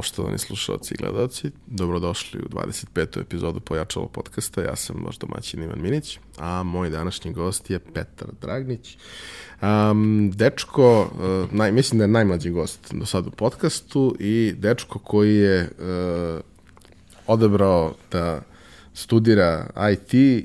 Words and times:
poštovani 0.00 0.38
slušalci 0.38 0.94
i 0.94 0.96
gledalci. 0.96 1.50
Dobrodošli 1.66 2.40
u 2.40 2.48
25. 2.48 3.20
epizodu 3.20 3.60
Pojačalo 3.60 4.08
podcasta. 4.08 4.62
Ja 4.62 4.76
sam 4.76 5.04
vaš 5.04 5.18
domaćin 5.18 5.62
Ivan 5.62 5.80
Minić, 5.80 6.18
a 6.38 6.62
moj 6.62 6.90
današnji 6.90 7.32
gost 7.32 7.70
je 7.70 7.78
Petar 7.78 8.28
Dragnić. 8.40 8.96
Um, 9.62 10.30
dečko, 10.34 11.00
uh, 11.00 11.52
naj, 11.52 11.72
mislim 11.72 11.98
da 11.98 12.04
je 12.04 12.08
najmlađi 12.08 12.50
gost 12.50 12.94
do 12.94 13.06
sada 13.06 13.28
u 13.28 13.30
podcastu 13.30 14.16
i 14.18 14.54
dečko 14.58 14.98
koji 14.98 15.36
je 15.36 15.62
uh, 15.62 16.40
odebrao 17.26 17.94
da 18.12 18.42
studira 18.94 19.66
IT 19.92 20.44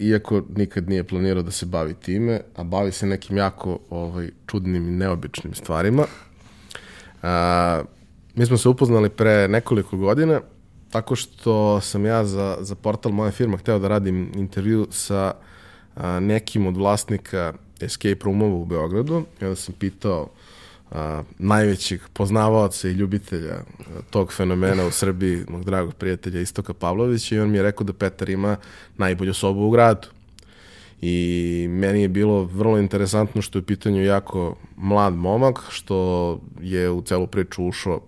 iako 0.00 0.42
nikad 0.56 0.88
nije 0.88 1.04
planirao 1.04 1.42
da 1.42 1.50
se 1.50 1.66
bavi 1.66 1.94
time, 1.94 2.40
a 2.56 2.64
bavi 2.64 2.92
se 2.92 3.06
nekim 3.06 3.36
jako 3.36 3.78
ovaj, 3.90 4.30
čudnim 4.46 4.88
i 4.88 4.96
neobičnim 4.96 5.54
stvarima. 5.54 6.04
A, 7.22 7.82
mi 8.34 8.46
smo 8.46 8.56
se 8.56 8.68
upoznali 8.68 9.08
pre 9.08 9.48
nekoliko 9.48 9.96
godina, 9.96 10.40
tako 10.90 11.16
što 11.16 11.80
sam 11.80 12.06
ja 12.06 12.24
za, 12.24 12.56
za 12.60 12.74
portal 12.74 13.12
moje 13.12 13.30
firma 13.30 13.56
hteo 13.56 13.78
da 13.78 13.88
radim 13.88 14.32
intervju 14.34 14.86
sa 14.90 15.34
a, 15.96 16.20
nekim 16.20 16.66
od 16.66 16.76
vlasnika 16.76 17.52
escape 17.80 18.24
roomova 18.24 18.54
u 18.54 18.64
Beogradu. 18.64 19.22
I 19.40 19.44
onda 19.44 19.56
sam 19.56 19.74
pitao 19.78 20.28
a, 20.90 21.22
najvećih 21.38 22.08
poznavaoca 22.12 22.88
i 22.88 22.92
ljubitelja 22.92 23.54
a, 23.54 23.62
tog 24.10 24.32
fenomena 24.32 24.86
u 24.86 24.90
Srbiji, 24.90 25.44
mog 25.48 25.64
dragog 25.64 25.94
prijatelja 25.94 26.40
Istoka 26.40 26.74
Pavlovića 26.74 27.34
i 27.34 27.40
on 27.40 27.50
mi 27.50 27.58
je 27.58 27.62
rekao 27.62 27.84
da 27.84 27.92
Petar 27.92 28.30
ima 28.30 28.56
najbolju 28.96 29.34
sobu 29.34 29.66
u 29.66 29.70
gradu. 29.70 30.08
I 31.02 31.66
meni 31.70 32.02
je 32.02 32.08
bilo 32.08 32.44
vrlo 32.44 32.78
interesantno 32.78 33.42
što 33.42 33.58
je 33.58 33.62
u 33.62 33.66
pitanju 33.66 34.04
jako 34.04 34.56
mlad 34.76 35.14
momak, 35.14 35.60
što 35.68 36.40
je 36.60 36.90
u 36.90 37.02
celu 37.02 37.26
priču 37.26 37.64
ušao 37.64 38.00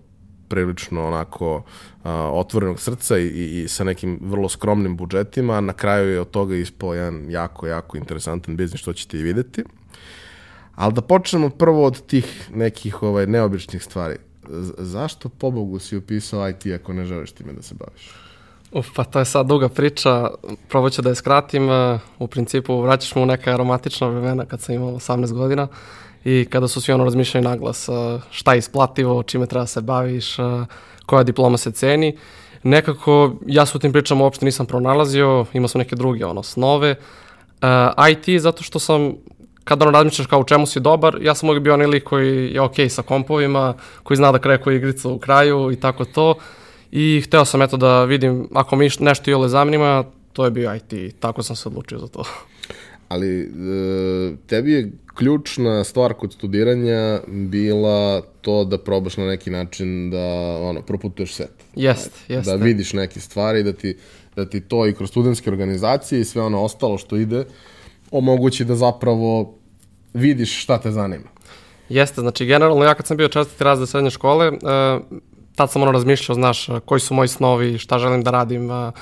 prilično 0.47 1.07
onako 1.07 1.63
a, 2.03 2.31
otvorenog 2.31 2.79
srca 2.79 3.17
i, 3.17 3.27
i, 3.27 3.67
sa 3.67 3.83
nekim 3.83 4.19
vrlo 4.21 4.49
skromnim 4.49 4.97
budžetima. 4.97 5.61
Na 5.61 5.73
kraju 5.73 6.09
je 6.09 6.21
od 6.21 6.29
toga 6.29 6.55
ispao 6.55 6.93
jedan 6.93 7.25
jako, 7.29 7.67
jako 7.67 7.97
interesantan 7.97 8.57
biznis, 8.57 8.81
što 8.81 8.93
ćete 8.93 9.17
i 9.17 9.23
videti. 9.23 9.63
Ali 10.75 10.93
da 10.93 11.01
počnemo 11.01 11.49
prvo 11.49 11.85
od 11.85 12.05
tih 12.05 12.49
nekih 12.53 13.03
ovaj, 13.03 13.27
neobičnih 13.27 13.83
stvari. 13.83 14.15
Z 14.49 14.73
zašto 14.77 15.29
pobogu 15.29 15.79
si 15.79 15.97
upisao 15.97 16.49
IT 16.49 16.65
ako 16.65 16.93
ne 16.93 17.05
želiš 17.05 17.31
time 17.31 17.53
da 17.53 17.61
se 17.61 17.75
baviš? 17.75 18.11
Uf, 18.71 18.87
pa 18.95 19.03
to 19.03 19.19
je 19.19 19.25
sad 19.25 19.47
duga 19.47 19.69
priča, 19.69 20.29
probat 20.69 20.93
ću 20.93 21.01
da 21.01 21.09
je 21.09 21.15
skratim. 21.15 21.69
U 22.19 22.27
principu 22.27 22.81
vraćaš 22.81 23.15
mu 23.15 23.25
neka 23.25 23.53
aromatična 23.53 24.07
vremena 24.07 24.45
kad 24.45 24.61
sam 24.61 24.75
imao 24.75 24.91
18 24.91 25.33
godina 25.33 25.67
i 26.25 26.45
kada 26.49 26.67
su 26.67 26.81
svi 26.81 26.93
ono 26.93 27.03
razmišljali 27.03 27.43
naglas 27.43 27.89
šta 28.31 28.53
je 28.53 28.57
isplativo, 28.57 29.23
čime 29.23 29.45
treba 29.45 29.65
se 29.65 29.81
baviš, 29.81 30.35
koja 31.05 31.23
diploma 31.23 31.57
se 31.57 31.71
ceni. 31.71 32.17
Nekako 32.63 33.33
ja 33.47 33.65
se 33.65 33.77
u 33.77 33.79
tim 33.79 33.91
pričama 33.91 34.23
uopšte 34.23 34.45
nisam 34.45 34.65
pronalazio, 34.65 35.45
imao 35.53 35.67
sam 35.67 35.79
neke 35.79 35.95
druge 35.95 36.25
ono, 36.25 36.43
snove. 36.43 36.95
Uh, 37.61 38.09
IT 38.09 38.41
zato 38.41 38.63
što 38.63 38.79
sam 38.79 39.13
kada 39.63 39.85
ono 39.85 39.91
razmišljaš 39.91 40.27
kao 40.27 40.39
u 40.39 40.43
čemu 40.43 40.65
si 40.65 40.79
dobar, 40.79 41.17
ja 41.21 41.35
sam 41.35 41.49
uvijek 41.49 41.63
bio 41.63 41.73
onaj 41.73 41.87
lik 41.87 42.03
koji 42.03 42.53
je 42.53 42.61
ok 42.61 42.75
sa 42.89 43.01
kompovima, 43.01 43.73
koji 44.03 44.17
zna 44.17 44.31
da 44.31 44.39
kreje 44.39 44.59
igricu 44.75 45.11
u 45.11 45.19
kraju 45.19 45.71
i 45.71 45.75
tako 45.75 46.05
to. 46.05 46.35
I 46.91 47.21
hteo 47.25 47.45
sam 47.45 47.61
eto 47.61 47.77
da 47.77 48.03
vidim, 48.03 48.49
ako 48.53 48.75
mi 48.75 48.89
nešto 48.99 49.31
i 49.31 49.33
ole 49.33 49.49
zanima, 49.49 50.03
to 50.33 50.45
je 50.45 50.51
bio 50.51 50.75
IT, 50.75 51.19
tako 51.19 51.43
sam 51.43 51.55
se 51.55 51.69
odlučio 51.69 51.99
za 51.99 52.07
to. 52.07 52.23
Ali 53.13 53.41
e, 53.41 53.47
tebi 54.47 54.71
je 54.71 54.91
ključna 55.15 55.83
stvar 55.83 56.13
kod 56.13 56.33
studiranja 56.33 57.19
bila 57.27 58.21
to 58.41 58.65
da 58.65 58.77
probaš 58.77 59.17
na 59.17 59.25
neki 59.25 59.51
način 59.51 60.09
da 60.09 60.57
ono, 60.61 60.81
proputuješ 60.81 61.33
svet. 61.33 61.53
Jest, 61.75 62.11
jeste. 62.27 62.51
Da 62.51 62.63
vidiš 62.63 62.93
neke 62.93 63.19
stvari, 63.19 63.63
da 63.63 63.73
ti, 63.73 63.97
da 64.35 64.45
ti 64.49 64.61
to 64.61 64.87
i 64.87 64.93
kroz 64.93 65.09
studentske 65.09 65.49
organizacije 65.49 66.21
i 66.21 66.25
sve 66.25 66.41
ono 66.41 66.61
ostalo 66.61 66.97
što 66.97 67.17
ide 67.17 67.45
omogući 68.11 68.65
da 68.65 68.75
zapravo 68.75 69.53
vidiš 70.13 70.63
šta 70.63 70.77
te 70.77 70.91
zanima. 70.91 71.29
Jeste, 71.89 72.21
znači 72.21 72.45
generalno 72.45 72.83
ja 72.83 72.93
kad 72.93 73.07
sam 73.07 73.17
bio 73.17 73.27
četvrti 73.27 73.63
razred 73.63 73.89
srednje 73.89 74.09
škole, 74.09 74.51
uh, 74.51 74.57
tad 75.55 75.71
sam 75.71 75.81
ono 75.81 75.91
razmišljao, 75.91 76.35
znaš, 76.35 76.67
koji 76.85 76.99
su 76.99 77.13
moji 77.13 77.27
snovi, 77.27 77.77
šta 77.77 77.99
želim 77.99 78.23
da 78.23 78.31
radim, 78.31 78.69
uh, 78.69 78.93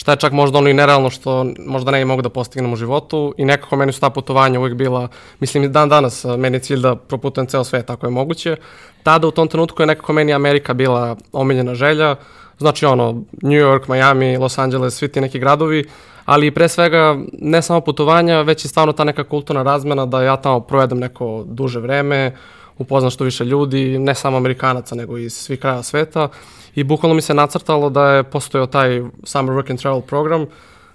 šta 0.00 0.12
je 0.12 0.16
čak 0.16 0.32
možda 0.32 0.58
ono 0.58 0.68
i 0.68 0.74
nerealno 0.74 1.10
što 1.10 1.46
možda 1.66 1.90
ne 1.90 2.04
mogu 2.04 2.22
da 2.22 2.28
postignem 2.28 2.72
u 2.72 2.76
životu 2.76 3.34
i 3.36 3.44
nekako 3.44 3.76
meni 3.76 3.92
su 3.92 4.00
ta 4.00 4.10
putovanja 4.10 4.60
uvijek 4.60 4.74
bila, 4.74 5.08
mislim 5.40 5.72
dan 5.72 5.88
danas 5.88 6.24
meni 6.24 6.56
je 6.56 6.60
cilj 6.60 6.80
da 6.80 6.94
proputujem 6.96 7.46
ceo 7.46 7.64
svet 7.64 7.90
ako 7.90 8.06
je 8.06 8.10
moguće. 8.10 8.56
Tada 9.02 9.28
u 9.28 9.30
tom 9.30 9.48
trenutku 9.48 9.82
je 9.82 9.86
nekako 9.86 10.12
meni 10.12 10.32
Amerika 10.32 10.74
bila 10.74 11.16
omiljena 11.32 11.74
želja, 11.74 12.16
znači 12.58 12.86
ono 12.86 13.12
New 13.42 13.60
York, 13.60 13.88
Miami, 13.88 14.36
Los 14.36 14.58
Angeles, 14.58 14.94
svi 14.94 15.08
ti 15.08 15.20
neki 15.20 15.38
gradovi, 15.38 15.84
ali 16.24 16.50
pre 16.50 16.68
svega 16.68 17.18
ne 17.32 17.62
samo 17.62 17.80
putovanja, 17.80 18.40
već 18.40 18.64
i 18.64 18.68
stvarno 18.68 18.92
ta 18.92 19.04
neka 19.04 19.24
kulturna 19.24 19.62
razmena 19.62 20.06
da 20.06 20.22
ja 20.22 20.36
tamo 20.36 20.60
provedem 20.60 20.98
neko 20.98 21.44
duže 21.46 21.80
vreme, 21.80 22.36
upoznam 22.78 23.10
što 23.10 23.24
više 23.24 23.44
ljudi, 23.44 23.98
ne 23.98 24.14
samo 24.14 24.36
Amerikanaca, 24.36 24.94
nego 24.94 25.18
iz 25.18 25.32
svih 25.32 25.60
kraja 25.60 25.82
sveta. 25.82 26.28
I 26.74 26.84
bukvalno 26.84 27.14
mi 27.14 27.22
se 27.22 27.34
nacrtalo 27.34 27.90
da 27.90 28.04
je 28.10 28.22
postojao 28.22 28.66
taj 28.66 29.02
Summer 29.24 29.54
Work 29.54 29.70
and 29.70 29.80
Travel 29.80 30.00
program. 30.00 30.46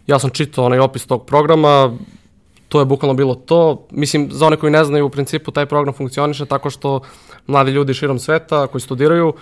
Ja 0.07 0.19
sam 0.19 0.29
čitao 0.29 0.65
onaj 0.65 0.79
opis 0.79 1.05
tog 1.05 1.25
programa, 1.25 1.97
to 2.69 2.79
je 2.79 2.85
bukvalno 2.85 3.13
bilo 3.13 3.35
to. 3.35 3.87
Mislim, 3.91 4.29
za 4.31 4.45
one 4.45 4.57
koji 4.57 4.71
ne 4.71 4.83
znaju, 4.83 5.05
u 5.05 5.09
principu 5.09 5.51
taj 5.51 5.65
program 5.65 5.93
funkcioniše 5.93 6.45
tako 6.45 6.69
što 6.69 6.99
mladi 7.47 7.71
ljudi 7.71 7.93
širom 7.93 8.19
sveta 8.19 8.67
koji 8.67 8.81
studiraju 8.81 9.33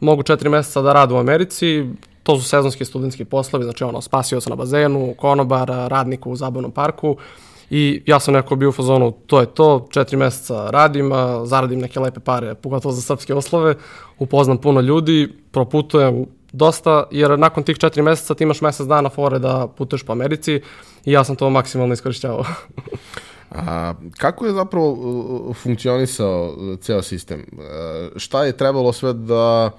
mogu 0.00 0.22
četiri 0.22 0.48
meseca 0.48 0.82
da 0.82 0.92
rade 0.92 1.14
u 1.14 1.18
Americi, 1.18 1.86
to 2.22 2.36
su 2.36 2.48
sezonski 2.48 2.84
studentski 2.84 3.24
poslovi, 3.24 3.64
znači 3.64 3.84
ono, 3.84 4.00
spasioca 4.00 4.50
na 4.50 4.56
bazenu, 4.56 5.14
konobar, 5.18 5.68
radnik 5.68 6.26
u 6.26 6.36
zabavnom 6.36 6.70
parku 6.70 7.16
i 7.74 8.02
ja 8.06 8.20
sam 8.20 8.34
neko 8.34 8.56
bio 8.56 8.68
u 8.68 8.72
fazonu, 8.72 9.10
to 9.26 9.40
je 9.40 9.46
to, 9.46 9.86
četiri 9.90 10.16
meseca 10.16 10.70
radim, 10.70 11.12
zaradim 11.44 11.80
neke 11.80 12.00
lepe 12.00 12.20
pare, 12.20 12.54
pogotovo 12.54 12.92
za 12.92 13.02
srpske 13.02 13.34
oslove, 13.34 13.74
upoznam 14.18 14.58
puno 14.58 14.80
ljudi, 14.80 15.28
proputujem 15.50 16.26
dosta, 16.52 17.04
jer 17.10 17.38
nakon 17.38 17.64
tih 17.64 17.78
četiri 17.78 18.02
meseca 18.02 18.34
ti 18.34 18.44
imaš 18.44 18.60
mesec 18.60 18.86
dana 18.86 19.08
fore 19.08 19.38
da 19.38 19.66
putuješ 19.76 20.02
po 20.02 20.12
Americi 20.12 20.60
i 21.04 21.12
ja 21.12 21.24
sam 21.24 21.36
to 21.36 21.50
maksimalno 21.50 21.94
iskorišćavao. 21.94 22.44
A, 23.50 23.94
kako 24.18 24.46
je 24.46 24.52
zapravo 24.52 25.54
funkcionisao 25.62 26.56
ceo 26.80 27.02
sistem? 27.02 27.46
A, 27.58 28.08
šta 28.16 28.44
je 28.44 28.56
trebalo 28.56 28.92
sve 28.92 29.12
da 29.12 29.70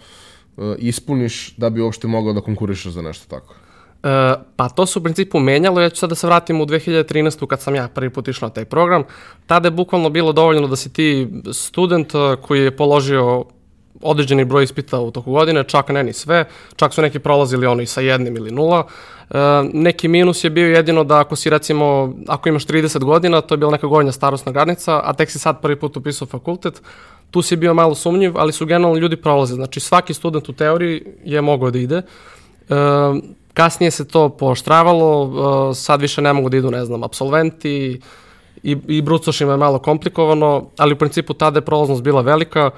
ispuniš 0.78 1.56
da 1.58 1.70
bi 1.70 1.82
uopšte 1.82 2.08
mogao 2.08 2.34
da 2.34 2.42
konkurišeš 2.42 2.94
za 2.94 3.02
nešto 3.02 3.30
tako? 3.30 3.56
E, 4.04 4.34
pa 4.56 4.70
to 4.70 4.86
se 4.86 5.00
u 5.00 5.04
principu 5.04 5.40
menjalo, 5.40 5.82
ja 5.82 5.90
ću 5.90 5.96
sad 5.96 6.10
da 6.10 6.16
se 6.16 6.28
vratim 6.28 6.62
u 6.62 6.66
2013. 6.66 7.48
kad 7.48 7.62
sam 7.62 7.76
ja 7.76 7.88
prvi 7.88 8.10
put 8.10 8.28
išao 8.28 8.48
na 8.48 8.54
taj 8.54 8.66
program. 8.66 9.04
Tada 9.46 9.68
je 9.68 9.72
bukvalno 9.72 10.10
bilo 10.10 10.34
dovoljno 10.34 10.68
da 10.68 10.76
si 10.76 10.94
ti 10.94 11.28
student 11.52 12.12
koji 12.42 12.62
je 12.62 12.78
položio 12.78 13.46
određeni 14.02 14.46
broj 14.46 14.64
ispita 14.64 15.00
u 15.00 15.12
toku 15.12 15.32
godine, 15.32 15.64
čak 15.64 15.90
ne 15.90 16.04
ni 16.04 16.14
sve, 16.14 16.46
čak 16.76 16.94
su 16.94 17.02
neki 17.02 17.20
prolazili 17.20 17.66
ono 17.66 17.82
i 17.82 17.86
sa 17.86 18.02
jednim 18.02 18.38
ili 18.38 18.52
nula. 18.52 18.88
E, 19.30 19.38
neki 19.74 20.08
minus 20.08 20.44
je 20.44 20.50
bio 20.50 20.68
jedino 20.68 21.04
da 21.04 21.20
ako 21.20 21.36
si 21.36 21.50
recimo, 21.50 22.14
ako 22.28 22.50
imaš 22.50 22.66
30 22.66 23.04
godina, 23.04 23.42
to 23.42 23.54
je 23.54 23.58
bila 23.58 23.72
neka 23.72 23.88
gornja 23.88 24.12
starostna 24.12 24.52
granica, 24.52 25.02
a 25.04 25.14
tek 25.14 25.32
si 25.32 25.40
sad 25.40 25.62
prvi 25.62 25.80
put 25.80 25.98
upisao 25.98 26.28
fakultet, 26.28 26.82
tu 27.32 27.42
si 27.42 27.56
bio 27.56 27.74
malo 27.74 27.96
sumnjiv, 27.96 28.38
ali 28.38 28.54
su 28.54 28.66
generalno 28.66 29.00
ljudi 29.00 29.16
prolaze. 29.16 29.56
Znači 29.56 29.80
svaki 29.80 30.14
student 30.14 30.50
u 30.50 30.54
teoriji 30.54 31.04
je 31.24 31.42
mogao 31.42 31.72
da 31.72 31.80
ide. 31.80 31.96
E, 31.98 32.04
kasnije 33.54 33.92
se 33.92 34.08
to 34.08 34.30
pooštravalo, 34.30 35.32
e, 35.72 35.76
sad 35.76 36.02
više 36.02 36.22
ne 36.22 36.34
mogu 36.34 36.50
da 36.50 36.58
idu, 36.58 36.72
ne 36.72 36.86
znam, 36.86 37.04
absolventi 37.04 38.00
i, 38.64 38.78
i 38.88 39.02
brucošima 39.02 39.52
je 39.52 39.58
malo 39.58 39.80
komplikovano, 39.80 40.66
ali 40.78 40.94
u 40.94 40.98
principu 40.98 41.34
tada 41.34 41.58
je 41.58 41.66
prolaznost 41.66 42.04
bila 42.04 42.22
velika. 42.22 42.72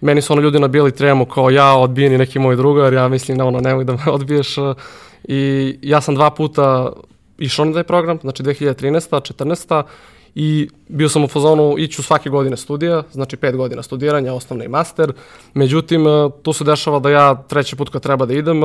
Meni 0.00 0.22
su 0.22 0.32
ono 0.32 0.42
ljudi 0.42 0.58
nabijali 0.58 0.92
tremu 0.92 1.26
kao 1.26 1.50
ja, 1.50 1.74
odbijen 1.74 2.12
i 2.12 2.18
neki 2.18 2.38
moj 2.38 2.56
drugar, 2.56 2.92
ja 2.92 3.08
mislim 3.08 3.38
da 3.38 3.44
ono 3.44 3.60
nemoj 3.60 3.84
da 3.84 3.92
me 3.92 4.12
odbiješ. 4.18 4.58
E, 4.58 4.74
I 5.24 5.74
ja 5.82 6.00
sam 6.00 6.14
dva 6.14 6.30
puta 6.30 6.92
išao 7.38 7.64
na 7.64 7.72
taj 7.72 7.84
program, 7.84 8.18
znači 8.22 8.42
2013. 8.42 9.34
14 9.34 9.82
i 10.34 10.68
bio 10.88 11.08
sam 11.08 11.24
u 11.24 11.28
fazonu 11.28 11.74
iću 11.78 12.02
svake 12.02 12.30
godine 12.30 12.56
studija, 12.56 13.02
znači 13.12 13.36
pet 13.36 13.56
godina 13.56 13.82
studiranja, 13.82 14.34
osnovni 14.34 14.68
master. 14.68 15.12
Međutim, 15.54 16.06
e, 16.06 16.30
tu 16.42 16.52
se 16.52 16.64
dešava 16.64 16.98
da 16.98 17.10
ja 17.10 17.34
treći 17.48 17.76
put 17.76 17.88
kad 17.88 18.02
treba 18.02 18.26
da 18.26 18.34
idem, 18.34 18.62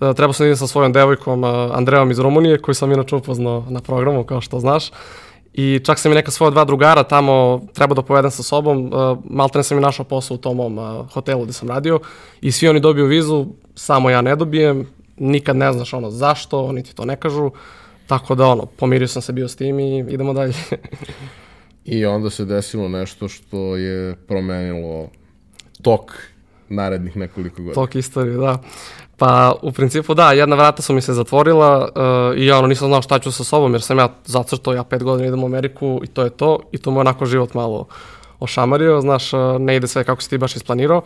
e, 0.00 0.14
treba 0.14 0.32
sam 0.32 0.44
da 0.44 0.48
idem 0.48 0.56
sa 0.56 0.66
svojom 0.66 0.92
devojkom 0.92 1.44
e, 1.44 1.48
Andreom 1.72 2.10
iz 2.10 2.18
Rumunije, 2.18 2.58
koju 2.58 2.74
sam 2.74 2.92
inače 2.92 3.16
upoznao 3.16 3.64
na 3.68 3.80
programu, 3.80 4.24
kao 4.24 4.40
što 4.40 4.60
znaš. 4.60 4.90
I 5.52 5.80
čak 5.84 5.98
sam 5.98 6.12
i 6.12 6.14
neka 6.14 6.30
svoja 6.30 6.50
dva 6.50 6.64
drugara 6.64 7.02
tamo 7.02 7.60
treba 7.74 7.94
da 7.94 8.02
povedem 8.02 8.30
sa 8.30 8.42
sobom. 8.42 8.92
Maltene 9.24 9.64
sam 9.64 9.78
i 9.78 9.80
našao 9.80 10.04
posao 10.04 10.34
u 10.34 10.38
tom 10.38 10.56
mom 10.56 10.78
hotelu 11.12 11.44
gde 11.44 11.52
sam 11.52 11.68
radio 11.68 12.00
i 12.40 12.52
svi 12.52 12.68
oni 12.68 12.80
dobiju 12.80 13.06
vizu, 13.06 13.46
samo 13.74 14.10
ja 14.10 14.22
ne 14.22 14.36
dobijem. 14.36 14.86
Nikad 15.16 15.56
ne 15.56 15.72
znaš 15.72 15.94
ono 15.94 16.10
zašto, 16.10 16.64
oni 16.64 16.82
ti 16.82 16.94
to 16.94 17.04
ne 17.04 17.16
kažu. 17.16 17.50
Tako 18.06 18.34
da, 18.34 18.46
ono, 18.46 18.66
pomirio 18.66 19.08
sam 19.08 19.22
se 19.22 19.32
bio 19.32 19.48
s 19.48 19.56
tim 19.56 19.80
i 19.80 19.98
idemo 19.98 20.32
dalje. 20.32 20.54
I 21.84 22.06
onda 22.06 22.30
se 22.30 22.44
desilo 22.44 22.88
nešto 22.88 23.28
što 23.28 23.76
je 23.76 24.16
promenilo 24.16 25.08
tok 25.82 26.12
narednih 26.68 27.16
nekoliko 27.16 27.56
godina. 27.56 27.74
Tok 27.74 27.94
istorije, 27.94 28.36
da. 28.36 28.58
Pa 29.18 29.54
u 29.62 29.72
principu 29.72 30.14
da, 30.14 30.32
jedna 30.32 30.56
vrata 30.56 30.82
su 30.82 30.94
mi 30.94 31.00
se 31.00 31.12
zatvorila 31.12 31.88
uh, 31.88 32.38
i 32.38 32.46
ja 32.46 32.58
ono 32.58 32.68
nisam 32.68 32.88
znao 32.88 33.02
šta 33.02 33.18
ću 33.18 33.32
sa 33.32 33.44
sobom 33.44 33.72
jer 33.72 33.82
sam 33.82 33.98
ja 33.98 34.08
zacrtao, 34.24 34.74
ja 34.74 34.84
pet 34.84 35.02
godina 35.02 35.28
idem 35.28 35.42
u 35.42 35.46
Ameriku 35.46 36.00
i 36.04 36.06
to 36.06 36.22
je 36.22 36.30
to 36.30 36.60
i 36.72 36.78
to 36.78 36.90
mu 36.90 37.00
onako 37.00 37.26
život 37.26 37.54
malo 37.54 37.86
ošamario, 38.40 39.00
znaš, 39.00 39.32
uh, 39.32 39.40
ne 39.58 39.76
ide 39.76 39.86
sve 39.86 40.04
kako 40.04 40.22
si 40.22 40.30
ti 40.30 40.38
baš 40.38 40.56
isplanirao 40.56 41.02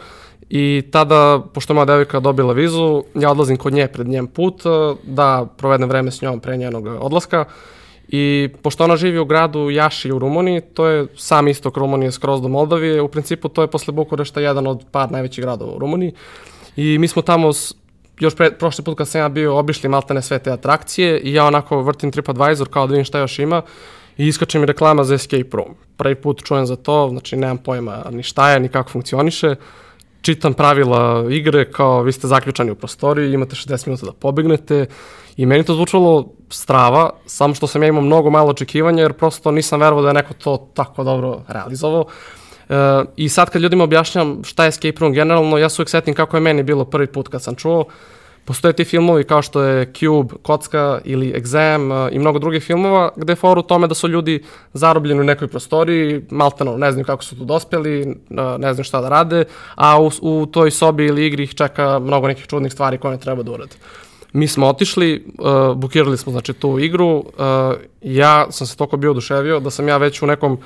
i 0.51 0.83
tada, 0.93 1.41
pošto 1.55 1.73
je 1.73 1.75
moja 1.75 1.85
devojka 1.85 2.21
dobila 2.21 2.53
vizu, 2.53 3.05
ja 3.15 3.31
odlazim 3.31 3.57
kod 3.57 3.73
nje 3.73 3.89
pred 3.89 4.09
njen 4.09 4.27
put 4.27 4.67
uh, 4.67 4.97
da 5.03 5.47
provedem 5.57 5.89
vreme 5.89 6.11
s 6.11 6.23
njom 6.23 6.41
pre 6.41 6.57
njenog 6.57 6.87
odlaska 6.87 7.45
I 8.09 8.49
pošto 8.63 8.85
ona 8.85 8.97
živi 8.97 9.19
u 9.19 9.25
gradu 9.25 9.71
Jaši 9.71 10.13
u 10.13 10.19
Rumuniji, 10.19 10.61
to 10.61 10.87
je 10.87 11.07
sam 11.17 11.49
istok 11.49 11.77
Rumunije 11.77 12.13
skroz 12.13 12.43
do 12.43 12.49
Moldavije, 12.49 13.03
u 13.03 13.09
principu 13.09 13.49
to 13.49 13.63
je 13.63 13.71
posle 13.71 13.93
Bukurešta 13.93 14.41
jedan 14.41 14.67
od 14.67 14.85
par 14.91 15.11
najvećih 15.11 15.45
gradova 15.45 15.73
u 15.73 15.79
Rumuniji. 15.79 16.13
I 16.77 16.99
mi 16.99 17.09
smo 17.09 17.23
tamo 17.23 17.53
još 18.23 18.37
pre, 18.37 18.51
prošli 18.51 18.85
put 18.85 18.99
kad 18.99 19.09
sam 19.09 19.21
ja 19.21 19.29
bio 19.29 19.59
obišli 19.59 19.89
maltene 19.89 20.23
sve 20.23 20.39
te 20.39 20.51
atrakcije 20.51 21.21
i 21.21 21.35
ja 21.35 21.45
onako 21.45 21.83
vrtim 21.83 22.13
TripAdvisor 22.13 22.69
kao 22.69 22.87
da 22.87 22.91
vidim 22.91 23.05
šta 23.05 23.19
još 23.19 23.39
ima 23.39 23.63
i 24.17 24.27
iskače 24.27 24.59
mi 24.59 24.67
reklama 24.67 25.05
za 25.05 25.15
Escape 25.15 25.57
Room. 25.57 25.75
Prvi 25.97 26.15
put 26.15 26.45
čujem 26.45 26.67
za 26.67 26.77
to, 26.77 27.09
znači 27.11 27.37
nemam 27.37 27.59
pojma 27.59 28.05
ni 28.11 28.23
šta 28.23 28.51
je, 28.51 28.61
ni 28.61 28.69
kako 28.69 28.91
funkcioniše. 28.91 29.55
Čitam 30.23 30.55
pravila 30.55 31.27
igre 31.31 31.71
kao 31.71 32.03
vi 32.03 32.13
ste 32.13 32.27
zaključani 32.27 32.71
u 32.71 32.75
prostoriji, 32.75 33.33
imate 33.33 33.57
60 33.57 33.87
minuta 33.87 34.07
da 34.07 34.13
pobegnete 34.13 34.87
i 35.37 35.47
meni 35.47 35.65
to 35.65 35.75
zvučalo 35.75 36.29
strava, 36.49 37.11
samo 37.27 37.55
što 37.55 37.67
sam 37.67 37.83
ja 37.83 37.89
imao 37.89 38.03
mnogo 38.03 38.31
malo 38.31 38.51
očekivanja 38.51 39.03
jer 39.03 39.13
prosto 39.13 39.51
nisam 39.51 39.81
verovao 39.81 40.03
da 40.03 40.09
je 40.09 40.15
neko 40.15 40.35
to 40.35 40.71
tako 40.75 41.05
dobro 41.05 41.43
realizovao. 41.49 42.05
I 43.17 43.29
sad 43.29 43.51
kad 43.51 43.63
ljudima 43.63 43.85
objašnjam 43.85 44.45
šta 44.45 44.65
je 44.65 44.69
escape 44.69 45.01
room 45.01 45.13
generalno, 45.13 45.59
ja 45.59 45.69
se 45.69 45.83
uvijek 45.83 45.89
setim 45.89 46.15
kako 46.15 46.37
je 46.37 46.41
meni 46.41 46.63
bilo 46.63 46.85
prvi 46.85 47.07
put 47.07 47.29
kad 47.29 47.43
sam 47.43 47.55
čuo. 47.55 47.85
Postoje 48.45 48.73
ti 48.73 48.85
filmovi 48.85 49.25
kao 49.25 49.43
što 49.43 49.63
je 49.63 49.93
Cube, 49.93 50.35
Kocka 50.43 51.01
ili 51.05 51.33
Exam 51.33 52.07
uh, 52.07 52.15
i 52.15 52.19
mnogo 52.19 52.39
drugih 52.39 52.63
filmova 52.63 53.11
gde 53.17 53.33
je 53.33 53.37
for 53.37 53.59
u 53.59 53.63
tome 53.63 53.87
da 53.87 53.95
su 53.95 54.09
ljudi 54.09 54.43
zarobljeni 54.73 55.21
u 55.21 55.25
nekoj 55.25 55.49
prostoriji, 55.49 56.23
malteno 56.31 56.77
ne 56.77 56.93
znam 56.93 57.05
kako 57.05 57.25
su 57.25 57.39
tu 57.39 57.45
dospeli, 57.45 58.07
uh, 58.07 58.37
ne 58.59 58.75
znam 58.75 58.85
šta 58.85 59.01
da 59.01 59.09
rade, 59.09 59.45
a 59.75 60.03
u, 60.03 60.11
u 60.23 60.47
toj 60.47 60.71
sobi 60.71 61.07
ili 61.07 61.27
igri 61.27 61.43
ih 61.43 61.55
čeka 61.55 61.99
mnogo 61.99 62.27
nekih 62.27 62.47
čudnih 62.47 62.73
stvari 62.73 62.99
koje 62.99 63.13
ne 63.13 63.21
treba 63.21 63.43
da 63.43 63.51
urade. 63.51 63.77
Mi 64.33 64.49
smo 64.49 64.67
otišli, 64.67 65.25
uh, 65.39 65.77
bukirali 65.77 66.19
smo 66.19 66.33
znači 66.33 66.53
tu 66.53 66.79
igru, 66.79 67.17
uh, 67.17 67.25
ja 68.01 68.47
sam 68.51 68.67
se 68.67 68.77
toliko 68.77 68.97
bio 68.97 69.11
oduševio 69.11 69.61
da 69.61 69.71
sam 69.71 69.89
ja 69.89 69.97
već 69.97 70.23
u 70.23 70.27
nekom 70.27 70.59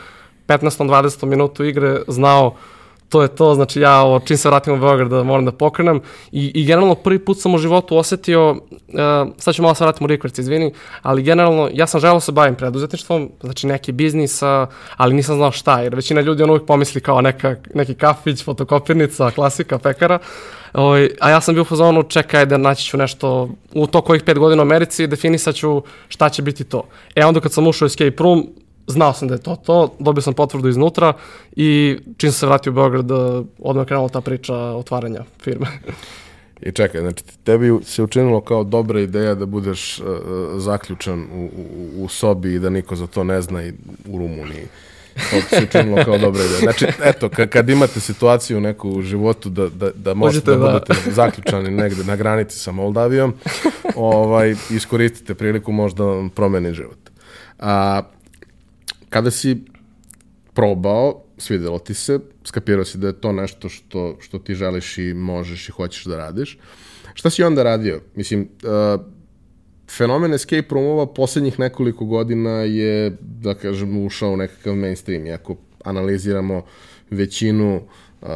15-20 0.48 1.24
minutu 1.24 1.64
igre 1.64 2.00
znao 2.08 2.54
to 3.08 3.22
je 3.22 3.28
to, 3.28 3.54
znači 3.54 3.80
ja 3.80 4.00
ovo, 4.00 4.20
čim 4.20 4.36
se 4.36 4.48
vratim 4.48 4.74
u 4.74 4.78
Beograd 4.78 5.10
da 5.10 5.22
moram 5.22 5.44
da 5.44 5.52
pokrenem 5.52 6.00
i, 6.32 6.52
i 6.54 6.64
generalno 6.64 6.94
prvi 6.94 7.18
put 7.18 7.40
sam 7.40 7.54
u 7.54 7.58
životu 7.58 7.96
osetio, 7.96 8.50
uh, 8.50 8.58
sad 9.38 9.54
ću 9.54 9.62
malo 9.62 9.74
se 9.74 9.84
vratim 9.84 10.04
u 10.04 10.06
Rikverc, 10.06 10.38
izvini, 10.38 10.72
ali 11.02 11.22
generalno 11.22 11.68
ja 11.72 11.86
sam 11.86 12.00
želeo 12.00 12.16
da 12.16 12.20
se 12.20 12.32
bavim 12.32 12.54
preduzetništvom, 12.54 13.30
znači 13.40 13.66
neki 13.66 13.92
biznis, 13.92 14.42
ali 14.96 15.14
nisam 15.14 15.36
znao 15.36 15.52
šta, 15.52 15.80
jer 15.80 15.94
većina 15.94 16.20
ljudi 16.20 16.42
on 16.42 16.50
uvijek 16.50 16.66
pomisli 16.66 17.00
kao 17.00 17.20
neka, 17.20 17.56
neki 17.74 17.94
kafić, 17.94 18.44
fotokopirnica, 18.44 19.30
klasika, 19.30 19.78
pekara, 19.78 20.18
Oj, 20.72 21.10
a 21.20 21.30
ja 21.30 21.40
sam 21.40 21.54
bio 21.54 21.62
u 21.62 21.64
fazonu, 21.64 22.02
čekaj 22.02 22.46
da 22.46 22.56
naći 22.56 22.84
ću 22.84 22.96
nešto 22.96 23.48
u 23.74 23.86
to 23.86 24.00
kojih 24.00 24.22
pet 24.22 24.38
godina 24.38 24.62
u 24.62 24.66
Americi, 24.66 25.06
definisat 25.06 25.54
ću 25.54 25.82
šta 26.08 26.28
će 26.28 26.42
biti 26.42 26.64
to. 26.64 26.82
E 27.14 27.24
onda 27.24 27.40
kad 27.40 27.52
sam 27.52 27.66
ušao 27.66 27.86
u 27.86 27.88
Escape 27.88 28.22
Room, 28.22 28.46
znao 28.86 29.12
sam 29.12 29.28
da 29.28 29.34
je 29.34 29.42
to 29.42 29.56
to, 29.56 29.94
dobio 29.98 30.22
sam 30.22 30.34
potvrdu 30.34 30.68
iznutra 30.68 31.12
i 31.56 31.98
čim 32.16 32.32
sam 32.32 32.38
se 32.38 32.46
vratio 32.46 32.72
u 32.72 32.74
Beograd, 32.74 33.10
odmah 33.58 33.86
krenula 33.86 34.08
ta 34.08 34.20
priča 34.20 34.54
otvaranja 34.54 35.20
firme. 35.40 35.66
I 36.62 36.72
čekaj, 36.72 37.00
znači 37.00 37.24
tebi 37.44 37.78
se 37.84 38.02
učinilo 38.02 38.40
kao 38.40 38.64
dobra 38.64 39.00
ideja 39.00 39.34
da 39.34 39.46
budeš 39.46 39.98
uh, 39.98 40.06
zaključan 40.56 41.20
u, 41.34 41.44
u, 41.44 42.04
u 42.04 42.08
sobi 42.08 42.54
i 42.54 42.58
da 42.58 42.70
niko 42.70 42.96
za 42.96 43.06
to 43.06 43.24
ne 43.24 43.42
zna 43.42 43.62
i 43.64 43.72
u 44.08 44.18
Rumuniji. 44.18 44.66
To 45.30 45.56
se 45.56 45.64
učinilo 45.64 46.04
kao 46.04 46.18
dobra 46.18 46.44
ideja. 46.44 46.58
Znači, 46.58 46.86
eto, 47.04 47.28
kad 47.50 47.68
imate 47.68 48.00
situaciju 48.00 48.60
neku 48.60 48.88
u 48.88 49.02
životu 49.02 49.48
da, 49.48 49.68
da, 49.68 49.90
da 49.94 50.14
možete 50.14 50.50
da, 50.50 50.56
da 50.56 50.66
budete 50.66 51.10
zaključani 51.10 51.70
negde 51.70 52.04
na 52.04 52.16
granici 52.16 52.58
sa 52.58 52.72
Moldavijom, 52.72 53.34
ovaj, 53.94 54.54
iskoristite 54.70 55.34
priliku 55.34 55.72
možda 55.72 56.04
vam 56.04 56.30
promeni 56.30 56.74
život. 56.74 56.98
A, 57.58 58.02
kada 59.16 59.30
si 59.30 59.56
probao, 60.54 61.22
svidelo 61.38 61.78
ti 61.78 61.94
se, 61.94 62.18
skapirao 62.44 62.84
si 62.84 62.98
da 62.98 63.06
je 63.06 63.20
to 63.20 63.32
nešto 63.32 63.68
što, 63.68 64.16
što 64.20 64.38
ti 64.38 64.54
želiš 64.54 64.98
i 64.98 65.14
možeš 65.14 65.68
i 65.68 65.72
hoćeš 65.72 66.04
da 66.04 66.16
radiš. 66.16 66.58
Šta 67.14 67.30
si 67.30 67.42
onda 67.42 67.62
radio? 67.62 68.00
Mislim, 68.14 68.40
uh, 68.42 69.00
fenomen 69.96 70.34
escape 70.34 70.68
roomova 70.70 71.06
poslednjih 71.06 71.58
nekoliko 71.58 72.04
godina 72.04 72.50
je, 72.50 73.16
da 73.20 73.54
kažem, 73.54 74.04
ušao 74.04 74.32
u 74.32 74.36
nekakav 74.36 74.76
mainstream. 74.76 75.26
Iako 75.26 75.56
analiziramo 75.84 76.62
većinu 77.10 77.76
uh, 77.76 78.28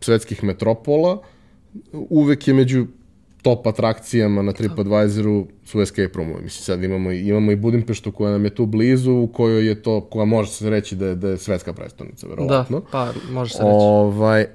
svetskih 0.00 0.44
metropola, 0.44 1.22
uvek 1.92 2.48
je 2.48 2.54
među 2.54 2.86
top 3.42 3.66
atrakcijama 3.66 4.42
na 4.42 4.52
TripAdvisoru 4.52 5.46
su 5.64 5.80
escape 5.80 6.10
roomovi. 6.14 6.42
Mislim, 6.42 6.64
sad 6.64 6.84
imamo, 6.84 7.12
imamo 7.12 7.52
i 7.52 7.56
Budimpeštu 7.56 8.12
koja 8.12 8.32
nam 8.32 8.44
je 8.44 8.54
tu 8.54 8.66
blizu, 8.66 9.12
u 9.12 9.26
kojoj 9.26 9.66
je 9.66 9.82
to, 9.82 10.00
koja 10.00 10.24
može 10.24 10.50
se 10.50 10.70
reći 10.70 10.96
da 10.96 11.06
je, 11.06 11.14
da 11.14 11.28
je 11.28 11.38
svetska 11.38 11.72
predstavnica, 11.72 12.26
verovatno. 12.26 12.80
Da, 12.80 12.86
pa 12.90 13.12
može 13.30 13.52
se 13.52 13.58
reći. 13.58 13.70
Ovaj, 13.72 14.46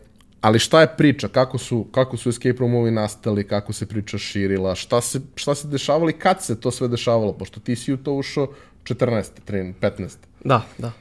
ali 0.41 0.59
šta 0.59 0.81
je 0.81 0.87
priča? 0.97 1.27
Kako 1.27 1.57
su, 1.57 1.85
kako 1.91 2.17
su 2.17 2.29
escape 2.29 2.59
roomovi 2.59 2.91
nastali? 2.91 3.47
Kako 3.47 3.73
se 3.73 3.85
priča 3.85 4.17
širila? 4.17 4.75
Šta 4.75 5.01
se, 5.01 5.21
šta 5.35 5.55
se 5.55 5.67
dešavalo 5.67 6.09
i 6.09 6.13
kad 6.13 6.43
se 6.43 6.59
to 6.59 6.71
sve 6.71 6.87
dešavalo? 6.87 7.33
Pošto 7.33 7.59
ti 7.59 7.75
si 7.75 7.93
u 7.93 7.97
to 7.97 8.13
ušao 8.13 8.47
14. 8.83 9.23
13, 9.47 9.73
15. 9.81 10.15
Da, 10.43 10.61
da. 10.77 10.91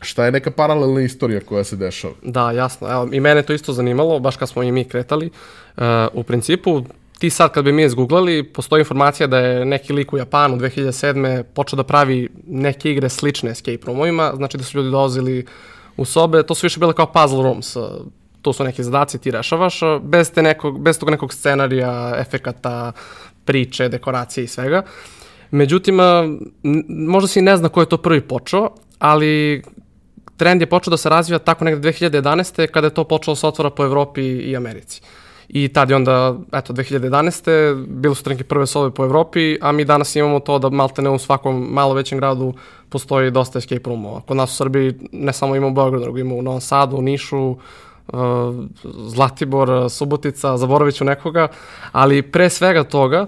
Šta 0.00 0.24
je 0.24 0.32
neka 0.32 0.50
paralelna 0.50 1.00
istorija 1.00 1.40
koja 1.40 1.64
se 1.64 1.76
dešava? 1.76 2.14
Da, 2.22 2.50
jasno. 2.50 2.90
Evo, 2.90 3.08
i 3.12 3.20
mene 3.20 3.42
to 3.42 3.52
isto 3.52 3.72
zanimalo, 3.72 4.18
baš 4.18 4.36
kad 4.36 4.48
smo 4.48 4.62
i 4.62 4.72
mi 4.72 4.84
kretali. 4.84 5.30
Uh, 5.76 5.82
u 6.12 6.22
principu, 6.22 6.82
ti 7.18 7.30
sad 7.30 7.52
kad 7.52 7.64
bi 7.64 7.72
mi 7.72 7.84
izgooglali, 7.84 8.42
postoji 8.42 8.80
informacija 8.80 9.26
da 9.26 9.38
je 9.38 9.64
neki 9.64 9.92
lik 9.92 10.12
u 10.12 10.18
Japanu 10.18 10.56
2007. 10.56 11.42
počeo 11.42 11.76
da 11.76 11.82
pravi 11.82 12.28
neke 12.46 12.90
igre 12.90 13.08
slične 13.08 13.50
escape 13.50 13.86
roomovima, 13.86 14.32
znači 14.36 14.58
da 14.58 14.64
su 14.64 14.78
ljudi 14.78 14.90
dolazili 14.90 15.46
u 15.96 16.04
sobe, 16.04 16.42
to 16.42 16.54
su 16.54 16.66
više 16.66 16.80
bile 16.80 16.92
kao 16.92 17.12
puzzle 17.12 17.42
rooms, 17.42 17.76
to 18.42 18.52
su 18.52 18.64
neki 18.64 18.84
zadaci 18.84 19.18
ti 19.18 19.30
rešavaš, 19.30 19.80
bez, 20.02 20.30
te 20.30 20.42
nekog, 20.42 20.80
bez 20.80 20.98
tog 20.98 21.10
nekog 21.10 21.34
scenarija, 21.34 22.14
efekata, 22.18 22.92
priče, 23.44 23.88
dekoracije 23.88 24.44
i 24.44 24.48
svega. 24.48 24.82
Međutim, 25.50 25.98
možda 26.88 27.28
se 27.28 27.40
i 27.40 27.42
ne 27.42 27.56
zna 27.56 27.68
ko 27.68 27.80
je 27.80 27.88
to 27.88 27.96
prvi 27.96 28.20
počeo, 28.20 28.68
ali 28.98 29.62
trend 30.36 30.60
je 30.60 30.66
počeo 30.66 30.90
da 30.90 30.96
se 30.96 31.08
razvija 31.08 31.38
tako 31.38 31.64
negde 31.64 31.88
2011. 31.92 32.66
kada 32.66 32.86
je 32.86 32.94
to 32.94 33.04
počelo 33.04 33.36
se 33.36 33.46
otvora 33.46 33.70
po 33.70 33.84
Evropi 33.84 34.22
i 34.22 34.56
Americi. 34.56 35.00
I 35.48 35.68
tad 35.68 35.90
je 35.90 35.96
onda, 35.96 36.36
eto, 36.52 36.72
2011. 36.72 37.86
bili 37.88 38.14
su 38.14 38.24
trenke 38.24 38.44
prve 38.44 38.66
sobe 38.66 38.94
po 38.94 39.04
Evropi, 39.04 39.58
a 39.60 39.72
mi 39.72 39.84
danas 39.84 40.16
imamo 40.16 40.40
to 40.40 40.58
da 40.58 40.70
malte 40.70 41.02
ne 41.02 41.10
u 41.10 41.18
svakom 41.18 41.68
malo 41.70 41.94
većem 41.94 42.18
gradu 42.18 42.54
postoji 42.88 43.30
dosta 43.30 43.58
escape 43.58 43.82
roomova. 43.84 44.20
Kod 44.20 44.36
nas 44.36 44.52
u 44.52 44.56
Srbiji 44.56 44.94
ne 45.12 45.32
samo 45.32 45.56
imamo 45.56 45.72
u 45.72 45.74
Beogradu, 45.74 46.04
nego 46.04 46.18
imamo 46.18 46.36
u 46.36 46.42
Novom 46.42 46.60
Sadu, 46.60 46.96
u 46.96 47.02
Nišu, 47.02 47.38
uh, 47.48 47.58
Zlatibor, 48.84 49.90
Subotica, 49.90 50.56
zaboravit 50.56 50.94
ću 50.94 51.04
nekoga, 51.04 51.48
ali 51.92 52.22
pre 52.22 52.50
svega 52.50 52.84
toga, 52.84 53.26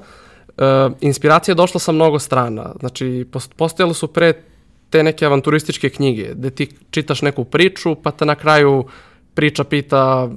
uh, 0.56 0.64
inspiracija 1.00 1.52
je 1.52 1.56
došla 1.56 1.80
sa 1.80 1.92
mnogo 1.92 2.18
strana. 2.18 2.72
Znači, 2.80 3.26
postojale 3.56 3.94
su 3.94 4.06
pre 4.06 4.32
te 4.90 5.02
neke 5.02 5.26
avanturističke 5.26 5.90
knjige, 5.90 6.35
gde 6.35 6.50
ti 6.50 6.68
čitaš 6.90 7.23
neku 7.23 7.45
priču, 7.45 7.95
pa 7.95 8.11
te 8.11 8.26
na 8.26 8.35
kraju 8.35 8.85
priča 9.35 9.64
pita 9.64 10.28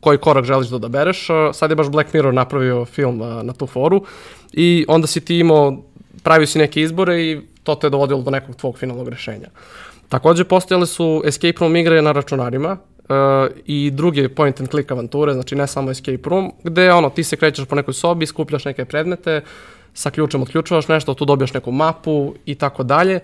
koji 0.00 0.18
korak 0.18 0.44
želiš 0.44 0.68
da 0.68 0.76
odabereš. 0.76 1.26
Sad 1.52 1.70
je 1.70 1.76
baš 1.76 1.88
Black 1.88 2.14
Mirror 2.14 2.34
napravio 2.34 2.84
film 2.84 3.18
na 3.18 3.52
tu 3.52 3.66
foru 3.66 4.04
i 4.52 4.84
onda 4.88 5.06
si 5.06 5.20
ti 5.20 5.38
imao, 5.38 5.82
pravio 6.22 6.46
si 6.46 6.58
neke 6.58 6.82
izbore 6.82 7.22
i 7.22 7.40
to 7.62 7.74
te 7.74 7.86
je 7.86 7.90
dovodilo 7.90 8.22
do 8.22 8.30
nekog 8.30 8.56
tvog 8.56 8.78
finalnog 8.78 9.08
rešenja. 9.08 9.48
Takođe, 10.08 10.44
postojale 10.44 10.86
su 10.86 11.22
escape 11.24 11.56
room 11.60 11.76
igre 11.76 12.02
na 12.02 12.12
računarima, 12.12 12.76
uh, 13.08 13.56
i 13.66 13.90
druge 13.90 14.28
point 14.28 14.60
and 14.60 14.70
click 14.70 14.90
avanture, 14.90 15.32
znači 15.32 15.56
ne 15.56 15.66
samo 15.66 15.90
escape 15.90 16.28
room, 16.30 16.52
gde 16.64 16.92
ono, 16.92 17.10
ti 17.10 17.24
se 17.24 17.36
krećeš 17.36 17.66
po 17.66 17.76
nekoj 17.76 17.94
sobi, 17.94 18.26
skupljaš 18.26 18.64
neke 18.64 18.84
predmete, 18.84 19.40
sa 19.94 20.10
ključem 20.10 20.42
otključavaš 20.42 20.88
nešto, 20.88 21.14
tu 21.14 21.24
dobiješ 21.24 21.54
neku 21.54 21.72
mapu 21.72 22.34
i 22.46 22.54
tako 22.54 22.82
dalje. 22.82 23.20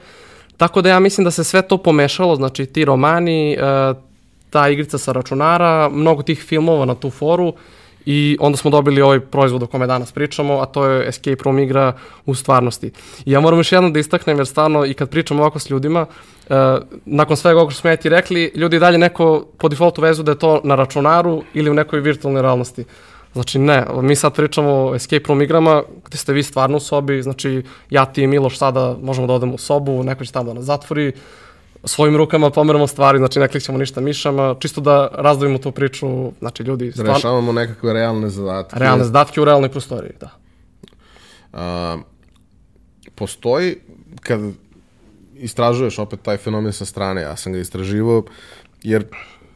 Tako 0.57 0.83
da 0.83 0.89
ja 0.89 1.01
mislim 1.01 1.25
da 1.25 1.31
se 1.31 1.45
sve 1.45 1.63
to 1.63 1.79
pomešalo, 1.79 2.37
znači 2.37 2.67
ti 2.67 2.85
romani, 2.85 3.57
uh, 3.59 3.97
ta 4.51 4.69
igrica 4.69 4.99
sa 4.99 5.13
računara, 5.13 5.89
mnogo 5.89 6.23
tih 6.23 6.43
filmova 6.43 6.85
na 6.85 6.95
tu 6.95 7.11
foru 7.11 7.55
i 8.07 8.37
onda 8.41 8.57
smo 8.57 8.71
dobili 8.71 9.03
ovaj 9.03 9.21
proizvod 9.21 9.63
o 9.63 9.67
kome 9.67 9.87
danas 9.87 10.13
pričamo, 10.13 10.61
a 10.61 10.67
to 10.67 10.87
je 10.87 11.09
Escape 11.09 11.43
Room 11.45 11.59
igra 11.59 11.93
u 12.27 12.35
stvarnosti. 12.35 12.91
I 13.25 13.33
ja 13.33 13.41
moram 13.41 13.59
još 13.59 13.73
jednom 13.73 13.93
da 13.93 13.99
istaknem, 13.99 14.39
jer 14.39 14.47
stvarno 14.47 14.85
i 14.87 14.95
kad 14.95 15.11
pričamo 15.11 15.41
ovako 15.41 15.59
s 15.59 15.71
ljudima, 15.71 16.07
uh, 16.07 16.57
nakon 17.05 17.37
svega 17.37 17.59
ovog 17.59 17.73
što 17.73 17.81
smo 17.81 17.91
ja 17.91 17.97
ti 17.97 18.09
rekli, 18.09 18.53
ljudi 18.55 18.79
dalje 18.79 18.99
neko 18.99 19.47
po 19.59 19.69
defaultu 19.69 20.03
vezu 20.03 20.23
da 20.23 20.33
je 20.33 20.39
to 20.39 20.61
na 20.65 20.75
računaru 20.75 21.43
ili 21.55 21.71
u 21.71 21.75
nekoj 21.75 22.01
virtualnoj 22.01 22.43
realnosti. 22.43 22.85
Znači 23.35 23.59
ne, 23.59 23.87
mi 24.03 24.17
sad 24.17 24.35
pričamo 24.35 24.71
o 24.71 24.95
escape 24.95 25.25
room 25.29 25.43
igrama 25.43 25.83
gde 26.07 26.19
ste 26.19 26.33
vi 26.33 26.43
stvarno 26.43 26.77
u 26.77 26.81
sobi, 26.81 27.23
znači 27.23 27.63
ja 27.91 28.05
ti 28.05 28.23
i 28.23 28.27
Miloš 28.27 28.59
sada 28.59 28.97
možemo 29.03 29.27
da 29.27 29.33
odemo 29.33 29.55
u 29.55 29.59
sobu, 29.59 30.03
neko 30.03 30.25
će 30.25 30.33
tamo 30.33 30.47
da 30.47 30.55
nas 30.55 30.65
zatvori, 30.65 31.13
svojim 31.85 32.17
rukama 32.17 32.51
pomeramo 32.51 32.87
stvari, 32.87 33.19
znači 33.19 33.39
ne 33.39 33.49
klikćemo 33.49 33.79
ništa 33.79 34.01
mišama, 34.01 34.55
čisto 34.59 34.81
da 34.81 35.09
razdvojimo 35.13 35.59
tu 35.59 35.73
priču, 35.73 36.33
znači 36.39 36.63
ljudi... 36.63 36.93
Da 36.97 37.03
rešavamo 37.03 37.53
nekakve 37.53 37.93
realne 37.93 38.31
zadatke. 38.31 38.79
Realne 38.79 39.05
zadatke 39.05 39.41
u 39.41 39.45
realnoj 39.45 39.69
prostoriji, 39.69 40.13
da. 40.21 40.31
A, 41.53 41.97
postoji, 43.15 43.77
kad 44.21 44.41
istražuješ 45.37 45.99
opet 45.99 46.23
taj 46.23 46.37
fenomen 46.37 46.73
sa 46.73 46.85
strane, 46.85 47.23
ja 47.23 47.37
sam 47.37 47.53
ga 47.53 47.59
istraživao, 47.59 48.23
jer 48.83 49.05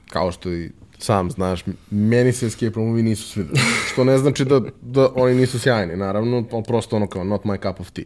kao 0.09 0.33
što 0.33 0.51
i 0.51 0.71
sam 0.99 1.31
znaš, 1.31 1.65
meni 1.91 2.33
se 2.33 2.47
escape 2.47 2.75
roomovi 2.75 3.03
nisu 3.03 3.29
svideli. 3.29 3.61
Što 3.93 4.05
ne 4.05 4.19
znači 4.19 4.45
da, 4.45 4.61
da 4.83 5.09
oni 5.15 5.35
nisu 5.35 5.59
sjajni, 5.59 5.97
naravno, 5.97 6.45
prosto 6.67 6.97
ono 6.97 7.07
kao 7.07 7.25
not 7.25 7.43
my 7.45 7.63
cup 7.63 7.81
of 7.81 7.91
tea. 7.91 8.05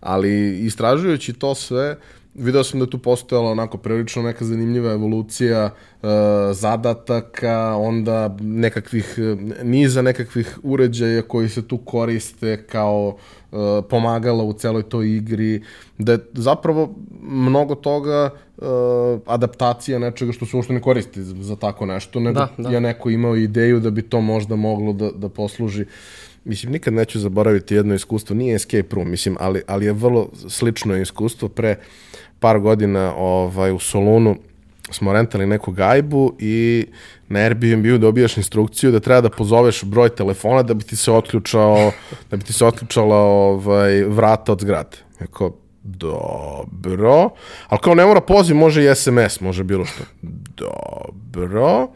Ali 0.00 0.58
istražujući 0.58 1.32
to 1.32 1.54
sve, 1.54 1.96
video 2.34 2.64
sam 2.64 2.80
da 2.80 2.86
tu 2.86 2.98
postojala 2.98 3.50
onako 3.50 3.78
prilično 3.78 4.22
neka 4.22 4.44
zanimljiva 4.44 4.92
evolucija 4.92 5.64
e, 5.64 6.06
zadataka, 6.52 7.76
onda 7.76 8.36
nekakvih, 8.40 9.18
niza 9.62 10.02
nekakvih 10.02 10.58
uređaja 10.62 11.22
koji 11.22 11.48
se 11.48 11.68
tu 11.68 11.78
koriste 11.78 12.66
kao 12.66 13.16
e, 13.16 13.45
pomagala 13.90 14.44
u 14.44 14.52
celoj 14.52 14.82
toj 14.82 15.16
igri, 15.16 15.62
da 15.98 16.12
je 16.12 16.18
zapravo 16.32 16.94
mnogo 17.22 17.74
toga 17.74 18.30
e, 18.30 18.62
adaptacija 19.26 19.98
nečega 19.98 20.32
što 20.32 20.46
se 20.46 20.56
uopšte 20.56 20.72
ne 20.72 20.80
koristi 20.80 21.22
za, 21.22 21.34
za 21.42 21.56
tako 21.56 21.86
nešto, 21.86 22.20
nego 22.20 22.38
da, 22.38 22.48
da. 22.58 22.68
je 22.68 22.80
neko 22.80 23.10
imao 23.10 23.36
ideju 23.36 23.80
da 23.80 23.90
bi 23.90 24.02
to 24.02 24.20
možda 24.20 24.56
moglo 24.56 24.92
da, 24.92 25.10
da 25.10 25.28
posluži 25.28 25.84
mislim, 26.46 26.72
nikad 26.72 26.94
neću 26.94 27.18
zaboraviti 27.18 27.74
jedno 27.74 27.94
iskustvo, 27.94 28.36
nije 28.36 28.54
escape 28.54 28.96
room, 28.96 29.10
mislim, 29.10 29.36
ali, 29.40 29.62
ali 29.66 29.86
je 29.86 29.92
vrlo 29.92 30.28
slično 30.48 30.96
iskustvo 30.96 31.48
pre 31.48 31.76
par 32.40 32.58
godina 32.60 33.14
ovaj, 33.16 33.72
u 33.72 33.78
Solunu 33.78 34.36
smo 34.90 35.12
rentali 35.12 35.46
neku 35.46 35.72
gajbu 35.72 36.36
i 36.38 36.86
na 37.28 37.40
Airbnb 37.40 37.86
dobijaš 37.86 38.36
instrukciju 38.36 38.92
da 38.92 39.00
treba 39.00 39.20
da 39.20 39.30
pozoveš 39.30 39.84
broj 39.84 40.08
telefona 40.08 40.62
da 40.62 40.74
bi 40.74 40.84
ti 40.84 40.96
se 40.96 41.12
otključao, 41.12 41.92
da 42.30 42.36
bi 42.36 42.44
ti 42.44 42.52
se 42.52 42.64
otključala 42.64 43.16
ovaj, 43.16 44.04
vrata 44.04 44.52
od 44.52 44.60
zgrade. 44.60 44.96
Eko, 45.20 45.56
dobro, 45.82 47.30
ali 47.68 47.80
kao 47.80 47.94
ne 47.94 48.06
mora 48.06 48.20
poziv, 48.20 48.56
može 48.56 48.84
i 48.84 48.94
SMS, 48.94 49.40
može 49.40 49.64
bilo 49.64 49.84
što. 49.84 50.04
Dobro. 50.56 51.88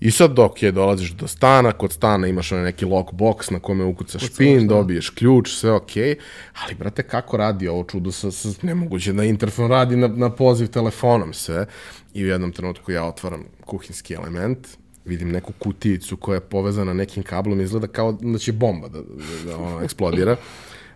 I 0.00 0.10
sad 0.10 0.32
dok 0.32 0.62
je 0.62 0.72
dolaziš 0.72 1.10
do 1.10 1.28
stana, 1.28 1.72
kod 1.72 1.92
stana 1.92 2.26
imaš 2.26 2.52
onaj 2.52 2.64
neki 2.64 2.84
lockbox 2.84 3.52
na 3.52 3.58
kome 3.58 3.84
ukucaš 3.84 4.22
Kucaš, 4.22 4.36
pin, 4.36 4.66
dobiješ 4.66 5.10
ključ, 5.10 5.50
sve 5.50 5.72
okej, 5.72 6.14
okay. 6.14 6.16
ali 6.64 6.74
brate 6.74 7.02
kako 7.02 7.36
radi 7.36 7.68
ovo 7.68 7.84
čudo 7.84 8.12
sa, 8.12 8.30
sa 8.30 8.48
nemoguće 8.62 9.12
da 9.12 9.24
interfon 9.24 9.70
radi 9.70 9.96
na, 9.96 10.08
na 10.08 10.30
poziv 10.30 10.66
telefonom 10.66 11.32
sve 11.32 11.66
i 12.14 12.24
u 12.24 12.28
jednom 12.28 12.52
trenutku 12.52 12.92
ja 12.92 13.04
otvaram 13.04 13.44
kuhinski 13.64 14.14
element, 14.14 14.68
vidim 15.04 15.30
neku 15.30 15.52
kutijicu 15.58 16.16
koja 16.16 16.34
je 16.34 16.40
povezana 16.40 16.94
nekim 16.94 17.22
kablom, 17.22 17.60
izgleda 17.60 17.86
kao 17.86 18.12
da 18.12 18.38
će 18.38 18.52
bomba 18.52 18.88
da, 18.88 18.98
da, 18.98 19.50
da 19.50 19.58
ono 19.58 19.82
eksplodira. 19.82 20.36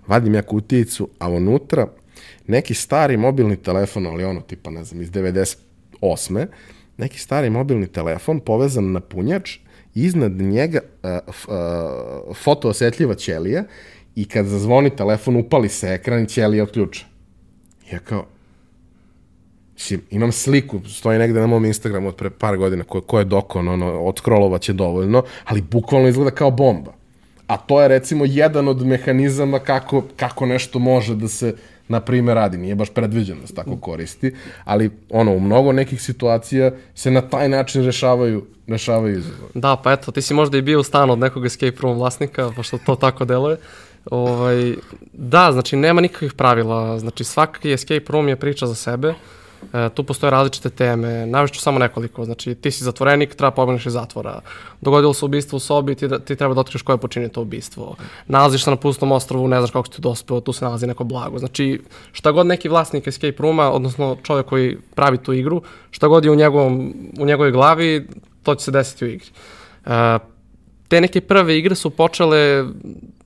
Vadim 0.06 0.34
ja 0.34 0.42
kutijicu, 0.42 1.08
a 1.18 1.28
unutra 1.28 1.86
neki 2.46 2.74
stari 2.74 3.16
mobilni 3.16 3.56
telefon, 3.56 4.06
ali 4.06 4.24
ono 4.24 4.40
tipa, 4.40 4.70
ne 4.70 4.84
znam, 4.84 5.02
iz 5.02 5.10
98 5.10 6.46
neki 6.98 7.18
stari 7.18 7.50
mobilni 7.50 7.86
telefon 7.86 8.40
povezan 8.40 8.92
na 8.92 9.00
punjač, 9.00 9.58
iznad 9.94 10.32
njega 10.32 10.80
uh, 11.02 11.10
uh, 11.26 12.36
fotoosetljiva 12.36 13.14
ćelija 13.14 13.64
i 14.14 14.24
kad 14.24 14.46
zazvoni 14.46 14.96
telefon 14.96 15.36
upali 15.36 15.68
se 15.68 15.88
ekran 15.88 16.22
i 16.22 16.28
ćelija 16.28 16.62
odključa. 16.62 17.06
Ja 17.92 17.98
kao, 17.98 18.26
Mislim, 19.74 20.02
imam 20.10 20.32
sliku, 20.32 20.80
stoji 20.88 21.18
negde 21.18 21.40
na 21.40 21.46
mom 21.46 21.64
Instagramu 21.64 22.08
od 22.08 22.16
pre 22.16 22.30
par 22.30 22.56
godina, 22.56 22.84
ko, 22.84 23.00
ko 23.00 23.18
je 23.18 23.24
dokon, 23.24 23.68
ono, 23.68 24.00
od 24.00 24.60
će 24.60 24.72
dovoljno, 24.72 25.22
ali 25.44 25.62
bukvalno 25.62 26.08
izgleda 26.08 26.30
kao 26.30 26.50
bomba. 26.50 26.94
A 27.46 27.56
to 27.56 27.82
je 27.82 27.88
recimo 27.88 28.24
jedan 28.24 28.68
od 28.68 28.86
mehanizama 28.86 29.58
kako, 29.58 30.02
kako 30.16 30.46
nešto 30.46 30.78
može 30.78 31.14
da 31.14 31.28
se 31.28 31.54
na 31.88 32.00
primjer 32.00 32.34
radi. 32.34 32.58
Nije 32.58 32.74
baš 32.74 32.90
predviđeno 32.90 33.40
da 33.40 33.46
se 33.46 33.54
tako 33.54 33.76
koristi, 33.76 34.34
ali 34.64 34.90
ono, 35.10 35.32
u 35.32 35.40
mnogo 35.40 35.72
nekih 35.72 36.02
situacija 36.02 36.70
se 36.94 37.10
na 37.10 37.20
taj 37.20 37.48
način 37.48 37.84
rešavaju, 37.84 38.46
rešavaju 38.66 39.18
izazove. 39.18 39.48
Da, 39.54 39.76
pa 39.76 39.92
eto, 39.92 40.12
ti 40.12 40.22
si 40.22 40.34
možda 40.34 40.58
i 40.58 40.62
bio 40.62 40.80
u 40.80 40.82
stanu 40.82 41.12
od 41.12 41.18
nekog 41.18 41.46
escape 41.46 41.76
room 41.80 41.96
vlasnika, 41.96 42.52
pošto 42.56 42.78
to 42.78 42.94
tako 42.94 43.24
deluje. 43.24 43.56
Ovaj, 44.10 44.74
da, 45.12 45.52
znači 45.52 45.76
nema 45.76 46.00
nikakvih 46.00 46.32
pravila, 46.32 46.98
znači 46.98 47.24
svaki 47.24 47.72
escape 47.72 48.04
room 48.08 48.28
je 48.28 48.36
priča 48.36 48.66
za 48.66 48.74
sebe. 48.74 49.08
E, 49.08 49.14
tu 49.94 50.04
postoje 50.04 50.30
različite 50.30 50.70
teme, 50.70 51.26
navešću 51.26 51.60
samo 51.60 51.78
nekoliko, 51.78 52.24
znači 52.24 52.54
ti 52.54 52.70
si 52.70 52.84
zatvorenik, 52.84 53.34
treba 53.34 53.50
pobegneš 53.50 53.86
iz 53.86 53.92
zatvora, 53.92 54.40
dogodilo 54.80 55.14
se 55.14 55.24
ubistvo 55.24 55.56
u 55.56 55.60
sobi, 55.60 55.94
ti, 55.94 56.08
ti 56.24 56.36
treba 56.36 56.54
da 56.54 56.60
otkriš 56.60 56.82
ko 56.82 56.92
je 56.92 56.98
počinio 56.98 57.28
to 57.28 57.42
ubistvo, 57.42 57.96
nalaziš 58.26 58.64
se 58.64 58.70
na 58.70 58.76
pustom 58.76 59.12
ostrovu, 59.12 59.48
ne 59.48 59.58
znaš 59.58 59.70
kako 59.70 59.88
ti 59.88 60.02
dospeo, 60.02 60.40
tu 60.40 60.52
se 60.52 60.64
nalazi 60.64 60.86
neko 60.86 61.04
blago, 61.04 61.38
znači 61.38 61.80
šta 62.12 62.32
god 62.32 62.46
neki 62.46 62.68
vlasnik 62.68 63.06
escape 63.06 63.42
rooma, 63.42 63.70
odnosno 63.70 64.16
čovjek 64.22 64.46
koji 64.46 64.76
pravi 64.94 65.18
tu 65.18 65.32
igru, 65.32 65.62
šta 65.90 66.08
god 66.08 66.24
je 66.24 66.30
u, 66.30 66.34
njegovom, 66.34 66.94
u 67.18 67.26
njegovoj 67.26 67.52
glavi, 67.52 68.08
to 68.42 68.54
će 68.54 68.64
se 68.64 68.70
desiti 68.70 69.04
u 69.04 69.08
igri. 69.08 69.28
E, 69.86 70.18
te 70.88 71.00
neke 71.00 71.20
prve 71.20 71.58
igre 71.58 71.74
su 71.74 71.90
počele 71.90 72.64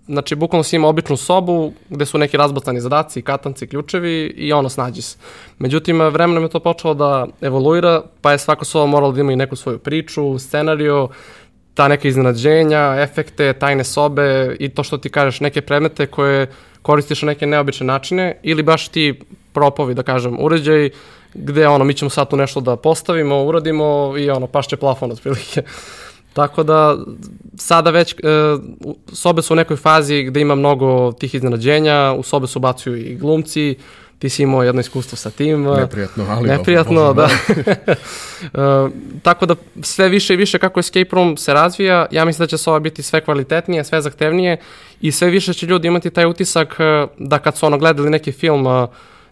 znači 0.08 0.34
bukvalno 0.34 0.62
si 0.62 0.76
ima 0.76 0.88
običnu 0.88 1.16
sobu 1.16 1.72
gde 1.88 2.06
su 2.06 2.18
neki 2.18 2.36
razbacani 2.36 2.80
zadaci, 2.80 3.22
katanci, 3.22 3.66
ključevi 3.66 4.34
i 4.36 4.52
ono 4.52 4.68
snađi 4.68 5.02
se. 5.02 5.16
Međutim, 5.58 6.00
vremenom 6.00 6.42
je 6.42 6.48
to 6.48 6.60
počelo 6.60 6.94
da 6.94 7.26
evoluira, 7.40 8.02
pa 8.20 8.32
je 8.32 8.38
svaka 8.38 8.64
soba 8.64 8.86
morala 8.86 9.12
da 9.12 9.20
ima 9.20 9.32
i 9.32 9.36
neku 9.36 9.56
svoju 9.56 9.78
priču, 9.78 10.38
scenariju, 10.38 11.08
ta 11.74 11.88
neka 11.88 12.08
iznenađenja, 12.08 12.96
efekte, 12.98 13.52
tajne 13.52 13.84
sobe 13.84 14.56
i 14.58 14.68
to 14.68 14.82
što 14.82 14.98
ti 14.98 15.10
kažeš, 15.10 15.40
neke 15.40 15.60
predmete 15.60 16.06
koje 16.06 16.46
koristiš 16.82 17.22
na 17.22 17.26
neke 17.26 17.46
neobične 17.46 17.86
načine 17.86 18.40
ili 18.42 18.62
baš 18.62 18.88
ti 18.88 19.20
propovi, 19.52 19.94
da 19.94 20.02
kažem, 20.02 20.36
uređaj 20.40 20.90
gde 21.34 21.68
ono, 21.68 21.84
mi 21.84 21.94
ćemo 21.94 22.10
sad 22.10 22.30
tu 22.30 22.36
nešto 22.36 22.60
da 22.60 22.76
postavimo, 22.76 23.44
uradimo 23.44 24.14
i 24.18 24.30
ono, 24.30 24.46
pašće 24.46 24.76
plafon 24.76 25.12
otprilike. 25.12 25.62
Tako 26.38 26.62
da 26.62 26.96
sada 27.56 27.90
već 27.90 28.12
e, 28.12 28.16
sobe 29.12 29.42
su 29.42 29.54
u 29.54 29.56
nekoj 29.56 29.76
fazi 29.76 30.22
gde 30.22 30.40
ima 30.40 30.54
mnogo 30.54 31.12
tih 31.12 31.34
iznenađenja, 31.34 32.14
u 32.18 32.22
sobe 32.22 32.46
su 32.46 32.58
bacuju 32.58 32.96
i 32.96 33.16
glumci, 33.16 33.76
ti 34.18 34.28
si 34.28 34.42
imao 34.42 34.62
jedno 34.62 34.80
iskustvo 34.80 35.16
sa 35.16 35.30
tim. 35.30 35.62
Neprijatno, 35.62 36.24
ali 36.28 36.48
Neprijatno, 36.48 37.00
dobro, 37.00 37.26
da. 37.26 37.72
e, 38.86 38.90
tako 39.22 39.46
da 39.46 39.54
sve 39.82 40.08
više 40.08 40.34
i 40.34 40.36
više 40.36 40.58
kako 40.58 40.80
Escape 40.80 41.08
Room 41.12 41.36
se 41.36 41.54
razvija, 41.54 42.06
ja 42.10 42.24
mislim 42.24 42.44
da 42.44 42.48
će 42.48 42.58
soba 42.58 42.78
biti 42.78 43.02
sve 43.02 43.20
kvalitetnije, 43.20 43.84
sve 43.84 44.00
zahtevnije 44.00 44.56
i 45.00 45.12
sve 45.12 45.30
više 45.30 45.52
će 45.52 45.66
ljudi 45.66 45.88
imati 45.88 46.10
taj 46.10 46.26
utisak 46.26 46.76
e, 46.78 47.06
da 47.18 47.38
kad 47.38 47.56
su 47.56 47.66
ono 47.66 47.78
gledali 47.78 48.10
neki 48.10 48.32
film 48.32 48.66
e, 48.66 48.86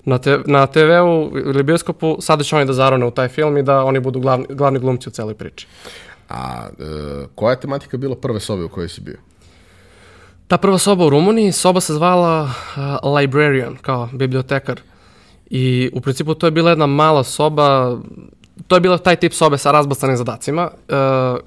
na, 0.05 0.19
te, 0.19 0.39
na 0.47 0.67
TV-u 0.67 1.31
ili 1.35 1.63
bioskopu, 1.63 2.17
sada 2.21 2.45
će 2.45 2.57
oni 2.57 2.65
da 2.65 2.73
zarone 2.73 3.07
u 3.07 3.11
taj 3.11 3.29
film 3.29 3.57
i 3.57 3.63
da 3.63 3.85
oni 3.85 4.01
budu 4.01 4.21
glavni, 4.21 4.47
glavni 4.51 4.79
glumci 4.79 5.09
u 5.09 5.13
celoj 5.13 5.35
priči. 5.35 5.67
A 6.29 6.69
e, 6.79 7.27
koja 7.35 7.51
je 7.51 7.61
tematika 7.61 7.97
bila 7.97 8.17
prve 8.17 8.41
sobe 8.41 8.65
u 8.65 8.69
kojoj 8.69 8.89
si 8.89 9.01
bio? 9.01 9.17
Ta 10.49 10.59
prva 10.59 10.79
soba 10.79 11.07
u 11.07 11.11
Rumuniji, 11.11 11.53
soba 11.53 11.81
se 11.81 11.95
zvala 11.95 12.43
uh, 12.43 13.15
librarian, 13.19 13.77
kao 13.83 14.09
bibliotekar. 14.13 14.81
I 15.51 15.91
u 15.93 16.01
principu 16.01 16.35
to 16.35 16.47
je 16.47 16.51
bila 16.51 16.71
jedna 16.71 16.87
mala 16.87 17.25
soba, 17.25 17.99
to 18.69 18.77
je 18.77 18.81
bila 18.81 18.99
taj 18.99 19.17
tip 19.17 19.33
sobe 19.33 19.59
sa 19.59 19.73
razbacanim 19.73 20.17
zadacima, 20.17 20.71
uh, 20.71 21.39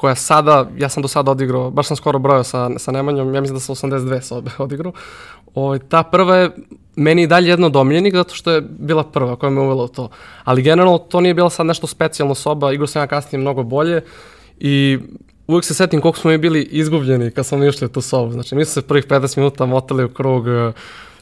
koja 0.00 0.14
sada, 0.14 0.68
ja 0.78 0.88
sam 0.88 1.02
do 1.02 1.08
sada 1.08 1.30
odigrao, 1.30 1.70
baš 1.70 1.86
sam 1.86 1.96
skoro 1.96 2.18
brojao 2.18 2.44
sa, 2.44 2.70
sa 2.78 2.92
Nemanjom, 2.92 3.34
ja 3.34 3.40
mislim 3.40 3.56
da 3.56 3.60
sam 3.60 3.74
82 3.74 4.20
sobe 4.20 4.50
odigrao. 4.58 4.92
O, 5.54 5.64
ovaj, 5.64 5.78
ta 5.78 6.02
prva 6.02 6.36
je 6.36 6.50
meni 6.96 7.26
dalje 7.26 7.48
jedno 7.48 7.68
domljenik 7.68 8.14
zato 8.14 8.34
što 8.34 8.50
je 8.50 8.60
bila 8.60 9.04
prva 9.04 9.36
koja 9.36 9.50
me 9.50 9.60
uvela 9.60 9.84
u 9.84 9.88
to. 9.88 10.08
Ali 10.44 10.62
generalno 10.62 10.98
to 10.98 11.20
nije 11.20 11.34
bila 11.34 11.50
sad 11.50 11.66
nešto 11.66 11.86
specijalno 11.86 12.34
soba, 12.34 12.72
igrao 12.72 12.86
sam 12.86 13.02
ja 13.02 13.06
kasnije 13.06 13.40
mnogo 13.40 13.62
bolje 13.62 14.02
i 14.58 14.98
uvek 15.46 15.64
se 15.64 15.74
setim 15.74 16.00
koliko 16.00 16.18
smo 16.18 16.30
mi 16.30 16.38
bili 16.38 16.62
izgubljeni 16.62 17.30
kad 17.30 17.46
smo 17.46 17.64
išli 17.64 17.84
u 17.84 17.88
tu 17.88 18.00
sobu. 18.00 18.32
Znači 18.32 18.54
mi 18.54 18.64
smo 18.64 18.72
se 18.72 18.88
prvih 18.88 19.06
15 19.06 19.38
minuta 19.38 19.66
motali 19.66 20.04
u 20.04 20.08
krug, 20.08 20.44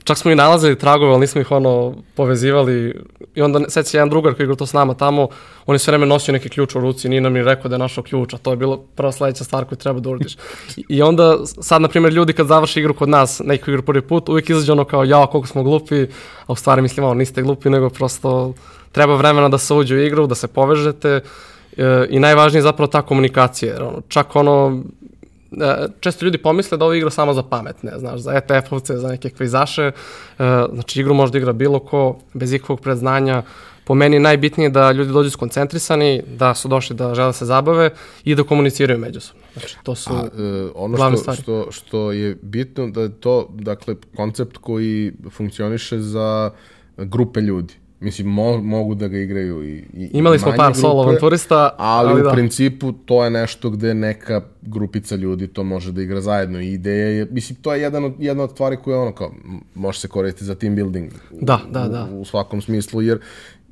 čak 0.08 0.18
smo 0.18 0.30
i 0.30 0.34
nalazili 0.34 0.78
tragove, 0.78 1.10
ali 1.10 1.20
nismo 1.20 1.40
ih 1.40 1.50
ono 1.50 1.94
povezivali. 2.14 2.94
I 3.34 3.42
onda 3.42 3.60
seća 3.68 3.96
jedan 3.96 4.08
drugar 4.10 4.34
koji 4.34 4.44
igra 4.44 4.56
to 4.56 4.66
s 4.66 4.72
nama 4.72 4.94
tamo, 4.94 5.28
on 5.66 5.74
je 5.74 5.78
sve 5.78 5.90
vreme 5.90 6.06
nosio 6.06 6.32
neki 6.32 6.48
ključ 6.48 6.74
u 6.74 6.80
ruci, 6.80 7.08
nije 7.08 7.20
nam 7.20 7.32
ni 7.32 7.42
rekao 7.42 7.68
da 7.68 7.74
je 7.74 7.78
našao 7.78 8.04
ključ, 8.04 8.34
a 8.34 8.38
to 8.38 8.50
je 8.50 8.56
bilo 8.56 8.76
prva 8.76 9.12
sledeća 9.12 9.44
stvar 9.44 9.64
koju 9.64 9.78
treba 9.78 10.00
da 10.00 10.10
uradiš. 10.10 10.36
I 10.96 11.02
onda 11.02 11.36
sad, 11.44 11.82
na 11.82 11.88
primjer, 11.88 12.12
ljudi 12.12 12.32
kad 12.32 12.46
završi 12.46 12.80
igru 12.80 12.94
kod 12.94 13.08
nas, 13.08 13.40
neku 13.44 13.70
igru 13.70 13.82
prvi 13.82 14.02
put, 14.02 14.28
uvijek 14.28 14.50
izađe 14.50 14.72
ono 14.72 14.84
kao, 14.84 15.04
ja, 15.04 15.26
koliko 15.26 15.48
smo 15.48 15.62
glupi, 15.62 16.02
a 16.46 16.52
u 16.52 16.56
stvari 16.56 16.82
mislim, 16.82 17.06
ono, 17.06 17.14
niste 17.14 17.42
glupi, 17.42 17.70
nego 17.70 17.90
prosto 17.90 18.54
treba 18.92 19.16
vremena 19.16 19.48
da 19.48 19.58
se 19.58 19.74
uđe 19.74 19.94
u 19.94 20.02
igru, 20.02 20.26
da 20.26 20.34
se 20.34 20.48
povežete 20.48 21.20
e, 21.76 22.06
i 22.10 22.20
najvažnije 22.20 22.58
je 22.58 22.62
zapravo 22.62 22.86
ta 22.86 23.02
komunikacija. 23.02 23.72
Jer 23.72 23.82
ono, 23.82 24.00
čak 24.08 24.36
ono, 24.36 24.82
često 26.00 26.24
ljudi 26.24 26.38
pomisle 26.38 26.78
da 26.78 26.84
ovo 26.84 26.94
igra 26.94 27.10
samo 27.10 27.34
za 27.34 27.42
pametne, 27.42 27.92
znaš, 27.98 28.20
za 28.20 28.30
ETF-ovce, 28.32 28.96
za 28.96 29.08
neke 29.08 29.30
kvizaše, 29.30 29.82
e, 29.82 29.92
znači 30.72 31.00
igru 31.00 31.14
može 31.14 31.32
da 31.32 31.38
igra 31.38 31.52
bilo 31.52 31.78
ko, 31.78 32.18
bez 32.34 32.52
ikakvog 32.52 32.80
predznanja, 32.80 33.42
po 33.84 33.94
meni 33.94 34.16
je 34.16 34.20
najbitnije 34.20 34.70
da 34.70 34.92
ljudi 34.92 35.12
dođu 35.12 35.30
skoncentrisani, 35.30 36.22
da 36.38 36.54
su 36.54 36.68
došli 36.68 36.96
da 36.96 37.14
žele 37.14 37.28
da 37.28 37.32
se 37.32 37.46
zabave 37.46 37.90
i 38.24 38.34
da 38.34 38.42
komuniciraju 38.42 38.98
međusobno. 38.98 39.42
Znači, 39.52 39.76
to 39.82 39.94
su 39.94 40.12
A, 40.12 40.26
e, 40.38 40.68
ono 40.74 40.96
glavne 40.96 41.16
što, 41.16 41.22
stvari. 41.22 41.42
Što, 41.42 41.66
što 41.70 42.12
je 42.12 42.36
bitno 42.42 42.90
da 42.90 43.00
je 43.00 43.20
to, 43.20 43.48
dakle, 43.54 43.94
koncept 44.16 44.56
koji 44.56 45.12
funkcioniše 45.30 46.00
za 46.00 46.50
grupe 46.96 47.40
ljudi. 47.40 47.74
Mislim, 48.00 48.26
mo, 48.26 48.58
mogu 48.58 48.94
da 48.94 49.08
ga 49.08 49.18
igraju 49.18 49.64
i, 49.64 49.84
i 49.94 50.10
Imali 50.12 50.38
smo 50.38 50.52
par 50.56 50.72
grupe, 50.72 50.80
solo 50.80 51.02
avanturista, 51.02 51.74
ali, 51.78 52.10
ali 52.10 52.20
u 52.20 52.24
da. 52.24 52.32
principu 52.32 52.92
to 52.92 53.24
je 53.24 53.30
nešto 53.30 53.70
gde 53.70 53.94
neka 53.94 54.40
grupica 54.62 55.16
ljudi 55.16 55.46
to 55.46 55.64
može 55.64 55.92
da 55.92 56.02
igra 56.02 56.20
zajedno 56.20 56.60
i 56.60 56.72
ideja 56.72 57.08
je, 57.08 57.26
mislim, 57.30 57.58
to 57.62 57.74
je 57.74 57.82
jedan 57.82 58.04
od, 58.04 58.14
jedna 58.18 58.42
od 58.42 58.50
stvari 58.50 58.76
koja 58.76 59.00
ono 59.00 59.12
kao, 59.12 59.32
može 59.74 60.00
se 60.00 60.08
koristiti 60.08 60.44
za 60.44 60.54
team 60.54 60.74
building. 60.74 61.12
Da, 61.40 61.60
da, 61.70 61.88
da. 61.88 62.08
U, 62.12 62.20
u 62.20 62.24
svakom 62.24 62.62
smislu, 62.62 63.02
jer 63.02 63.18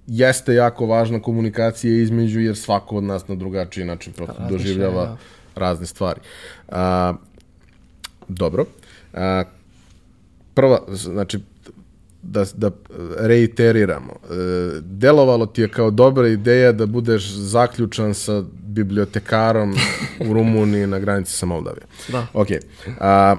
jeste 0.06 0.54
jako 0.54 0.86
važna 0.86 1.20
komunikacija 1.20 2.02
između, 2.02 2.40
jer 2.40 2.56
svako 2.56 2.96
od 2.96 3.04
nas 3.04 3.28
na 3.28 3.34
drugačiji 3.34 3.84
način 3.84 4.12
prosto 4.12 4.42
doživljava 4.50 5.02
ja. 5.02 5.16
razne 5.54 5.86
stvari. 5.86 6.20
A, 6.68 7.14
dobro. 8.28 8.64
A, 9.14 9.44
prva, 10.54 10.80
znači, 10.88 11.38
da, 12.26 12.44
da 12.54 12.70
reiteriramo. 13.18 14.12
E, 14.12 14.34
delovalo 14.80 15.46
ti 15.46 15.60
je 15.60 15.68
kao 15.68 15.90
dobra 15.90 16.28
ideja 16.28 16.72
da 16.72 16.86
budeš 16.86 17.32
zaključan 17.32 18.14
sa 18.14 18.42
bibliotekarom 18.62 19.74
u 20.28 20.32
Rumuniji 20.32 20.86
na 20.86 20.98
granici 20.98 21.32
sa 21.32 21.46
Moldavijom. 21.46 21.88
Da. 22.08 22.26
Ok. 22.32 22.48
A, 23.00 23.36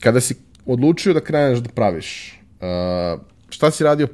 kada 0.00 0.20
si 0.20 0.34
odlučio 0.66 1.14
da 1.14 1.20
kreneš 1.20 1.58
da 1.58 1.70
praviš, 1.70 2.40
a, 2.60 3.16
šta 3.50 3.70
si 3.70 3.84
radio 3.84 4.08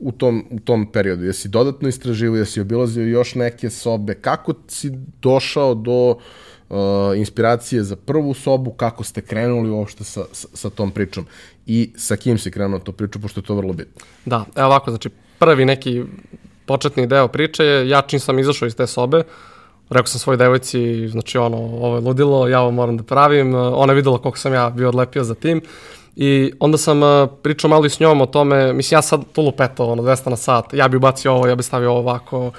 u 0.00 0.12
tom, 0.12 0.44
u 0.50 0.60
tom 0.60 0.92
periodu? 0.92 1.24
Jesi 1.24 1.48
dodatno 1.48 1.88
istraživao, 1.88 2.36
jesi 2.36 2.60
obilazio 2.60 3.06
još 3.06 3.34
neke 3.34 3.70
sobe? 3.70 4.14
Kako 4.14 4.54
si 4.68 4.92
došao 5.22 5.74
do 5.74 6.10
uh, 6.10 6.76
inspiracije 7.16 7.82
za 7.82 7.96
prvu 7.96 8.34
sobu? 8.34 8.70
Kako 8.70 9.04
ste 9.04 9.20
krenuli 9.20 9.70
uopšte 9.70 10.04
sa, 10.04 10.24
sa, 10.32 10.48
sa 10.54 10.70
tom 10.70 10.90
pričom? 10.90 11.26
I 11.66 11.92
sa 11.96 12.16
kim 12.16 12.38
si 12.38 12.50
krenuo 12.50 12.78
to 12.78 12.92
priču, 12.92 13.20
pošto 13.20 13.40
je 13.40 13.44
to 13.44 13.54
vrlo 13.54 13.72
bitno? 13.72 14.06
Da, 14.24 14.44
evo 14.54 14.66
ovako, 14.66 14.90
znači 14.90 15.10
prvi 15.38 15.64
neki 15.64 16.02
početni 16.66 17.06
deo 17.06 17.28
priče 17.28 17.64
je, 17.64 17.88
ja 17.88 18.02
čim 18.02 18.20
sam 18.20 18.38
izašao 18.38 18.66
iz 18.66 18.76
te 18.76 18.86
sobe, 18.86 19.22
rekao 19.90 20.06
sam 20.06 20.20
svoj 20.20 20.36
devojci, 20.36 21.08
znači 21.08 21.38
ono, 21.38 21.56
ovo 21.56 21.94
je 21.96 22.00
ludilo, 22.00 22.48
ja 22.48 22.60
ovo 22.60 22.70
moram 22.70 22.96
da 22.96 23.02
pravim, 23.02 23.54
ona 23.54 23.92
je 23.92 23.96
videla 23.96 24.18
koliko 24.18 24.38
sam 24.38 24.54
ja 24.54 24.70
bio 24.70 24.88
odlepio 24.88 25.24
za 25.24 25.34
tim, 25.34 25.62
I 26.16 26.52
onda 26.60 26.78
sam 26.78 27.02
uh, 27.02 27.28
pričao 27.42 27.70
malo 27.70 27.86
i 27.86 27.90
s 27.90 28.00
njom 28.00 28.20
o 28.20 28.26
tome, 28.26 28.72
mislim 28.72 28.96
ja 28.96 29.02
sad 29.02 29.20
tu 29.32 29.42
lupeto, 29.42 29.86
ono, 29.86 30.02
200 30.02 30.30
na 30.30 30.36
sat, 30.36 30.74
ja 30.74 30.88
bi 30.88 30.96
ubacio 30.96 31.32
ovo, 31.32 31.46
ja 31.46 31.54
bi 31.54 31.62
stavio 31.62 31.90
ovo 31.90 31.98
ovako, 31.98 32.52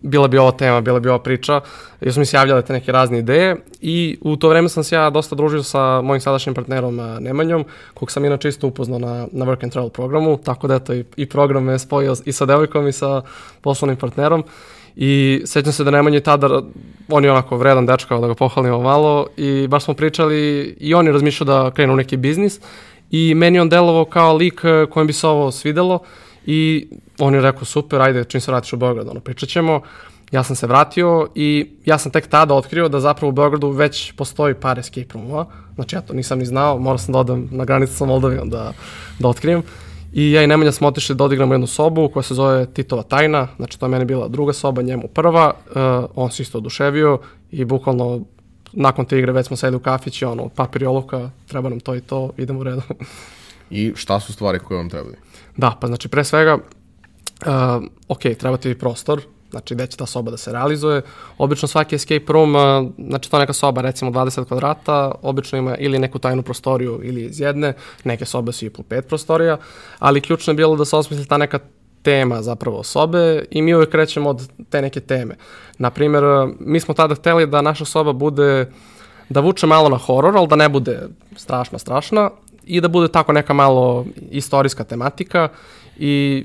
bila 0.00 0.28
bi 0.28 0.38
ova 0.38 0.52
tema, 0.52 0.80
bila 0.80 1.00
bi 1.00 1.08
ova 1.08 1.18
priča, 1.18 1.60
jer 2.00 2.12
su 2.12 2.20
mi 2.20 2.26
se 2.26 2.36
javljale 2.36 2.62
te 2.62 2.72
neke 2.72 2.92
razne 2.92 3.18
ideje 3.18 3.56
i 3.80 4.18
u 4.20 4.36
to 4.36 4.48
vreme 4.48 4.68
sam 4.68 4.84
se 4.84 4.94
ja 4.94 5.10
dosta 5.10 5.34
družio 5.34 5.62
sa 5.62 6.00
mojim 6.00 6.20
sadašnjim 6.20 6.54
partnerom 6.54 6.96
Nemanjom, 7.20 7.64
kog 7.94 8.10
sam 8.10 8.24
inače 8.24 8.48
isto 8.48 8.66
upoznao 8.66 8.98
na, 8.98 9.26
na 9.32 9.44
Work 9.46 9.62
and 9.62 9.72
Travel 9.72 9.90
programu, 9.90 10.38
tako 10.44 10.66
da 10.66 10.74
eto 10.74 10.94
i, 10.94 11.04
i 11.16 11.26
program 11.26 11.64
me 11.64 11.78
spojio 11.78 12.14
i 12.24 12.32
sa 12.32 12.46
devojkom 12.46 12.88
i 12.88 12.92
sa 12.92 13.22
poslovnim 13.60 13.96
partnerom 13.96 14.44
I 14.96 15.42
sećam 15.44 15.72
se 15.72 15.84
da 15.84 15.90
Nemanja 15.90 16.20
tada, 16.20 16.62
on 17.08 17.24
je 17.24 17.30
onako 17.30 17.56
vredan 17.56 17.86
dečka, 17.86 18.18
da 18.18 18.26
ga 18.26 18.34
pohvalimo 18.34 18.80
malo 18.80 19.26
i 19.36 19.66
baš 19.68 19.84
smo 19.84 19.94
pričali 19.94 20.62
i 20.80 20.94
on 20.94 21.06
je 21.06 21.12
razmišljao 21.12 21.46
da 21.46 21.70
krene 21.70 21.92
u 21.92 21.96
neki 21.96 22.16
biznis 22.16 22.60
i 23.10 23.34
meni 23.34 23.60
on 23.60 23.68
delovao 23.68 24.04
kao 24.04 24.36
lik 24.36 24.60
kojem 24.90 25.06
bi 25.06 25.12
se 25.12 25.26
ovo 25.26 25.50
svidelo 25.50 25.98
i 26.46 26.88
on 27.18 27.34
je 27.34 27.40
rekao 27.40 27.64
super, 27.64 28.00
ajde 28.00 28.24
čim 28.24 28.40
se 28.40 28.50
vratiš 28.50 28.72
u 28.72 28.76
Beograd, 28.76 29.08
ono 29.08 29.20
pričat 29.20 29.48
ćemo. 29.48 29.80
Ja 30.32 30.42
sam 30.42 30.56
se 30.56 30.66
vratio 30.66 31.28
i 31.34 31.70
ja 31.84 31.98
sam 31.98 32.12
tek 32.12 32.26
tada 32.26 32.54
otkrio 32.54 32.88
da 32.88 33.00
zapravo 33.00 33.28
u 33.28 33.32
Beogradu 33.32 33.70
već 33.70 34.12
postoji 34.12 34.54
par 34.54 34.78
escape 34.78 35.14
roomova. 35.14 35.46
Znači 35.74 35.96
ja 35.96 36.00
to 36.00 36.14
nisam 36.14 36.38
ni 36.38 36.46
znao, 36.46 36.78
morao 36.78 36.98
sam 36.98 37.12
da 37.12 37.18
odem 37.18 37.48
na 37.50 37.64
granicu 37.64 37.96
sa 37.96 38.04
Moldavijom 38.04 38.50
da, 38.50 38.72
da 39.18 39.28
otkrijem. 39.28 39.62
I 40.12 40.32
ja 40.32 40.42
i 40.42 40.46
Nemanja 40.46 40.72
smo 40.72 40.88
otišli 40.88 41.14
da 41.14 41.24
odigramo 41.24 41.54
jednu 41.54 41.66
sobu 41.66 42.08
koja 42.08 42.22
se 42.22 42.34
zove 42.34 42.66
Titova 42.66 43.02
tajna, 43.02 43.48
znači 43.56 43.78
to 43.78 43.86
je 43.86 43.90
meni 43.90 44.04
bila 44.04 44.28
druga 44.28 44.52
soba, 44.52 44.82
njemu 44.82 45.08
prva, 45.08 45.54
uh, 45.54 46.10
on 46.14 46.30
se 46.30 46.42
isto 46.42 46.58
oduševio 46.58 47.18
i 47.50 47.64
bukvalno 47.64 48.20
nakon 48.72 49.04
te 49.04 49.18
igre 49.18 49.32
već 49.32 49.46
smo 49.46 49.56
sedeli 49.56 49.76
u 49.76 49.80
kafić 49.80 50.22
i 50.22 50.24
ono, 50.24 50.48
papir 50.48 50.82
i 50.82 50.86
olovka, 50.86 51.30
treba 51.46 51.68
nam 51.68 51.80
to 51.80 51.94
i 51.94 52.00
to, 52.00 52.30
idemo 52.36 52.60
u 52.60 52.62
redu. 52.62 52.82
I 53.70 53.92
šta 53.96 54.20
su 54.20 54.32
stvari 54.32 54.58
koje 54.58 54.78
vam 54.78 54.90
trebaju? 54.90 55.16
Da, 55.60 55.76
pa 55.80 55.86
znači 55.86 56.08
pre 56.08 56.24
svega, 56.24 56.54
uh, 56.54 57.84
ok, 58.08 58.20
treba 58.38 58.56
ti 58.56 58.78
prostor, 58.78 59.22
znači 59.50 59.74
gde 59.74 59.86
će 59.86 59.96
ta 59.96 60.06
soba 60.06 60.30
da 60.30 60.36
se 60.36 60.52
realizuje. 60.52 61.02
Obično 61.38 61.68
svaki 61.68 61.94
escape 61.94 62.32
room, 62.32 62.54
uh, 62.54 62.62
znači 62.98 63.30
to 63.30 63.38
neka 63.38 63.52
soba 63.52 63.82
recimo 63.82 64.10
20 64.10 64.44
kvadrata, 64.44 65.12
obično 65.22 65.58
ima 65.58 65.76
ili 65.76 65.98
neku 65.98 66.18
tajnu 66.18 66.42
prostoriju 66.42 67.00
ili 67.02 67.24
iz 67.24 67.40
jedne, 67.40 67.74
neke 68.04 68.24
sobe 68.24 68.52
su 68.52 68.66
i 68.66 68.70
po 68.70 68.82
pet 68.82 69.08
prostorija, 69.08 69.58
ali 69.98 70.20
ključno 70.20 70.50
je 70.50 70.54
bilo 70.54 70.76
da 70.76 70.84
se 70.84 70.96
osmisli 70.96 71.26
ta 71.26 71.36
neka 71.36 71.58
tema 72.02 72.42
zapravo 72.42 72.82
sobe 72.82 73.44
i 73.50 73.62
mi 73.62 73.74
uvek 73.74 73.90
krećemo 73.90 74.30
od 74.30 74.48
te 74.70 74.82
neke 74.82 75.00
teme. 75.00 75.36
Naprimer, 75.78 76.24
mi 76.60 76.80
smo 76.80 76.94
tada 76.94 77.14
hteli 77.14 77.46
da 77.46 77.62
naša 77.62 77.84
soba 77.84 78.12
bude, 78.12 78.72
da 79.28 79.40
vuče 79.40 79.66
malo 79.66 79.88
na 79.88 79.96
horor, 79.96 80.36
ali 80.36 80.48
da 80.48 80.56
ne 80.56 80.68
bude 80.68 81.08
strašna, 81.36 81.78
strašna 81.78 82.30
i 82.70 82.80
da 82.80 82.88
bude 82.88 83.08
tako 83.08 83.32
neka 83.32 83.52
malo 83.52 84.06
istorijska 84.30 84.84
tematika 84.84 85.48
i 85.98 86.44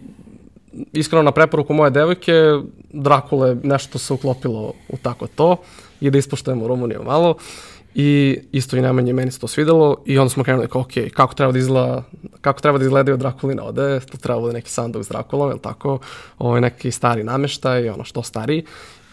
iskreno 0.94 1.24
na 1.24 1.32
preporuku 1.32 1.74
moje 1.74 1.92
devojke, 1.92 2.34
Drakule 2.94 3.56
nešto 3.64 3.98
se 4.00 4.14
uklopilo 4.14 4.74
u 4.90 4.98
tako 4.98 5.28
to 5.28 5.58
i 6.02 6.10
da 6.10 6.18
ispoštujemo 6.18 6.68
Rumuniju 6.68 7.04
malo. 7.04 7.36
I 7.96 8.40
isto 8.52 8.78
i 8.78 8.82
najmanje 8.82 9.14
meni 9.14 9.32
se 9.32 9.40
to 9.40 9.48
svidelo 9.48 9.98
i 10.06 10.18
onda 10.18 10.30
smo 10.30 10.44
krenuli 10.44 10.68
kao, 10.68 10.82
ok, 10.82 10.92
kako 11.14 11.34
treba 11.34 11.52
da 11.52 11.60
izgleda, 11.60 12.04
kako 12.42 12.62
treba 12.62 12.78
da 12.78 12.84
izgledaju 12.84 13.18
Drakulina 13.18 13.64
ode, 13.64 14.00
to 14.00 14.18
treba 14.18 14.40
bude 14.40 14.54
neki 14.54 14.70
sanduk 14.70 15.04
s 15.04 15.08
Drakulom, 15.08 15.52
je 15.52 15.58
tako, 15.62 16.00
ovo 16.40 16.56
je 16.56 16.62
neki 16.62 16.92
stari 16.92 17.24
nameštaj, 17.24 17.90
ono 17.90 18.04
što 18.04 18.24
stari. 18.24 18.66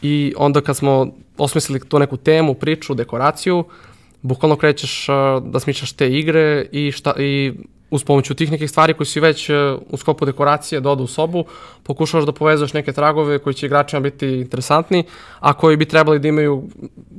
I 0.02 0.34
onda 0.36 0.60
kad 0.60 0.76
smo 0.76 1.06
osmislili 1.38 1.88
tu 1.88 1.98
neku 1.98 2.16
temu, 2.16 2.54
priču, 2.54 2.94
dekoraciju, 2.94 3.64
bukvalno 4.22 4.56
krećeš 4.56 5.06
da 5.44 5.60
smišljaš 5.60 5.92
te 5.92 6.08
igre 6.08 6.66
i, 6.72 6.92
šta, 6.92 7.14
i 7.18 7.52
uz 7.90 8.04
pomoću 8.04 8.34
tih 8.34 8.50
nekih 8.50 8.70
stvari 8.70 8.94
koji 8.94 9.06
si 9.06 9.20
već 9.20 9.50
u 9.90 9.96
skopu 9.96 10.24
dekoracije 10.24 10.80
doda 10.80 11.02
u 11.02 11.06
sobu, 11.06 11.44
pokušavaš 11.82 12.26
da 12.26 12.32
povezuješ 12.32 12.72
neke 12.72 12.92
tragove 12.92 13.38
koji 13.38 13.54
će 13.54 13.66
igračima 13.66 14.00
biti 14.00 14.28
interesantni, 14.28 15.04
a 15.40 15.52
koji 15.52 15.76
bi 15.76 15.84
trebali 15.84 16.18
da 16.18 16.28
imaju 16.28 16.62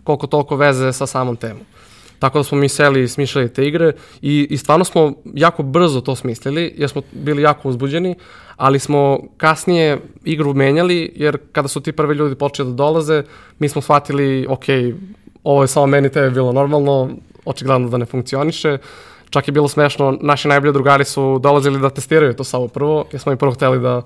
koliko 0.04 0.28
toliko 0.28 0.56
veze 0.56 0.94
sa 0.94 1.08
samom 1.08 1.36
temom. 1.36 1.62
Tako 2.20 2.40
da 2.40 2.44
smo 2.44 2.58
mi 2.58 2.70
seli 2.70 3.04
i 3.04 3.08
smišljali 3.08 3.54
te 3.54 3.66
igre 3.68 3.92
i, 4.22 4.48
i 4.50 4.58
stvarno 4.58 4.86
smo 4.86 5.14
jako 5.34 5.64
brzo 5.64 6.02
to 6.02 6.16
smislili 6.16 6.74
jer 6.78 6.90
smo 6.90 7.02
bili 7.12 7.42
jako 7.42 7.70
uzbuđeni, 7.70 8.16
ali 8.58 8.80
smo 8.80 9.20
kasnije 9.38 10.00
igru 10.24 10.54
menjali 10.54 11.12
jer 11.16 11.38
kada 11.52 11.68
su 11.68 11.82
ti 11.82 11.92
prvi 11.92 12.16
ljudi 12.16 12.36
počeli 12.36 12.70
da 12.70 12.76
dolaze, 12.76 13.24
mi 13.60 13.70
smo 13.70 13.82
shvatili, 13.82 14.46
ok, 14.50 14.66
ovo 15.44 15.62
je 15.62 15.68
samo 15.68 15.86
meni 15.86 16.10
tebe 16.10 16.30
bilo 16.30 16.52
normalno, 16.52 17.10
očigledno 17.46 17.90
da 17.90 17.98
ne 17.98 18.06
funkcioniše, 18.06 18.78
Čak 19.34 19.48
je 19.48 19.52
bilo 19.52 19.68
smešno, 19.68 20.18
naši 20.22 20.48
najbolji 20.48 20.74
drugari 20.74 21.06
su 21.06 21.40
dolazili 21.40 21.80
da 21.80 21.90
testiraju 21.90 22.34
to 22.34 22.44
samo 22.44 22.68
prvo, 22.68 23.06
jer 23.12 23.22
smo 23.22 23.32
i 23.32 23.36
prvo 23.36 23.52
hteli 23.52 23.80
da 23.80 24.02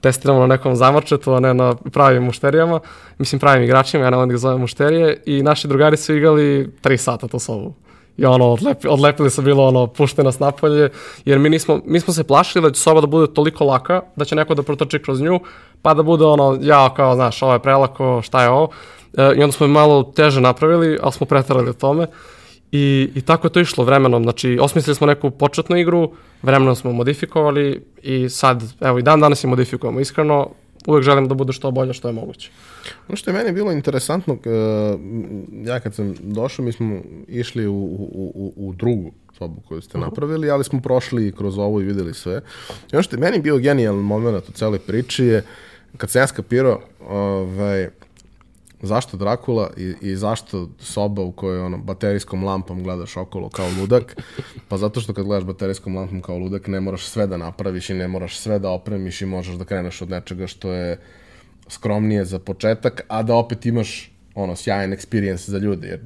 testiramo 0.00 0.40
na 0.40 0.46
nekom 0.46 0.74
zamorčetu, 0.76 1.34
a 1.34 1.40
ne 1.40 1.54
na 1.54 1.74
pravim 1.92 2.22
mušterijama, 2.22 2.80
mislim 3.18 3.40
pravim 3.40 3.62
igračima, 3.62 4.04
ja 4.04 4.10
ne 4.10 4.16
volim 4.16 4.28
da 4.28 4.32
ga 4.32 4.38
zovem 4.38 4.60
mušterije, 4.60 5.22
i 5.26 5.42
naši 5.42 5.68
drugari 5.68 5.96
su 5.96 6.16
igrali 6.16 6.72
3 6.82 6.96
sata 6.96 7.28
to 7.28 7.38
sobu. 7.38 7.74
I 8.16 8.24
ono, 8.24 8.44
odlepi, 8.44 8.88
odlepili 8.88 9.30
su 9.30 9.42
bilo 9.42 9.66
ono, 9.66 9.86
pušte 9.86 10.22
nas 10.22 10.38
napolje, 10.38 10.90
jer 11.24 11.38
mi, 11.38 11.50
nismo, 11.50 11.80
mi 11.84 12.00
smo 12.00 12.14
se 12.14 12.24
plašili 12.24 12.62
da 12.62 12.70
će 12.70 12.80
soba 12.80 13.00
da 13.00 13.06
bude 13.06 13.34
toliko 13.34 13.64
laka, 13.64 14.02
da 14.16 14.24
će 14.24 14.34
neko 14.34 14.54
da 14.54 14.62
protrči 14.62 14.98
kroz 14.98 15.20
nju, 15.20 15.40
pa 15.82 15.94
da 15.94 16.02
bude 16.02 16.24
ono, 16.24 16.58
ja 16.60 16.94
kao, 16.94 17.14
znaš, 17.14 17.42
ovo 17.42 17.52
je 17.52 17.58
prelako, 17.58 18.22
šta 18.22 18.42
je 18.42 18.48
ovo. 18.48 18.68
E, 19.16 19.34
I 19.36 19.42
onda 19.42 19.52
smo 19.52 19.66
je 19.66 19.72
malo 19.72 20.02
teže 20.02 20.40
napravili, 20.40 20.98
ali 21.02 21.12
smo 21.12 21.26
pretarali 21.26 21.70
o 21.70 21.72
tome. 21.72 22.06
I, 22.72 23.10
I 23.14 23.20
tako 23.20 23.46
je 23.46 23.52
to 23.52 23.60
išlo 23.60 23.84
vremenom. 23.84 24.22
Znači, 24.22 24.58
osmislili 24.60 24.94
smo 24.94 25.06
neku 25.06 25.30
početnu 25.30 25.76
igru, 25.76 26.12
vremenom 26.42 26.76
smo 26.76 26.92
modifikovali 26.92 27.82
i 28.02 28.28
sad, 28.28 28.62
evo 28.80 28.98
i 28.98 29.02
dan 29.02 29.20
danas 29.20 29.44
je 29.44 29.48
modifikujemo. 29.48 30.00
Iskreno, 30.00 30.50
uvek 30.86 31.04
želim 31.04 31.28
da 31.28 31.34
bude 31.34 31.52
što 31.52 31.70
bolje 31.70 31.92
što 31.92 32.08
je 32.08 32.12
moguće. 32.12 32.50
Ono 33.08 33.16
što 33.16 33.30
je 33.30 33.34
meni 33.34 33.52
bilo 33.52 33.72
interesantno, 33.72 34.34
uh, 34.34 34.40
ja 35.66 35.80
kad 35.80 35.94
sam 35.94 36.14
došao, 36.20 36.64
mi 36.64 36.72
smo 36.72 37.00
išli 37.28 37.66
u, 37.66 37.74
u, 37.74 38.32
u, 38.34 38.52
u 38.56 38.72
drugu 38.72 39.12
sobu 39.38 39.60
koju 39.68 39.80
ste 39.80 39.98
napravili, 39.98 40.50
ali 40.50 40.64
smo 40.64 40.80
prošli 40.80 41.32
kroz 41.32 41.58
ovo 41.58 41.80
i 41.80 41.84
videli 41.84 42.14
sve. 42.14 42.40
I 42.92 42.96
ono 42.96 43.02
što 43.02 43.16
je 43.16 43.20
meni 43.20 43.40
bio 43.40 43.58
genijalan 43.58 44.04
moment 44.04 44.48
u 44.48 44.52
celoj 44.52 44.78
priči 44.78 45.24
je, 45.24 45.44
kad 45.96 46.10
sam 46.10 46.22
ja 46.22 46.26
skapirao, 46.26 46.80
ovaj, 47.08 47.88
zašto 48.82 49.16
Drakula 49.16 49.70
i, 49.76 49.94
i 50.00 50.16
zašto 50.16 50.68
soba 50.78 51.22
u 51.22 51.32
kojoj 51.32 51.60
ono, 51.60 51.78
baterijskom 51.78 52.44
lampom 52.44 52.82
gledaš 52.82 53.16
okolo 53.16 53.48
kao 53.48 53.68
ludak, 53.80 54.16
pa 54.68 54.76
zato 54.76 55.00
što 55.00 55.14
kad 55.14 55.24
gledaš 55.24 55.46
baterijskom 55.46 55.96
lampom 55.96 56.20
kao 56.20 56.38
ludak 56.38 56.66
ne 56.66 56.80
moraš 56.80 57.06
sve 57.06 57.26
da 57.26 57.36
napraviš 57.36 57.90
i 57.90 57.94
ne 57.94 58.08
moraš 58.08 58.38
sve 58.38 58.58
da 58.58 58.70
opremiš 58.70 59.22
i 59.22 59.26
možeš 59.26 59.54
da 59.54 59.64
kreneš 59.64 60.02
od 60.02 60.10
nečega 60.10 60.46
što 60.46 60.72
je 60.72 61.00
skromnije 61.68 62.24
za 62.24 62.38
početak, 62.38 63.02
a 63.08 63.22
da 63.22 63.34
opet 63.34 63.66
imaš 63.66 64.12
ono, 64.34 64.56
sjajan 64.56 64.90
experience 64.90 65.50
za 65.50 65.58
ljude, 65.58 65.88
jer 65.88 66.00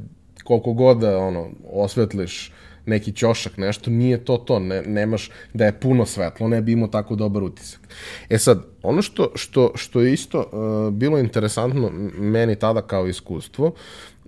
koliko 0.44 0.72
god 0.72 0.98
da 0.98 1.18
ono, 1.18 1.50
osvetliš 1.72 2.52
neki 2.90 3.12
ćošak, 3.12 3.57
nešto, 3.57 3.90
nije 3.90 4.24
to 4.24 4.37
to, 4.37 4.59
ne, 4.59 4.83
nemaš 4.83 5.31
da 5.55 5.64
je 5.64 5.81
puno 5.81 6.07
svetlo, 6.07 6.48
ne 6.48 6.61
bi 6.62 6.72
imao 6.72 6.88
tako 6.88 7.16
dobar 7.16 7.42
utisak. 7.42 7.81
E 8.29 8.38
sad, 8.38 8.66
ono 8.83 9.03
što, 9.03 9.31
što, 9.35 9.72
što 9.74 10.00
je 10.00 10.12
isto 10.12 10.38
uh, 10.38 10.94
bilo 10.94 11.18
interesantno 11.18 11.90
meni 12.18 12.57
tada 12.57 12.83
kao 12.83 13.07
iskustvo, 13.07 13.72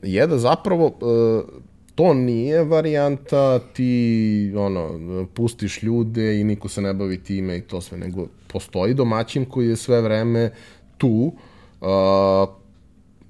je 0.02 0.26
da 0.26 0.38
zapravo 0.38 0.86
uh, 0.86 1.62
to 1.94 2.14
nije 2.14 2.64
varijanta 2.64 3.58
ti 3.58 4.52
ono 4.56 5.00
pustiš 5.34 5.82
ljude 5.82 6.40
i 6.40 6.44
niko 6.44 6.68
se 6.68 6.80
ne 6.80 6.94
bavi 6.94 7.18
time 7.22 7.58
i 7.58 7.60
to 7.60 7.80
sve 7.80 7.98
nego 7.98 8.26
postoji 8.46 8.94
domaćin 8.94 9.44
koji 9.44 9.68
je 9.68 9.76
sve 9.76 10.00
vreme 10.00 10.50
tu 10.98 11.32
uh, 11.80 12.48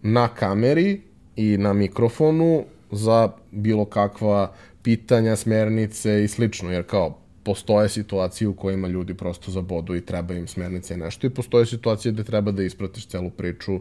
na 0.03 0.29
kameri 0.29 1.01
i 1.37 1.57
na 1.57 1.73
mikrofonu 1.73 2.65
za 2.91 3.29
bilo 3.51 3.85
kakva 3.85 4.53
pitanja, 4.83 5.37
smernice 5.37 6.25
i 6.25 6.29
slično, 6.29 6.73
jer 6.73 6.87
kao 6.87 7.19
postoje 7.45 7.89
situacije 7.89 8.49
u 8.49 8.55
kojima 8.55 8.89
ljudi 8.89 9.15
prosto 9.15 9.51
zabodu 9.51 9.95
i 9.95 10.07
treba 10.07 10.35
im 10.35 10.47
smernice 10.47 10.95
i 10.95 10.97
nešto 10.97 11.27
i 11.27 11.31
postoje 11.31 11.67
situacije 11.67 12.13
gde 12.13 12.25
treba 12.25 12.53
da 12.53 12.63
ispratiš 12.63 13.07
celu 13.07 13.31
priču 13.31 13.75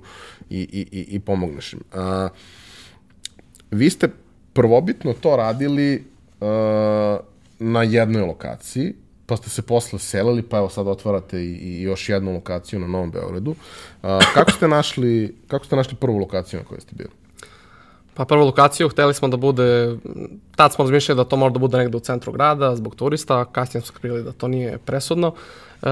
i, 0.49 0.59
i, 0.59 0.87
i, 0.91 1.05
i 1.09 1.19
pomogneš 1.19 1.73
im. 1.73 1.79
A, 1.93 2.29
vi 3.71 3.89
ste 3.89 4.09
prvobitno 4.53 5.13
to 5.13 5.35
radili 5.35 6.03
a, 6.41 7.17
na 7.59 7.83
jednoj 7.83 8.21
lokaciji, 8.21 8.93
pa 9.25 9.37
ste 9.37 9.49
se 9.49 9.61
posle 9.61 9.99
selili, 9.99 10.41
pa 10.41 10.57
evo 10.57 10.69
sad 10.69 10.87
otvarate 10.87 11.43
i, 11.43 11.51
i 11.51 11.81
još 11.81 12.09
jednu 12.09 12.33
lokaciju 12.33 12.79
na 12.79 12.87
Novom 12.87 13.11
Beogradu. 13.11 13.55
A, 14.01 14.19
kako 14.33 14.51
ste 14.51 14.67
našli, 14.67 15.35
kako 15.47 15.65
ste 15.65 15.75
našli 15.75 15.95
prvu 15.95 16.17
lokaciju 16.17 16.59
na 16.59 16.65
kojoj 16.65 16.81
ste 16.81 16.95
bili? 16.95 17.09
Pa 18.13 18.25
prvu 18.25 18.45
lokaciju 18.45 18.89
hteli 18.89 19.13
smo 19.13 19.27
da 19.27 19.37
bude, 19.37 19.97
tad 20.55 20.73
smo 20.73 20.83
razmišljali 20.83 21.17
da 21.17 21.23
to 21.23 21.35
mora 21.35 21.53
da 21.53 21.59
bude 21.59 21.77
negde 21.77 21.97
u 21.97 21.99
centru 21.99 22.31
grada 22.31 22.75
zbog 22.75 22.95
turista, 22.95 23.45
kasnije 23.45 23.81
smo 23.81 23.87
skrili 23.87 24.23
da 24.23 24.31
to 24.31 24.47
nije 24.47 24.77
presudno. 24.77 25.27
E, 25.27 25.85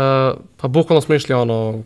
pa 0.57 0.67
bukvalno 0.67 1.01
smo 1.01 1.15
išli 1.15 1.35
ono, 1.35 1.83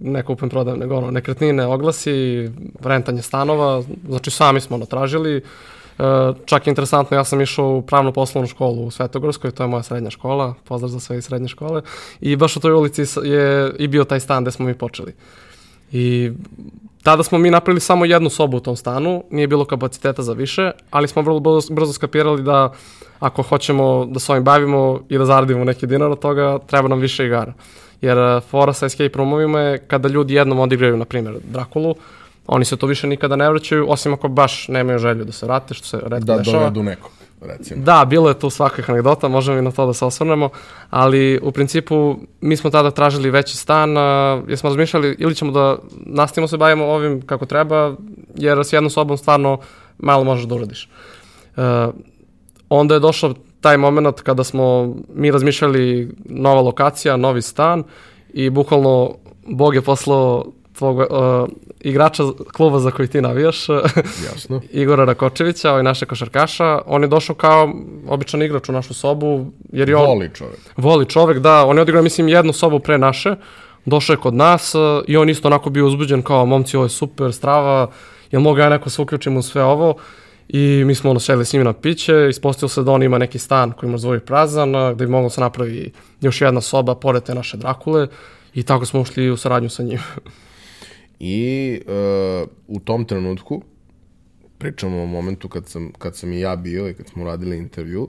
ne 0.00 0.22
kupim 0.22 0.48
prodajem, 0.48 0.78
nego 0.78 0.96
ono, 0.96 1.10
nekretnine, 1.10 1.66
oglasi, 1.66 2.50
rentanje 2.80 3.22
stanova, 3.22 3.82
znači 4.08 4.30
sami 4.30 4.60
smo 4.60 4.76
ono 4.76 4.86
tražili. 4.86 5.36
E, 5.36 5.42
čak 6.44 6.66
je 6.66 6.70
interesantno, 6.70 7.16
ja 7.16 7.24
sam 7.24 7.40
išao 7.40 7.76
u 7.76 7.82
pravnu 7.82 8.12
poslovnu 8.12 8.48
školu 8.48 8.86
u 8.86 8.90
Svetogorskoj, 8.90 9.50
to 9.50 9.62
je 9.62 9.66
moja 9.66 9.82
srednja 9.82 10.10
škola, 10.10 10.54
pozdrav 10.64 10.90
za 10.90 11.00
sve 11.00 11.18
iz 11.18 11.24
srednje 11.24 11.48
škole, 11.48 11.82
i 12.20 12.36
baš 12.36 12.56
u 12.56 12.60
toj 12.60 12.72
ulici 12.72 13.02
je 13.24 13.72
i 13.78 13.88
bio 13.88 14.04
taj 14.04 14.20
stan 14.20 14.44
gde 14.44 14.50
smo 14.50 14.66
mi 14.66 14.74
počeli. 14.74 15.14
I 15.92 16.32
Tada 17.08 17.22
smo 17.22 17.38
mi 17.38 17.50
napravili 17.50 17.80
samo 17.80 18.04
jednu 18.04 18.30
sobu 18.30 18.56
u 18.56 18.60
tom 18.60 18.76
stanu, 18.76 19.24
nije 19.30 19.46
bilo 19.46 19.64
kapaciteta 19.64 20.22
za 20.22 20.32
više, 20.32 20.70
ali 20.90 21.08
smo 21.08 21.22
vrlo 21.22 21.40
brzo, 21.40 21.74
brzo 21.74 21.92
skapirali 21.92 22.42
da 22.42 22.72
ako 23.20 23.42
hoćemo 23.42 24.04
da 24.04 24.20
se 24.20 24.32
ovim 24.32 24.44
bavimo 24.44 25.00
i 25.08 25.18
da 25.18 25.24
zaradimo 25.24 25.64
neki 25.64 25.86
dinar 25.86 26.10
od 26.10 26.18
toga, 26.18 26.58
treba 26.66 26.88
nam 26.88 27.00
više 27.00 27.26
igara. 27.26 27.52
Jer 28.00 28.18
eh, 28.18 28.40
fora 28.40 28.72
sa 28.72 28.86
escape 28.86 29.18
roomovima 29.18 29.60
je 29.60 29.78
kada 29.78 30.08
ljudi 30.08 30.34
jednom 30.34 30.58
odigraju, 30.58 30.96
na 30.96 31.04
primjer, 31.04 31.38
Drakulu, 31.44 31.94
oni 32.46 32.64
se 32.64 32.76
to 32.76 32.86
više 32.86 33.06
nikada 33.06 33.36
ne 33.36 33.50
vraćaju, 33.50 33.86
osim 33.90 34.12
ako 34.12 34.28
baš 34.28 34.68
nemaju 34.68 34.98
želju 34.98 35.24
da 35.24 35.32
se 35.32 35.46
vrate, 35.46 35.74
što 35.74 35.86
se 35.86 36.00
redko 36.02 36.26
da, 36.26 36.38
dešava. 36.38 36.58
Da 36.58 36.64
dovedu 36.64 36.82
nekog 36.82 37.10
recimo. 37.40 37.84
Da, 37.84 38.04
bilo 38.04 38.28
je 38.28 38.38
tu 38.38 38.50
svakih 38.50 38.90
anegdota, 38.90 39.28
možemo 39.28 39.58
i 39.58 39.62
na 39.62 39.70
to 39.70 39.86
da 39.86 39.92
se 39.92 40.04
osvrnemo, 40.04 40.48
ali 40.90 41.40
u 41.42 41.52
principu 41.52 42.16
mi 42.40 42.56
smo 42.56 42.70
tada 42.70 42.90
tražili 42.90 43.30
veći 43.30 43.56
stan, 43.56 43.96
jer 44.48 44.58
smo 44.58 44.70
razmišljali 44.70 45.16
ili 45.18 45.34
ćemo 45.34 45.52
da 45.52 45.76
nastavimo 46.06 46.48
se 46.48 46.56
bavimo 46.56 46.84
ovim 46.84 47.22
kako 47.22 47.46
treba, 47.46 47.94
jer 48.34 48.58
s 48.58 48.72
jednom 48.72 48.90
sobom 48.90 49.16
stvarno 49.16 49.58
malo 49.98 50.24
možeš 50.24 50.44
da 50.44 50.54
uradiš. 50.54 50.90
Uh, 51.56 51.62
onda 52.68 52.94
je 52.94 53.00
došao 53.00 53.34
taj 53.60 53.76
moment 53.76 54.20
kada 54.20 54.44
smo 54.44 54.94
mi 55.14 55.30
razmišljali 55.30 56.14
nova 56.24 56.60
lokacija, 56.60 57.16
novi 57.16 57.42
stan 57.42 57.84
i 58.32 58.50
bukvalno 58.50 59.14
Bog 59.46 59.74
je 59.74 59.82
poslao 59.82 60.44
tvog 60.78 60.98
uh, 60.98 61.04
igrača 61.80 62.22
kluba 62.52 62.78
za 62.78 62.90
koji 62.90 63.08
ti 63.08 63.20
navijaš, 63.20 63.68
Jasno. 64.32 64.60
Igora 64.82 65.04
Rakočevića, 65.04 65.70
ovaj 65.70 65.82
naše 65.82 66.06
košarkaša, 66.06 66.80
on 66.86 67.02
je 67.02 67.08
došao 67.08 67.36
kao 67.36 67.72
običan 68.08 68.42
igrač 68.42 68.68
u 68.68 68.72
našu 68.72 68.94
sobu, 68.94 69.46
jer 69.72 69.88
je 69.88 69.96
on... 69.96 70.06
Voli 70.06 70.30
čovek. 70.34 70.60
Voli 70.76 71.06
čovek, 71.06 71.38
da, 71.38 71.64
on 71.66 71.76
je 71.76 71.82
odigrao, 71.82 72.02
mislim, 72.02 72.28
jednu 72.28 72.52
sobu 72.52 72.78
pre 72.78 72.98
naše, 72.98 73.36
došao 73.84 74.14
je 74.14 74.16
kod 74.16 74.34
nas 74.34 74.74
uh, 74.74 74.80
i 75.06 75.16
on 75.16 75.28
isto 75.28 75.48
onako 75.48 75.70
bio 75.70 75.86
uzbuđen 75.86 76.22
kao, 76.22 76.46
momci, 76.46 76.76
ovo 76.76 76.84
je 76.84 76.90
super, 76.90 77.32
strava, 77.32 77.90
jel 78.30 78.42
mogu 78.42 78.58
ja 78.58 78.68
neko 78.68 78.90
se 78.90 79.02
uključim 79.02 79.36
u 79.36 79.42
sve 79.42 79.62
ovo? 79.62 79.94
I 80.48 80.82
mi 80.86 80.94
smo 80.94 81.10
ono 81.10 81.20
sedeli 81.20 81.44
s 81.44 81.52
njim 81.52 81.64
na 81.64 81.72
piće, 81.72 82.26
ispostavilo 82.30 82.68
se 82.68 82.82
da 82.82 82.92
on 82.92 83.02
ima 83.02 83.18
neki 83.18 83.38
stan 83.38 83.72
koji 83.72 83.90
može 83.90 84.00
zvoji 84.00 84.20
prazan, 84.20 84.72
gde 84.94 85.06
bi 85.06 85.12
moglo 85.12 85.30
se 85.30 85.40
napravi 85.40 85.92
još 86.20 86.40
jedna 86.40 86.60
soba 86.60 86.94
pored 86.94 87.22
te 87.22 87.34
naše 87.34 87.56
Drakule 87.56 88.06
i 88.54 88.62
tako 88.62 88.86
smo 88.86 89.00
ušli 89.00 89.30
u 89.30 89.36
saradnju 89.36 89.68
sa 89.68 89.82
njim. 89.82 89.98
I 91.20 91.80
uh, 91.86 92.48
u 92.66 92.80
tom 92.80 93.04
trenutku, 93.04 93.62
pričamo 94.58 95.02
o 95.02 95.06
momentu 95.06 95.48
kad 95.48 95.68
sam, 95.68 95.92
kad 95.98 96.16
sam 96.16 96.32
i 96.32 96.40
ja 96.40 96.56
bio 96.56 96.88
i 96.88 96.94
kad 96.94 97.06
smo 97.06 97.24
radili 97.24 97.58
intervju, 97.58 98.08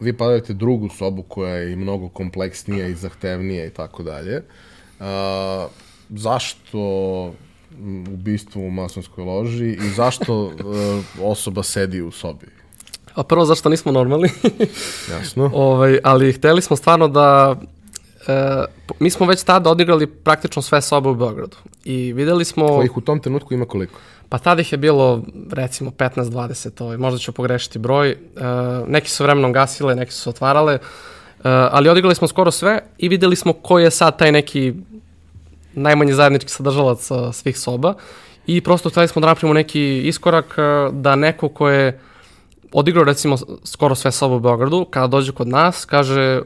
vi 0.00 0.16
padajete 0.16 0.54
drugu 0.54 0.88
sobu 0.88 1.22
koja 1.22 1.54
je 1.54 1.72
i 1.72 1.76
mnogo 1.76 2.08
kompleksnija 2.08 2.86
i 2.86 2.94
zahtevnija 2.94 3.66
i 3.66 3.70
tako 3.70 4.02
dalje. 4.02 4.36
Uh, 5.00 5.06
zašto 6.08 6.78
ubistvo 8.12 8.62
u 8.62 8.70
masonskoj 8.70 9.24
loži 9.24 9.68
i 9.68 9.90
zašto 9.96 10.44
uh, 10.44 10.52
osoba 11.22 11.62
sedi 11.62 12.00
u 12.00 12.10
sobi? 12.10 12.46
A 13.14 13.22
prvo, 13.22 13.44
zašto 13.44 13.68
nismo 13.68 13.92
normalni? 13.92 14.28
Jasno. 15.10 15.50
ovaj, 15.54 15.98
ali 16.04 16.32
hteli 16.32 16.62
smo 16.62 16.76
stvarno 16.76 17.08
da 17.08 17.56
e, 18.28 18.64
mi 18.98 19.10
smo 19.10 19.26
već 19.26 19.42
tada 19.42 19.70
odigrali 19.70 20.06
praktično 20.06 20.62
sve 20.62 20.82
sobe 20.82 21.08
u 21.08 21.14
Beogradu 21.14 21.56
i 21.84 22.12
videli 22.12 22.44
smo... 22.44 22.68
Kojih 22.68 22.96
u 22.96 23.00
tom 23.00 23.20
trenutku 23.20 23.54
ima 23.54 23.64
koliko? 23.64 24.00
Pa 24.28 24.38
tada 24.38 24.60
ih 24.60 24.72
je 24.72 24.78
bilo 24.78 25.22
recimo 25.52 25.90
15-20, 25.90 26.82
ovaj, 26.82 26.96
možda 26.96 27.18
ću 27.18 27.32
pogrešiti 27.32 27.78
broj. 27.78 28.10
E, 28.10 28.16
neki 28.86 29.10
su 29.10 29.24
vremenom 29.24 29.52
gasile, 29.52 29.94
neki 29.94 30.12
su 30.12 30.20
se 30.20 30.30
otvarale, 30.30 30.74
e, 30.74 30.78
ali 31.44 31.88
odigrali 31.88 32.14
smo 32.14 32.28
skoro 32.28 32.50
sve 32.50 32.80
i 32.98 33.08
videli 33.08 33.36
smo 33.36 33.52
ko 33.52 33.78
je 33.78 33.90
sad 33.90 34.18
taj 34.18 34.32
neki 34.32 34.74
najmanji 35.74 36.12
zajednički 36.12 36.50
sadržalac 36.50 37.10
uh, 37.10 37.34
svih 37.34 37.58
soba 37.58 37.94
i 38.46 38.60
prosto 38.60 38.90
hteli 38.90 39.08
smo 39.08 39.20
da 39.20 39.26
napravimo 39.26 39.54
neki 39.54 40.02
iskorak 40.04 40.54
uh, 40.58 40.94
da 40.94 41.16
neko 41.16 41.48
ko 41.48 41.68
je 41.68 42.00
odigrao 42.72 43.04
recimo 43.04 43.36
skoro 43.64 43.94
sve 43.94 44.12
sobe 44.12 44.34
u 44.34 44.40
Beogradu, 44.40 44.86
kada 44.90 45.06
dođe 45.06 45.32
kod 45.32 45.48
nas, 45.48 45.84
kaže 45.84 46.42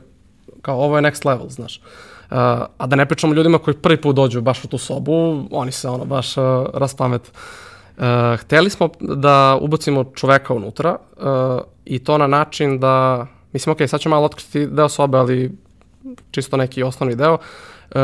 kao 0.68 0.84
ovo 0.84 0.96
je 0.96 1.02
next 1.02 1.24
level, 1.24 1.48
znaš. 1.48 1.80
Uh, 1.80 2.36
a 2.78 2.86
da 2.86 2.96
ne 2.96 3.06
pričamo 3.08 3.34
ljudima 3.34 3.58
koji 3.58 3.74
prvi 3.74 3.96
put 4.00 4.16
dođu 4.16 4.40
baš 4.40 4.64
u 4.64 4.68
tu 4.68 4.78
sobu, 4.78 5.44
oni 5.50 5.72
se 5.72 5.88
ono 5.88 6.04
baš 6.04 6.36
uh, 6.36 6.44
raspamet. 6.74 7.32
Uh, 7.96 8.04
hteli 8.40 8.70
smo 8.70 8.90
da 9.00 9.58
ubacimo 9.60 10.04
čoveka 10.14 10.54
unutra 10.54 10.96
uh, 11.16 11.24
i 11.84 11.98
to 11.98 12.18
na 12.18 12.26
način 12.26 12.78
da, 12.80 13.26
mislim, 13.52 13.72
ok, 13.72 13.88
sad 13.88 14.00
ću 14.00 14.08
malo 14.08 14.24
otkriti 14.24 14.66
deo 14.66 14.88
sobe, 14.88 15.18
ali 15.18 15.52
čisto 16.30 16.56
neki 16.56 16.82
osnovni 16.82 17.16
deo. 17.16 17.34
Uh, 17.34 17.98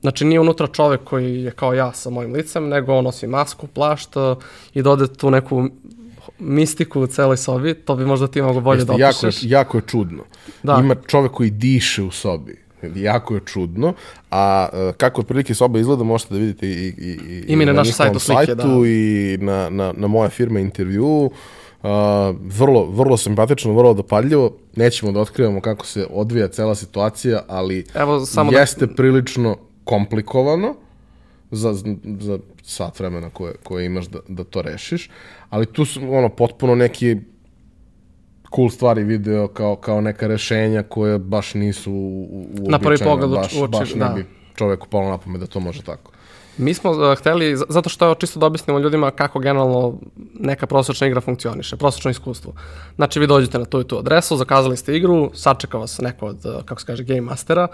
znači 0.00 0.24
nije 0.24 0.40
unutra 0.40 0.66
čovek 0.66 1.04
koji 1.04 1.42
je 1.42 1.50
kao 1.50 1.74
ja 1.74 1.92
sa 1.92 2.10
mojim 2.10 2.32
licem, 2.32 2.68
nego 2.68 2.94
on 2.94 3.04
nosi 3.04 3.26
masku, 3.26 3.66
plašt 3.66 4.16
uh, 4.16 4.36
i 4.74 4.82
dode 4.82 5.06
tu 5.06 5.30
neku 5.30 5.68
mistiku 6.38 7.00
u 7.00 7.06
celoj 7.06 7.36
sobi, 7.36 7.74
to 7.74 7.96
bi 7.96 8.06
možda 8.06 8.26
ti 8.26 8.42
mogo 8.42 8.60
bolje 8.60 8.78
Jeste, 8.78 8.92
da 8.92 8.98
jako, 8.98 9.26
je, 9.26 9.28
opišeš. 9.28 9.50
jako 9.50 9.78
je 9.78 9.82
čudno. 9.86 10.22
Da. 10.62 10.78
Ima 10.80 10.94
čovek 11.06 11.32
koji 11.32 11.50
diše 11.50 12.02
u 12.02 12.10
sobi. 12.10 12.62
Jako 12.94 13.34
je 13.34 13.40
čudno. 13.46 13.94
A 14.30 14.68
uh, 14.72 14.94
kako 14.96 15.20
otprilike 15.20 15.54
soba 15.54 15.78
izgleda 15.78 16.04
možete 16.04 16.34
da 16.34 16.40
vidite 16.40 16.66
i, 16.66 16.70
i, 16.70 17.18
i 17.48 17.52
i 17.52 17.56
na 17.56 17.72
našem 17.72 17.90
njihovom 17.90 17.92
sajtu 17.92 18.18
slike, 18.18 18.54
da. 18.54 18.62
sajtu 18.62 18.86
i 18.86 19.38
na, 19.40 19.68
na, 19.70 19.92
na 19.96 20.06
moje 20.06 20.30
firme 20.30 20.60
intervju. 20.60 21.30
Uh, 21.82 21.88
vrlo, 22.40 22.84
vrlo 22.84 23.16
simpatično, 23.16 23.72
vrlo 23.72 23.94
dopadljivo. 23.94 24.52
Nećemo 24.76 25.12
da 25.12 25.20
otkrivamo 25.20 25.60
kako 25.60 25.86
se 25.86 26.06
odvija 26.10 26.48
cela 26.48 26.74
situacija, 26.74 27.42
ali 27.48 27.84
Evo, 27.94 28.26
samo 28.26 28.52
jeste 28.52 28.86
da... 28.86 28.94
prilično 28.94 29.56
komplikovano 29.84 30.74
za, 31.50 31.74
za 32.20 32.38
sat 32.62 32.98
vremena 33.00 33.30
koje, 33.30 33.54
koje 33.62 33.86
imaš 33.86 34.06
da, 34.06 34.18
da 34.28 34.44
to 34.44 34.62
rešiš, 34.62 35.10
ali 35.50 35.66
tu 35.66 35.84
su 35.84 36.00
ono, 36.14 36.28
potpuno 36.28 36.74
neki 36.74 37.16
cool 38.54 38.70
stvari 38.70 39.04
video 39.04 39.48
kao, 39.48 39.76
kao 39.76 40.00
neka 40.00 40.26
rešenja 40.26 40.82
koje 40.82 41.18
baš 41.18 41.54
nisu 41.54 41.92
u, 41.92 42.46
u 42.60 42.70
Na 42.70 42.78
prvi 42.78 42.98
pogled 42.98 43.30
baš, 43.30 43.54
uoči, 43.54 43.70
baš 43.70 43.94
ne 43.94 43.98
da. 43.98 44.12
bi 44.14 44.24
čoveku 44.54 44.88
palo 44.88 45.10
na 45.10 45.18
pamet 45.18 45.40
da 45.40 45.46
to 45.46 45.60
može 45.60 45.82
tako. 45.82 46.12
Mi 46.58 46.74
smo 46.74 46.90
uh, 46.90 47.18
hteli, 47.18 47.56
zato 47.68 47.88
što 47.88 48.14
čisto 48.14 48.40
da 48.40 48.46
objasnimo 48.46 48.78
ljudima 48.78 49.10
kako 49.10 49.38
generalno 49.38 49.98
neka 50.34 50.66
prosječna 50.66 51.06
igra 51.06 51.20
funkcioniše, 51.20 51.76
prosječno 51.76 52.10
iskustvo. 52.10 52.52
Znači 52.96 53.20
vi 53.20 53.26
dođete 53.26 53.58
na 53.58 53.64
tu 53.64 53.80
i 53.80 53.84
tu 53.84 53.98
adresu, 53.98 54.36
zakazali 54.36 54.76
ste 54.76 54.96
igru, 54.96 55.30
sačeka 55.34 55.78
vas 55.78 56.00
neko 56.00 56.26
od, 56.26 56.46
uh, 56.46 56.62
kako 56.64 56.80
se 56.80 56.86
kaže, 56.86 57.04
game 57.04 57.20
mastera, 57.20 57.68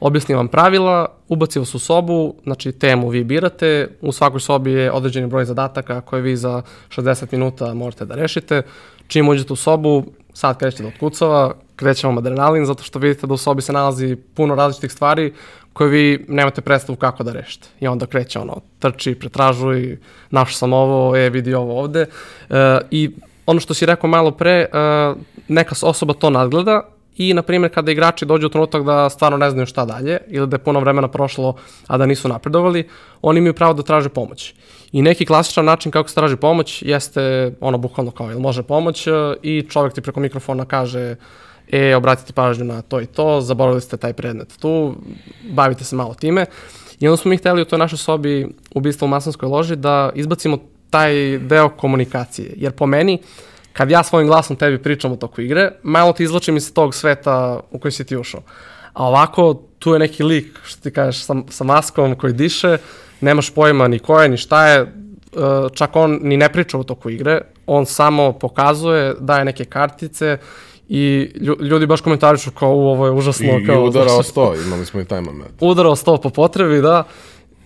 objasni 0.00 0.34
vam 0.34 0.48
pravila, 0.48 1.06
ubaci 1.28 1.58
vas 1.58 1.74
u 1.74 1.78
sobu, 1.78 2.34
znači 2.42 2.72
temu 2.72 3.08
vi 3.08 3.24
birate, 3.24 3.88
u 4.00 4.12
svakoj 4.12 4.40
sobi 4.40 4.72
je 4.72 4.92
određeni 4.92 5.26
broj 5.26 5.44
zadataka 5.44 6.00
koje 6.00 6.22
vi 6.22 6.36
za 6.36 6.62
60 6.88 7.26
minuta 7.32 7.74
možete 7.74 8.04
da 8.04 8.14
rešite. 8.14 8.62
Čim 9.06 9.28
uđete 9.28 9.52
u 9.52 9.56
sobu, 9.56 10.04
sad 10.32 10.58
krećete 10.58 10.82
da 10.82 10.88
otkucava, 10.88 11.54
kreće 11.76 12.06
vam 12.06 12.18
adrenalin 12.18 12.66
zato 12.66 12.82
što 12.82 12.98
vidite 12.98 13.26
da 13.26 13.34
u 13.34 13.36
sobi 13.36 13.62
se 13.62 13.72
nalazi 13.72 14.16
puno 14.16 14.54
različitih 14.54 14.92
stvari 14.92 15.32
koje 15.72 15.90
vi 15.90 16.24
nemate 16.28 16.60
predstavu 16.60 16.96
kako 16.96 17.24
da 17.24 17.32
rešite. 17.32 17.68
I 17.80 17.86
onda 17.86 18.06
kreće 18.06 18.38
ono, 18.38 18.60
trči, 18.78 19.14
pretražuj, 19.14 19.98
našao 20.30 20.54
sam 20.54 20.72
ovo, 20.72 21.16
e, 21.16 21.30
vidi 21.30 21.54
ovo 21.54 21.80
ovde. 21.80 22.06
E, 22.50 22.78
I 22.90 23.10
ono 23.46 23.60
što 23.60 23.74
si 23.74 23.86
rekao 23.86 24.10
malo 24.10 24.30
pre, 24.30 24.50
e, 24.50 24.68
neka 25.48 25.74
osoba 25.82 26.14
to 26.14 26.30
nadgleda 26.30 26.93
i, 27.16 27.34
na 27.34 27.42
primjer, 27.42 27.74
kada 27.74 27.92
igrači 27.92 28.26
dođu 28.26 28.46
u 28.46 28.50
trenutak 28.50 28.84
da 28.84 29.10
stvarno 29.10 29.38
ne 29.38 29.50
znaju 29.50 29.66
šta 29.66 29.84
dalje 29.84 30.18
ili 30.28 30.46
da 30.46 30.54
je 30.54 30.64
puno 30.64 30.80
vremena 30.80 31.08
prošlo, 31.08 31.56
a 31.86 31.98
da 31.98 32.06
nisu 32.06 32.28
napredovali, 32.28 32.88
oni 33.22 33.38
imaju 33.38 33.54
pravo 33.54 33.74
da 33.74 33.82
traže 33.82 34.08
pomoć. 34.08 34.54
I 34.92 35.02
neki 35.02 35.26
klasičan 35.26 35.64
način 35.64 35.92
kako 35.92 36.08
se 36.08 36.14
traži 36.14 36.36
pomoć 36.36 36.82
jeste 36.82 37.52
ono 37.60 37.78
bukvalno 37.78 38.10
kao 38.10 38.30
ili 38.30 38.40
može 38.40 38.62
pomoć 38.62 39.06
i 39.42 39.66
čovjek 39.70 39.94
ti 39.94 40.00
preko 40.00 40.20
mikrofona 40.20 40.64
kaže 40.64 41.16
e, 41.70 41.96
obratite 41.96 42.32
pažnju 42.32 42.64
na 42.64 42.82
to 42.82 43.00
i 43.00 43.06
to, 43.06 43.40
zaboravili 43.40 43.80
ste 43.80 43.96
taj 43.96 44.12
predmet 44.12 44.58
tu, 44.60 44.94
bavite 45.50 45.84
se 45.84 45.96
malo 45.96 46.14
time. 46.14 46.46
I 47.00 47.08
onda 47.08 47.16
smo 47.16 47.28
mi 47.28 47.36
hteli 47.36 47.62
u 47.62 47.64
toj 47.64 47.78
našoj 47.78 47.98
sobi 47.98 48.48
ubistva 48.74 49.06
u 49.06 49.08
masonskoj 49.08 49.48
loži 49.48 49.76
da 49.76 50.10
izbacimo 50.14 50.58
taj 50.90 51.38
deo 51.38 51.68
komunikacije. 51.68 52.52
Jer 52.56 52.72
po 52.72 52.86
meni, 52.86 53.18
kad 53.74 53.90
ja 53.90 54.02
svojim 54.02 54.28
glasom 54.28 54.56
tebi 54.56 54.78
pričam 54.82 55.12
o 55.12 55.16
toku 55.16 55.40
igre, 55.40 55.72
malo 55.82 56.12
ti 56.12 56.24
izlačim 56.24 56.56
iz 56.56 56.72
tog 56.74 56.94
sveta 56.94 57.60
u 57.70 57.78
koji 57.78 57.92
si 57.92 58.04
ti 58.04 58.16
ušao. 58.16 58.40
A 58.92 59.06
ovako, 59.08 59.54
tu 59.78 59.92
je 59.92 59.98
neki 59.98 60.22
lik, 60.22 60.58
što 60.64 60.80
ti 60.82 60.90
kažeš, 60.90 61.24
sa, 61.24 61.34
sa 61.48 61.64
maskom 61.64 62.14
koji 62.14 62.32
diše, 62.32 62.78
nemaš 63.20 63.50
pojma 63.50 63.88
ni 63.88 63.98
ko 63.98 64.20
je, 64.22 64.28
ni 64.28 64.36
šta 64.36 64.66
je, 64.68 64.80
e, 64.80 64.86
čak 65.74 65.96
on 65.96 66.18
ni 66.22 66.36
ne 66.36 66.48
priča 66.52 66.78
u 66.78 66.84
toku 66.84 67.10
igre, 67.10 67.40
on 67.66 67.86
samo 67.86 68.32
pokazuje, 68.32 69.14
daje 69.20 69.44
neke 69.44 69.64
kartice 69.64 70.38
i 70.88 71.30
lju- 71.40 71.62
ljudi 71.62 71.86
baš 71.86 72.00
komentarišu 72.00 72.50
kao 72.50 72.70
u 72.70 72.80
ovo 72.88 73.06
je 73.06 73.12
užasno. 73.12 73.58
I, 73.58 73.66
kao, 73.66 73.74
i 73.74 73.88
udarao 73.88 74.08
znaš, 74.14 74.26
sto, 74.32 74.54
imali 74.66 74.86
smo 74.86 75.00
i 75.00 75.04
taj 75.04 75.20
moment. 75.20 75.52
udarao 75.60 75.96
sto 75.96 76.16
po 76.16 76.30
potrebi, 76.30 76.80
da. 76.80 77.04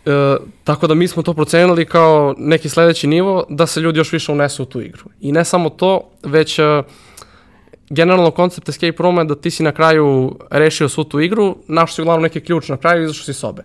E, 0.09 0.37
tako 0.64 0.87
da 0.87 0.94
mi 0.94 1.09
smo 1.09 1.23
to 1.23 1.35
procenili 1.35 1.85
kao 1.85 2.35
neki 2.38 2.68
sledeći 2.68 3.07
nivo 3.07 3.44
da 3.49 3.66
se 3.66 3.81
ljudi 3.81 3.99
još 3.99 4.12
više 4.12 4.33
unesu 4.33 4.62
u 4.62 4.66
tu 4.66 4.81
igru. 4.81 5.05
I 5.21 5.33
ne 5.33 5.44
samo 5.44 5.71
to, 5.71 6.01
već 6.23 6.59
e, 6.59 6.83
generalno 7.90 8.31
koncept 8.31 8.68
escape 8.68 9.03
rooma 9.03 9.21
je 9.21 9.25
da 9.25 9.35
ti 9.35 9.51
si 9.51 9.62
na 9.62 9.73
kraju 9.73 10.38
rešio 10.51 10.88
svu 10.88 11.05
tu 11.05 11.21
igru, 11.21 11.57
našao 11.68 11.94
si 11.94 12.03
uglavnom 12.03 12.23
neki 12.23 12.40
ključ 12.40 12.68
na 12.68 12.77
kraju 12.77 13.03
i 13.03 13.05
izašao 13.05 13.25
si 13.25 13.33
sobe. 13.33 13.62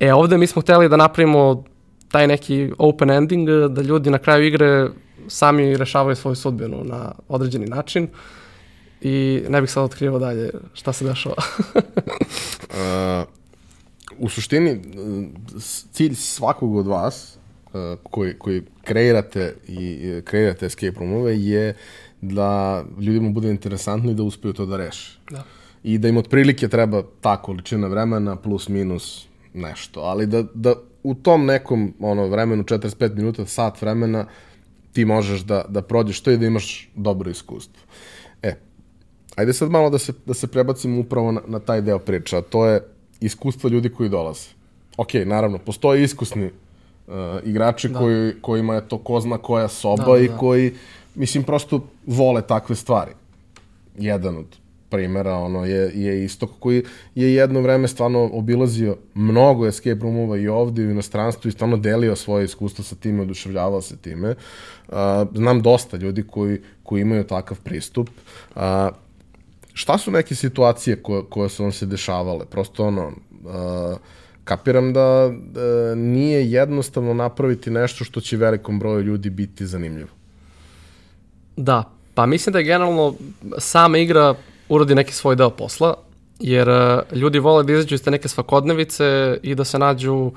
E, 0.00 0.12
ovde 0.12 0.38
mi 0.38 0.46
smo 0.46 0.62
hteli 0.62 0.88
da 0.88 0.96
napravimo 0.96 1.64
taj 2.08 2.26
neki 2.26 2.70
open 2.78 3.10
ending, 3.10 3.48
da 3.68 3.82
ljudi 3.82 4.10
na 4.10 4.18
kraju 4.18 4.46
igre 4.46 4.88
sami 5.28 5.76
rešavaju 5.76 6.16
svoju 6.16 6.34
sudbinu 6.34 6.84
na 6.84 7.12
određeni 7.28 7.66
način 7.66 8.08
i 9.00 9.42
ne 9.48 9.60
bih 9.60 9.70
sad 9.70 9.84
otkrivao 9.84 10.18
dalje 10.18 10.50
šta 10.74 10.92
se 10.92 11.04
dešava. 11.04 11.36
Uh, 11.74 13.28
u 14.18 14.28
suštini, 14.28 14.80
cilj 15.92 16.14
svakog 16.14 16.76
od 16.76 16.86
vas 16.86 17.36
uh, 17.66 17.80
koji, 18.02 18.38
koji 18.38 18.62
kreirate 18.84 19.54
i 19.68 20.12
kreirate 20.24 20.66
escape 20.66 20.98
roomove 20.98 21.40
je 21.40 21.74
da 22.20 22.84
ljudima 23.00 23.30
bude 23.30 23.50
interesantno 23.50 24.10
i 24.10 24.14
da 24.14 24.22
uspeju 24.22 24.52
to 24.52 24.66
da 24.66 24.76
reše. 24.76 25.18
Da. 25.30 25.44
I 25.82 25.98
da 25.98 26.08
im 26.08 26.16
otprilike 26.16 26.68
treba 26.68 27.02
ta 27.20 27.42
količina 27.42 27.86
vremena 27.86 28.36
plus 28.36 28.68
minus 28.68 29.26
nešto. 29.54 30.00
Ali 30.00 30.26
da, 30.26 30.44
da 30.54 30.74
u 31.02 31.14
tom 31.14 31.46
nekom 31.46 31.94
ono, 32.00 32.26
vremenu, 32.28 32.62
45 32.62 33.14
minuta, 33.14 33.46
sat 33.46 33.82
vremena, 33.82 34.26
ti 34.92 35.04
možeš 35.04 35.40
da, 35.40 35.64
da 35.68 35.82
prođeš 35.82 36.20
to 36.20 36.30
i 36.30 36.36
da 36.36 36.46
imaš 36.46 36.90
dobro 36.94 37.30
iskustvo. 37.30 37.82
E, 38.42 38.54
ajde 39.36 39.52
sad 39.52 39.70
malo 39.70 39.90
da 39.90 39.98
se, 39.98 40.12
da 40.26 40.34
se 40.34 40.46
prebacimo 40.46 41.00
upravo 41.00 41.32
na, 41.32 41.40
na 41.46 41.58
taj 41.58 41.80
deo 41.80 41.98
priča, 41.98 42.38
a 42.38 42.42
to 42.42 42.66
je 42.66 42.80
iskustvo 43.20 43.70
ljudi 43.70 43.88
koji 43.88 44.08
dolaze. 44.08 44.48
Ok, 44.96 45.14
naravno, 45.26 45.58
postoje 45.58 46.02
iskusni 46.02 46.44
uh, 46.46 47.14
igrači 47.44 47.88
da. 47.88 47.98
koji, 47.98 48.32
kojima 48.40 48.74
je 48.74 48.88
to 48.88 48.98
ko 48.98 49.20
zna 49.20 49.38
koja 49.38 49.68
soba 49.68 50.04
Da, 50.04 50.12
da, 50.12 50.18
i 50.18 50.28
da. 50.28 50.36
koji, 50.36 50.72
mislim, 51.14 51.44
prosto 51.44 51.86
vole 52.06 52.42
takve 52.42 52.76
stvari. 52.76 53.12
Jedan 53.98 54.36
od 54.36 54.46
primera 54.94 55.34
ono, 55.34 55.64
je, 55.64 55.90
je 55.94 56.24
Istok 56.24 56.50
koji 56.58 56.84
je 57.14 57.34
jedno 57.34 57.60
vreme 57.60 57.88
stvarno 57.88 58.30
obilazio 58.32 58.96
mnogo 59.14 59.66
escape 59.66 60.00
roomova 60.02 60.36
i 60.36 60.48
ovde 60.48 60.82
i 60.82 60.86
u 60.86 60.90
inostranstvu 60.90 61.48
i 61.48 61.52
stvarno 61.52 61.76
delio 61.76 62.16
svoje 62.16 62.44
iskustvo 62.44 62.84
sa 62.84 62.94
time, 62.94 63.22
oduševljavao 63.22 63.82
se 63.82 63.96
time. 63.96 64.34
Uh, 64.88 64.94
znam 65.34 65.62
dosta 65.62 65.96
ljudi 65.96 66.22
koji, 66.22 66.60
koji 66.82 67.00
imaju 67.00 67.24
takav 67.24 67.60
pristup. 67.64 68.10
Uh, 68.54 68.62
šta 69.74 69.98
su 69.98 70.10
neke 70.10 70.34
situacije 70.34 71.02
koje, 71.02 71.22
koje 71.30 71.48
su 71.48 71.62
vam 71.62 71.72
se 71.72 71.86
dešavale? 71.86 72.44
Prosto 72.46 72.86
ono, 72.86 73.06
uh, 73.06 73.98
kapiram 74.44 74.92
da 74.92 75.26
uh, 75.26 75.34
nije 75.98 76.50
jednostavno 76.50 77.14
napraviti 77.14 77.70
nešto 77.70 78.04
što 78.04 78.20
će 78.20 78.36
velikom 78.36 78.78
broju 78.78 79.02
ljudi 79.02 79.30
biti 79.30 79.66
zanimljivo. 79.66 80.10
Da, 81.56 81.84
pa 82.14 82.26
mislim 82.26 82.52
da 82.52 82.58
je 82.58 82.64
generalno 82.64 83.14
sama 83.58 83.98
igra 83.98 84.34
uradi 84.68 84.94
neki 84.94 85.14
svoj 85.14 85.36
deo 85.36 85.50
posla, 85.50 85.94
jer 86.40 86.68
e, 86.68 87.02
ljudi 87.12 87.38
vole 87.38 87.62
da 87.62 87.72
izađu 87.72 87.94
iz 87.94 88.02
te 88.02 88.10
neke 88.10 88.28
svakodnevice 88.28 89.38
i 89.42 89.54
da 89.54 89.64
se 89.64 89.78
nađu 89.78 90.32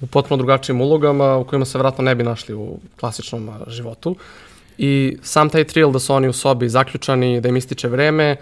u 0.00 0.06
potpuno 0.06 0.36
drugačijim 0.36 0.80
ulogama 0.80 1.36
u 1.36 1.44
kojima 1.44 1.64
se 1.64 1.78
vratno 1.78 2.04
ne 2.04 2.14
bi 2.14 2.24
našli 2.24 2.54
u 2.54 2.78
klasičnom 3.00 3.48
a, 3.48 3.58
životu. 3.66 4.16
I 4.78 5.16
sam 5.22 5.48
taj 5.48 5.64
thrill 5.64 5.92
da 5.92 5.98
su 5.98 6.14
oni 6.14 6.28
u 6.28 6.32
sobi 6.32 6.68
zaključani, 6.68 7.40
da 7.40 7.48
im 7.48 7.56
ističe 7.56 7.88
vreme, 7.88 8.36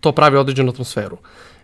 to 0.00 0.12
pravi 0.12 0.36
određenu 0.36 0.70
atmosferu. 0.70 1.18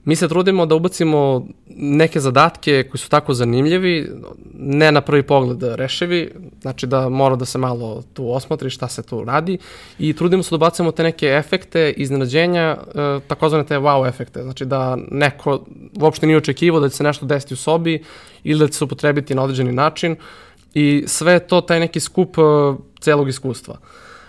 Mi 0.04 0.16
se 0.16 0.28
trudimo 0.28 0.66
da 0.66 0.74
ubacimo 0.74 1.46
neke 1.76 2.20
zadatke 2.20 2.84
koji 2.90 2.98
su 2.98 3.08
tako 3.10 3.34
zanimljivi, 3.34 4.10
ne 4.54 4.92
na 4.92 5.00
prvi 5.00 5.22
pogled 5.22 5.62
rešivi, 5.62 6.30
znači 6.60 6.86
da 6.86 7.08
mora 7.08 7.36
da 7.36 7.44
se 7.44 7.58
malo 7.58 8.02
tu 8.14 8.32
osmotri 8.32 8.70
šta 8.70 8.88
se 8.88 9.02
tu 9.02 9.24
radi 9.24 9.58
i 9.98 10.12
trudimo 10.12 10.42
se 10.42 10.50
da 10.50 10.56
ubacimo 10.56 10.92
te 10.92 11.02
neke 11.02 11.26
efekte, 11.26 11.90
iznenađenja, 11.96 12.76
e, 12.94 13.20
takozvane 13.26 13.66
te 13.66 13.78
wow 13.78 14.08
efekte, 14.08 14.42
znači 14.42 14.64
da 14.64 14.96
neko 15.10 15.64
uopšte 16.00 16.26
nije 16.26 16.36
očekivao 16.36 16.80
da 16.80 16.88
će 16.88 16.96
se 16.96 17.04
nešto 17.04 17.26
desiti 17.26 17.54
u 17.54 17.56
sobi 17.56 18.02
ili 18.44 18.60
da 18.60 18.68
će 18.68 18.72
se 18.72 18.84
upotrebiti 18.84 19.34
na 19.34 19.42
određeni 19.42 19.72
način 19.72 20.16
i 20.78 21.04
sve 21.06 21.38
to 21.38 21.60
taj 21.60 21.80
neki 21.80 22.00
skup 22.00 22.38
e, 22.38 22.42
celog 23.00 23.28
iskustva. 23.28 23.78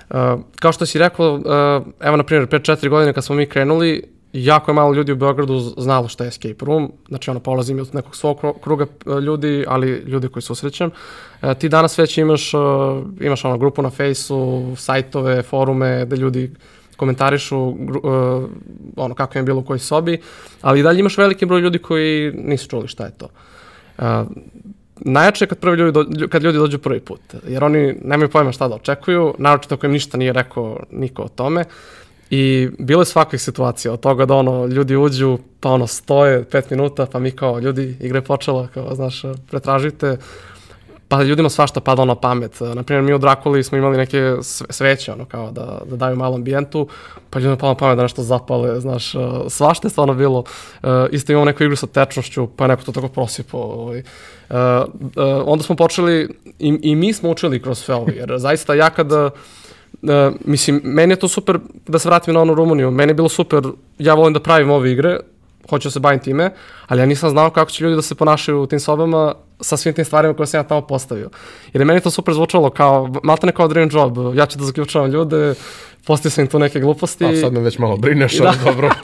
Uh, 0.10 0.18
kao 0.60 0.72
što 0.72 0.86
si 0.86 1.00
rekao, 1.00 1.34
uh, 1.34 1.42
evo 2.00 2.18
na 2.18 2.24
primjer, 2.24 2.48
pre 2.48 2.60
četiri 2.60 2.90
godine 2.90 3.14
kad 3.14 3.26
smo 3.26 3.36
mi 3.36 3.46
krenuli, 3.46 4.04
jako 4.34 4.72
je 4.72 4.76
malo 4.76 4.94
ljudi 4.94 5.12
u 5.12 5.16
Beogradu 5.16 5.60
znalo 5.60 6.08
šta 6.08 6.24
je 6.24 6.28
escape 6.28 6.66
room, 6.66 6.92
znači 7.08 7.30
ono 7.30 7.40
polazim 7.40 7.80
od 7.80 7.96
nekog 7.96 8.16
svog 8.16 8.42
kru- 8.42 8.60
kruga 8.62 8.86
uh, 9.06 9.20
ljudi, 9.20 9.66
ali 9.68 9.90
ljudi 9.90 10.30
koji 10.30 10.44
susrećem. 10.44 10.92
Uh, 11.42 11.54
ti 11.54 11.70
danas 11.70 11.98
već 11.98 12.18
imaš, 12.18 12.54
uh, 12.54 12.62
imaš 13.22 13.46
ono 13.46 13.58
grupu 13.58 13.82
na 13.82 13.90
fejsu, 13.90 14.74
sajtove, 14.78 15.42
forume, 15.42 16.06
gde 16.06 16.16
ljudi 16.16 16.52
komentarišu 16.98 17.58
uh, 17.58 17.76
ono 18.96 19.16
kako 19.16 19.38
im 19.38 19.44
je 19.44 19.46
bilo 19.46 19.60
u 19.60 19.66
kojoj 19.66 19.80
sobi, 19.80 20.22
ali 20.62 20.80
i 20.80 20.84
dalje 20.84 21.00
imaš 21.00 21.18
veliki 21.18 21.46
broj 21.46 21.62
ljudi 21.62 21.80
koji 21.80 22.32
nisu 22.32 22.68
čuli 22.70 22.88
šta 22.88 23.06
je 23.06 23.12
to. 23.18 23.28
Uh, 23.98 24.06
najjače 25.02 25.44
je 25.44 25.50
kad, 25.50 25.58
prvi 25.58 25.78
ljudi, 25.78 25.92
do, 25.92 26.28
kad 26.28 26.44
ljudi 26.44 26.58
dođu 26.58 26.78
prvi 26.78 27.00
put, 27.00 27.22
jer 27.48 27.64
oni 27.64 27.96
nemaju 28.04 28.30
pojma 28.30 28.52
šta 28.52 28.68
da 28.68 28.76
očekuju, 28.76 29.34
naročito 29.38 29.76
ako 29.76 29.86
im 29.86 29.92
ništa 29.92 30.18
nije 30.18 30.34
rekao 30.34 30.80
niko 30.92 31.24
o 31.24 31.28
tome. 31.28 31.66
I 32.30 32.70
bilo 32.80 33.02
je 33.02 33.06
svakih 33.06 33.42
situacija, 33.42 33.94
od 33.94 34.00
toga 34.00 34.26
da 34.26 34.36
ono, 34.36 34.66
ljudi 34.66 34.96
uđu, 34.96 35.38
pa 35.60 35.70
ono, 35.70 35.88
stoje 35.88 36.44
pet 36.44 36.70
minuta, 36.70 37.06
pa 37.06 37.20
mi 37.20 37.32
kao, 37.32 37.60
ljudi, 37.60 37.98
igra 38.00 38.18
je 38.18 38.24
počela, 38.24 38.68
kao, 38.68 38.96
znaš, 38.96 39.22
pretražite. 39.52 40.18
Pa 41.10 41.24
ljudima 41.24 41.50
svašta 41.50 41.80
pada 41.80 42.06
na 42.06 42.16
pamet. 42.16 42.60
Naprimjer, 42.76 43.04
mi 43.04 43.14
u 43.14 43.18
Drakuli 43.18 43.64
smo 43.64 43.78
imali 43.78 43.98
neke 43.98 44.36
sve- 44.42 44.68
sveće, 44.70 45.12
ono, 45.12 45.26
kao 45.26 45.52
da, 45.52 45.82
da 45.86 45.96
daju 45.96 46.16
malo 46.16 46.36
ambijentu, 46.36 46.88
pa 47.30 47.40
ljudima 47.40 47.58
pada 47.58 47.70
na 47.70 47.76
pamet 47.76 47.98
da 47.98 48.04
nešto 48.04 48.24
zapale, 48.24 48.80
znaš, 48.80 49.16
uh, 49.16 49.22
svašta 49.48 49.88
je 49.88 49.90
stvarno 49.90 50.14
bilo. 50.14 50.40
Uh, 50.40 50.90
isto 51.12 51.32
imamo 51.32 51.46
neku 51.46 51.64
igru 51.64 51.76
sa 51.76 51.88
tečnošću, 51.88 52.48
pa 52.56 52.64
je 52.64 52.68
neko 52.68 52.84
to 52.84 52.92
tako 52.92 53.08
prosipao. 53.08 53.62
Ovaj. 53.62 54.04
Onda 55.46 55.64
smo 55.64 55.76
počeli, 55.76 56.30
i, 56.60 56.80
i 56.82 56.96
mi 56.96 57.14
smo 57.14 57.30
učili 57.30 57.62
kroz 57.62 57.80
sve 57.80 57.96
ovo, 57.96 58.08
jer 58.16 58.34
zaista 58.38 58.74
ja 58.74 58.90
kada, 58.90 59.30
Uh, 60.02 60.10
mislim, 60.46 60.82
meni 60.84 61.12
je 61.12 61.16
to 61.20 61.28
super 61.28 61.60
da 61.88 62.00
se 62.00 62.10
vratim 62.10 62.34
na 62.34 62.42
onu 62.42 62.54
Rumuniju. 62.54 62.92
Meni 62.92 63.10
je 63.10 63.14
bilo 63.14 63.30
super, 63.30 63.64
ja 63.98 64.14
volim 64.14 64.34
da 64.34 64.40
pravim 64.40 64.70
ove 64.70 64.92
igre, 64.92 65.18
hoću 65.70 65.88
da 65.88 65.92
se 65.92 66.00
bavim 66.00 66.20
time, 66.20 66.52
ali 66.88 67.02
ja 67.02 67.06
nisam 67.06 67.30
znao 67.30 67.50
kako 67.50 67.72
će 67.72 67.84
ljudi 67.84 67.96
da 67.96 68.02
se 68.02 68.16
ponašaju 68.16 68.62
u 68.62 68.68
tim 68.68 68.80
sobama 68.80 69.34
sa 69.62 69.78
svim 69.78 69.94
tim 69.94 70.06
stvarima 70.06 70.34
koje 70.34 70.48
sam 70.48 70.60
ja 70.60 70.64
tamo 70.64 70.82
postavio. 70.82 71.30
Jer 71.74 71.82
je 71.82 71.86
meni 71.86 72.02
to 72.02 72.12
super 72.12 72.34
zvučalo 72.34 72.70
kao, 72.70 73.14
malta 73.24 73.48
ne 73.48 73.54
kao 73.54 73.68
dream 73.68 73.90
job, 73.92 74.18
ja 74.36 74.46
ću 74.46 74.58
da 74.58 74.66
zaključavam 74.66 75.12
ljude, 75.12 75.54
postavio 76.06 76.32
sam 76.32 76.44
im 76.44 76.48
tu 76.48 76.60
neke 76.60 76.80
gluposti. 76.80 77.26
A 77.26 77.36
sad 77.36 77.54
me 77.54 77.60
već 77.60 77.78
malo 77.78 77.98
brineš, 77.98 78.40
ali 78.40 78.58
dobro. 78.66 78.90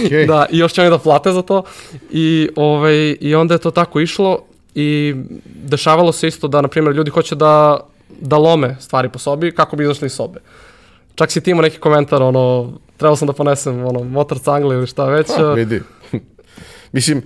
Okay. 0.00 0.26
Da, 0.26 0.46
i 0.50 0.58
još 0.58 0.72
će 0.72 0.80
oni 0.80 0.90
da 0.90 0.98
plate 0.98 1.32
za 1.32 1.42
to. 1.42 1.62
I, 2.10 2.48
ovaj, 2.56 3.16
I 3.20 3.34
onda 3.34 3.54
je 3.54 3.58
to 3.58 3.70
tako 3.70 4.00
išlo 4.00 4.38
i 4.74 5.14
dešavalo 5.44 6.12
se 6.12 6.28
isto 6.28 6.48
da, 6.48 6.60
na 6.60 6.68
primjer, 6.68 6.96
ljudi 6.96 7.10
hoće 7.10 7.34
da, 7.34 7.80
da 8.20 8.36
lome 8.36 8.76
stvari 8.80 9.08
po 9.08 9.18
sobi 9.18 9.54
kako 9.54 9.76
bi 9.76 9.84
izašli 9.84 10.06
iz 10.06 10.12
sobe. 10.12 10.40
Čak 11.14 11.30
si 11.30 11.40
ti 11.40 11.50
imao 11.50 11.62
neki 11.62 11.78
komentar, 11.78 12.22
ono, 12.22 12.72
trebao 12.98 13.16
sam 13.16 13.26
da 13.26 13.32
ponesem 13.32 13.84
ono, 13.84 14.04
motor 14.04 14.38
cangle 14.38 14.76
ili 14.76 14.86
šta 14.86 15.04
već. 15.04 15.26
Pa, 15.36 15.52
vidi. 15.52 15.82
Mislim, 16.92 17.22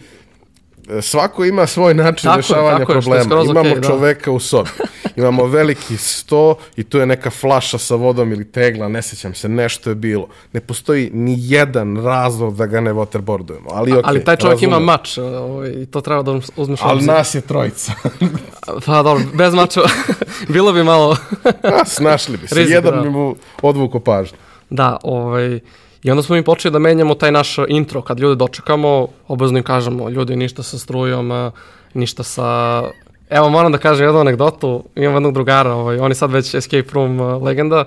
svako 1.01 1.45
ima 1.45 1.67
svoj 1.67 1.95
način 1.95 2.23
Tako 2.23 2.35
je, 2.35 2.37
rešavanja 2.37 2.79
tako 2.79 2.93
je, 2.93 2.97
je 2.97 3.01
problema. 3.01 3.25
skroz 3.25 3.45
Imamo 3.45 3.71
okej, 3.71 3.81
da. 3.81 3.89
čoveka 3.89 4.31
u 4.31 4.41
sobi. 4.41 4.71
Imamo 5.17 5.47
veliki 5.47 5.97
sto 5.97 6.55
i 6.77 6.85
tu 6.85 6.99
je 6.99 7.07
neka 7.07 7.31
flaša 7.31 7.79
sa 7.79 7.95
vodom 7.95 8.33
ili 8.33 8.53
tegla, 8.53 8.89
ne 8.89 9.03
sećam 9.03 9.35
se, 9.35 9.49
nešto 9.49 9.91
je 9.91 9.95
bilo. 9.95 10.29
Ne 10.53 10.61
postoji 10.61 11.11
ni 11.13 11.37
jedan 11.39 12.05
razlog 12.05 12.57
da 12.57 12.67
ga 12.67 12.81
ne 12.81 12.93
waterboardujemo. 12.93 13.69
Ali, 13.71 13.93
okay, 13.93 14.01
ali 14.05 14.25
taj 14.25 14.37
čovjek 14.37 14.63
ima 14.63 14.79
mač 14.79 15.19
ovaj, 15.19 15.71
i 15.71 15.87
to 15.87 16.01
treba 16.01 16.23
da 16.23 16.41
uzmeš 16.57 16.81
Ali 16.83 16.97
obzir. 16.97 17.13
nas 17.13 17.35
je 17.35 17.41
trojica. 17.41 17.93
Pa 18.87 19.03
dobro, 19.03 19.25
bez 19.35 19.55
mača 19.55 19.81
bilo 20.55 20.73
bi 20.73 20.85
malo... 20.85 21.17
nas 21.63 22.01
našli 22.01 22.37
bi 22.37 22.49
se. 22.49 22.55
Rizik, 22.55 22.75
jedan 22.75 22.95
da. 22.95 23.01
bi 23.01 23.11
mu 23.11 23.37
odvuko 23.63 24.01
pažnju. 24.01 24.39
Da, 24.73 24.97
ovaj, 25.03 25.61
i 26.03 26.11
onda 26.11 26.23
smo 26.23 26.37
mi 26.37 26.45
počeli 26.45 26.73
da 26.73 26.79
menjamo 26.79 27.15
taj 27.15 27.33
naš 27.33 27.57
intro. 27.69 28.03
Kad 28.03 28.21
ljude 28.21 28.35
dočekamo, 28.35 29.09
obavezno 29.29 29.59
im 29.59 29.65
kažemo, 29.65 30.09
ljudi, 30.09 30.37
ništa 30.37 30.63
sa 30.63 30.79
strujom, 30.79 31.53
ništa 31.95 32.23
sa... 32.23 32.83
Evo, 33.31 33.49
moram 33.49 33.73
da 33.73 33.79
kažem 33.79 34.07
jednu 34.07 34.21
anegdotu. 34.21 34.85
Imam 34.97 35.15
jednog 35.15 35.35
drugara, 35.35 35.75
ovaj, 35.75 35.99
on 35.99 36.11
je 36.11 36.15
sad 36.15 36.33
već 36.33 36.55
escape 36.55 36.89
room 36.93 37.21
legenda, 37.21 37.85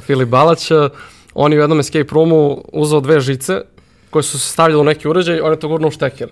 Filip 0.00 0.28
Balać. 0.28 0.70
On 1.34 1.52
je 1.52 1.58
u 1.58 1.62
jednom 1.62 1.80
escape 1.80 2.14
roomu 2.14 2.64
uzeo 2.72 3.00
dve 3.00 3.20
žice 3.20 3.60
koje 4.10 4.22
su 4.22 4.38
se 4.38 4.48
stavljale 4.48 4.80
u 4.80 4.84
neki 4.84 5.08
uređaj, 5.08 5.40
on 5.40 5.52
je 5.52 5.60
to 5.60 5.68
gurnuo 5.68 5.88
u 5.88 5.94
šteker. 5.94 6.28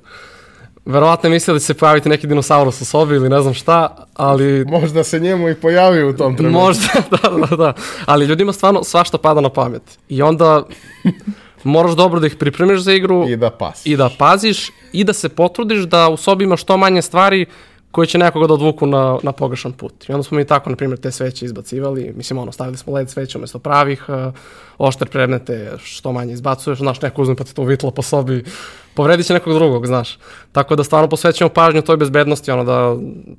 Verovatno 0.84 1.28
je 1.28 1.32
mislio 1.32 1.54
da 1.54 1.60
će 1.60 1.66
se 1.66 1.74
pojaviti 1.74 2.08
neki 2.08 2.26
dinosaurus 2.26 2.80
u 2.80 2.84
sobi 2.84 3.14
ili 3.14 3.28
ne 3.28 3.40
znam 3.40 3.54
šta, 3.54 4.06
ali 4.14 4.64
Možda 4.64 5.04
se 5.04 5.20
njemu 5.20 5.48
i 5.48 5.54
pojavi 5.54 6.04
u 6.04 6.16
tom 6.16 6.36
trenutku. 6.36 6.60
Možda, 6.60 6.88
da, 7.10 7.46
da, 7.46 7.56
da. 7.56 7.72
Ali 8.06 8.26
ljudima 8.26 8.52
stvarno 8.52 8.84
svašta 8.84 9.18
pada 9.18 9.40
na 9.40 9.48
pamet. 9.48 9.82
I 10.08 10.22
onda 10.22 10.62
moraš 11.64 11.92
dobro 11.92 12.20
da 12.20 12.26
ih 12.26 12.36
pripremiš 12.36 12.80
za 12.80 12.92
igru 12.92 13.28
I 13.28 13.36
da 13.36 13.50
pas. 13.50 13.86
i 13.86 13.96
da 13.96 14.10
paziš 14.18 14.70
i 14.92 15.04
da 15.04 15.12
se 15.12 15.28
potrudiš 15.28 15.82
da 15.82 16.08
u 16.08 16.16
sobi 16.16 16.44
imaš 16.44 16.62
što 16.62 16.76
manje 16.76 17.02
stvari 17.02 17.46
koje 17.90 18.06
će 18.06 18.18
nekoga 18.18 18.46
da 18.46 18.54
odvuku 18.54 18.86
na, 18.86 19.18
na 19.22 19.32
pogrešan 19.32 19.72
put. 19.72 20.08
I 20.08 20.12
onda 20.12 20.22
smo 20.22 20.36
mi 20.36 20.44
tako, 20.44 20.70
na 20.70 20.76
primjer, 20.76 21.00
te 21.00 21.10
sveće 21.10 21.44
izbacivali. 21.44 22.12
Mislim, 22.16 22.38
ono, 22.38 22.52
stavili 22.52 22.76
smo 22.76 22.92
led 22.92 23.10
sveće 23.10 23.38
umesto 23.38 23.58
pravih, 23.58 24.04
uh, 24.08 24.34
ošter 24.78 25.08
predmete 25.08 25.72
što 25.84 26.12
manje 26.12 26.32
izbacuješ, 26.32 26.78
znaš, 26.78 27.00
neko 27.00 27.22
uzme 27.22 27.36
pa 27.36 27.44
ti 27.44 27.54
to 27.54 27.62
uvitla 27.62 27.90
po 27.90 28.02
sobi, 28.02 28.44
povredit 28.94 29.26
će 29.26 29.34
nekog 29.34 29.54
drugog, 29.54 29.86
znaš. 29.86 30.18
Tako 30.52 30.76
da 30.76 30.84
stvarno 30.84 31.08
posvećujemo 31.08 31.54
pažnju 31.54 31.82
toj 31.82 31.96
bezbednosti, 31.96 32.50
ono, 32.50 32.64
da, 32.64 32.96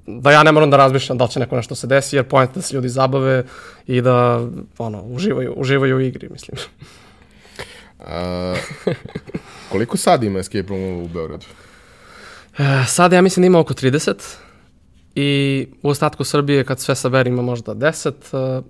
da 0.08 0.32
ja 0.32 0.44
ne 0.44 0.52
moram 0.52 0.70
da 0.70 0.78
razmišljam 0.78 1.18
da 1.18 1.24
li 1.24 1.30
će 1.30 1.40
neko 1.40 1.56
nešto 1.56 1.76
se 1.76 1.88
desi, 1.88 2.16
jer 2.16 2.26
pojenta 2.26 2.54
da 2.54 2.62
se 2.62 2.76
ljudi 2.76 2.90
zabave 2.90 3.44
i 3.88 4.02
da, 4.02 4.48
ono, 4.78 5.02
uživaju, 5.02 5.54
uživaju 5.58 5.98
u 5.98 6.02
igri, 6.02 6.30
mislim. 6.30 6.58
A, 8.08 8.56
koliko 9.72 9.98
sad 9.98 10.24
ima 10.24 10.40
escape 10.40 10.68
room 10.70 11.02
u 11.04 11.08
Beogradu? 11.08 11.46
E, 12.58 12.86
Sada 12.88 13.16
ja 13.16 13.22
mislim 13.22 13.42
da 13.42 13.48
ima 13.48 13.60
oko 13.60 13.74
30 13.74 14.14
i 15.16 15.68
u 15.84 15.90
ostatku 15.90 16.24
Srbije 16.24 16.64
kad 16.64 16.80
sve 16.80 16.96
sabere 16.96 17.30
ima 17.30 17.42
možda 17.42 17.74
10, 17.74 18.10
e, 18.10 18.62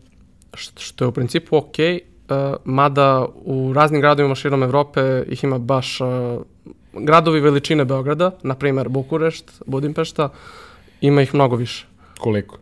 št- 0.52 0.80
što 0.80 1.04
je 1.04 1.10
u 1.10 1.12
principu 1.12 1.58
ok, 1.58 1.80
e, 1.80 2.02
mada 2.66 3.26
u 3.36 3.74
raznim 3.74 4.02
gradovima 4.02 4.36
širom 4.36 4.64
Evrope 4.64 5.24
ih 5.28 5.44
ima 5.44 5.58
baš 5.58 6.00
gradovi 6.96 7.40
veličine 7.40 7.86
Beograda, 7.86 8.32
na 8.44 8.56
primer 8.56 8.90
Bukurešt, 8.90 9.52
Budimpešta, 9.66 10.30
ima 11.02 11.22
ih 11.22 11.34
mnogo 11.34 11.56
više. 11.56 11.86
Koliko? 12.20 12.58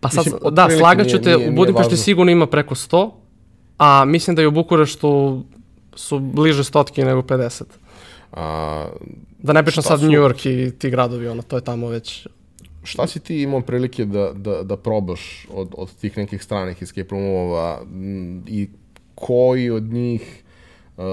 Pa 0.00 0.08
sad, 0.08 0.24
Mislim, 0.26 0.54
da, 0.54 0.68
slagaću 0.70 1.18
te, 1.18 1.36
nije- 1.36 1.50
u 1.50 1.54
Budimpešti 1.54 1.96
sigurno 1.96 2.32
ima 2.32 2.46
preko 2.46 2.74
100, 2.74 3.10
a 3.78 4.04
mislim 4.04 4.36
da 4.36 4.42
i 4.42 4.46
u 4.46 4.50
Bukureštu 4.50 5.42
su 5.94 6.18
bliže 6.18 6.64
stotki 6.64 7.04
nego 7.04 7.22
50. 7.22 7.62
A, 8.32 8.88
Da 9.38 9.52
ne 9.52 9.62
pričam 9.62 9.82
Šta 9.82 9.88
sad 9.88 10.00
su- 10.00 10.06
New 10.06 10.20
York 10.20 10.46
i 10.48 10.70
ti 10.70 10.90
gradovi, 10.90 11.28
ono, 11.28 11.42
to 11.42 11.56
je 11.56 11.64
tamo 11.64 11.88
već 11.88 12.26
šta 12.84 13.06
si 13.06 13.20
ti 13.20 13.42
imao 13.42 13.60
prilike 13.60 14.04
da, 14.04 14.32
da, 14.32 14.62
da 14.62 14.76
probaš 14.76 15.20
od, 15.50 15.74
od 15.76 15.94
tih 15.94 16.16
nekih 16.16 16.42
stranih 16.42 16.82
escape 16.82 17.08
roomova 17.10 17.80
i 18.46 18.68
koji 19.14 19.70
od 19.70 19.82
njih 19.82 20.41
uh, 20.96 21.04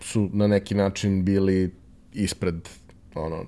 su 0.00 0.28
na 0.32 0.46
neki 0.46 0.74
način 0.74 1.24
bili 1.24 1.74
ispred 2.12 2.68
ono, 3.14 3.44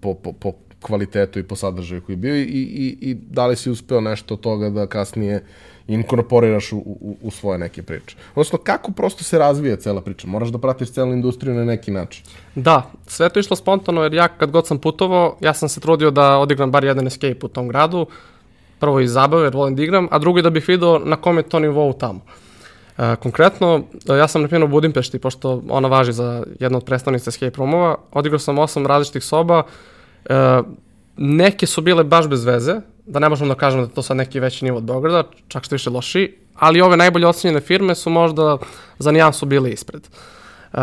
po, 0.00 0.14
po, 0.14 0.32
po 0.32 0.52
kvalitetu 0.80 1.38
i 1.38 1.42
po 1.42 1.56
sadržaju 1.56 2.00
koji 2.00 2.14
je 2.14 2.18
bio 2.18 2.36
i, 2.36 2.42
i, 2.42 2.98
i 3.00 3.14
da 3.14 3.46
li 3.46 3.56
si 3.56 3.70
uspeo 3.70 4.00
nešto 4.00 4.34
od 4.34 4.40
toga 4.40 4.70
da 4.70 4.86
kasnije 4.86 5.44
inkorporiraš 5.88 6.72
u, 6.72 6.78
u, 6.78 7.16
u 7.22 7.30
svoje 7.30 7.58
neke 7.58 7.82
priče. 7.82 8.16
Odnosno, 8.34 8.58
kako 8.58 8.92
prosto 8.92 9.24
se 9.24 9.38
razvija 9.38 9.76
cela 9.76 10.00
priča? 10.00 10.26
Moraš 10.26 10.48
da 10.48 10.58
pratiš 10.58 10.90
celu 10.90 11.12
industriju 11.12 11.54
na 11.54 11.64
neki 11.64 11.90
način. 11.90 12.24
Da, 12.54 12.90
sve 13.06 13.28
to 13.28 13.40
išlo 13.40 13.56
spontano 13.56 14.02
jer 14.02 14.14
ja 14.14 14.28
kad 14.28 14.50
god 14.50 14.66
sam 14.66 14.78
putovao, 14.78 15.36
ja 15.40 15.54
sam 15.54 15.68
se 15.68 15.80
trudio 15.80 16.10
da 16.10 16.38
odigram 16.38 16.70
bar 16.70 16.84
jedan 16.84 17.06
escape 17.06 17.46
u 17.46 17.48
tom 17.48 17.68
gradu. 17.68 18.06
Prvo 18.78 19.00
iz 19.00 19.12
zabave 19.12 19.46
jer 19.46 19.54
volim 19.54 19.76
da 19.76 19.82
igram, 19.82 20.08
a 20.10 20.18
drugo 20.18 20.38
je 20.38 20.42
da 20.42 20.50
bih 20.50 20.68
video 20.68 20.98
na 20.98 21.16
kom 21.16 21.36
je 21.36 21.42
to 21.42 21.58
nivou 21.58 21.92
tamo. 21.92 22.20
E, 22.20 22.49
konkretno, 23.20 23.82
e, 24.08 24.16
ja 24.16 24.28
sam 24.28 24.42
na 24.42 24.48
primjer 24.48 24.64
u 24.64 24.72
Budimpešti, 24.72 25.18
pošto 25.18 25.62
ona 25.68 25.88
važi 25.88 26.12
za 26.12 26.42
jednu 26.60 26.78
od 26.78 26.84
predstavnica 26.84 27.28
escape 27.28 27.56
roomova, 27.56 27.96
odigrao 28.12 28.38
sam 28.38 28.58
osam 28.58 28.86
različitih 28.86 29.24
soba, 29.24 29.62
e, 30.24 30.60
neke 31.16 31.66
su 31.66 31.80
bile 31.80 32.04
baš 32.04 32.28
bez 32.28 32.44
veze, 32.44 32.80
da 33.06 33.18
ne 33.18 33.28
možemo 33.28 33.48
da 33.48 33.60
kažemo 33.60 33.86
da 33.86 33.92
to 33.92 34.02
sad 34.02 34.16
neki 34.16 34.40
veći 34.40 34.64
nivo 34.64 34.76
od 34.76 34.84
Beograda, 34.84 35.22
čak 35.48 35.64
što 35.64 35.74
više 35.74 35.90
loši, 35.90 36.36
ali 36.54 36.80
ove 36.80 36.96
najbolje 36.96 37.26
ocenjene 37.26 37.60
firme 37.60 37.94
su 37.94 38.10
možda 38.10 38.58
za 38.98 39.10
nijansu 39.10 39.46
bile 39.46 39.70
ispred. 39.70 40.08
Uh, 40.72 40.78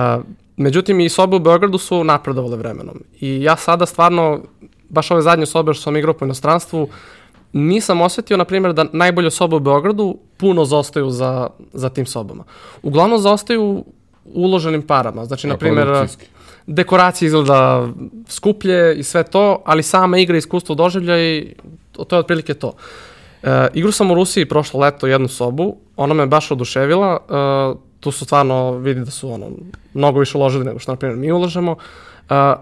međutim, 0.57 0.99
i 0.99 1.09
sobe 1.09 1.35
u 1.35 1.39
Beogradu 1.39 1.77
su 1.77 2.03
napredovale 2.03 2.57
vremenom. 2.57 3.03
I 3.19 3.43
ja 3.43 3.55
sada 3.55 3.85
stvarno, 3.85 4.41
baš 4.89 5.11
ove 5.11 5.21
zadnje 5.21 5.45
sobe 5.45 5.73
što 5.73 5.83
sam 5.83 5.97
igrao 5.97 6.13
po 6.13 6.25
inostranstvu, 6.25 6.89
nisam 7.53 8.01
osetio, 8.01 8.37
na 8.37 8.45
primjer, 8.45 8.73
da 8.73 8.85
najbolje 8.91 9.31
sobe 9.31 9.55
u 9.55 9.59
Beogradu 9.59 10.17
puno 10.37 10.65
zaostaju 10.65 11.09
za, 11.09 11.49
za 11.73 11.89
tim 11.89 12.05
sobama. 12.05 12.43
Uglavnom 12.83 13.19
zaostaju 13.19 13.83
uloženim 14.33 14.81
parama. 14.81 15.25
Znači, 15.25 15.47
na 15.47 15.57
primjer, 15.57 16.07
dekoracija 16.67 17.27
izgleda 17.27 17.87
skuplje 18.27 18.99
i 18.99 19.03
sve 19.03 19.23
to, 19.23 19.61
ali 19.65 19.83
sama 19.83 20.17
igra, 20.17 20.37
iskustvo, 20.37 20.75
doživljaj, 20.75 21.53
to, 21.91 22.03
to 22.03 22.15
je 22.15 22.19
otprilike 22.19 22.53
to. 22.53 22.73
E, 23.43 23.67
igru 23.73 23.91
sam 23.91 24.11
u 24.11 24.15
Rusiji 24.15 24.45
prošlo 24.45 24.79
leto 24.79 25.07
jednu 25.07 25.27
sobu, 25.27 25.75
ona 25.95 26.13
me 26.13 26.25
baš 26.25 26.51
oduševila, 26.51 27.17
e, 27.17 27.87
tu 27.99 28.11
su 28.11 28.25
stvarno, 28.25 28.71
vidi 28.71 28.99
da 28.99 29.11
su 29.11 29.31
ono, 29.31 29.45
mnogo 29.93 30.19
više 30.19 30.37
uložili 30.37 30.65
nego 30.65 30.79
što, 30.79 30.91
na 30.91 30.95
primjer, 30.95 31.19
mi 31.19 31.31
ulažemo, 31.31 31.71
e, 31.71 31.75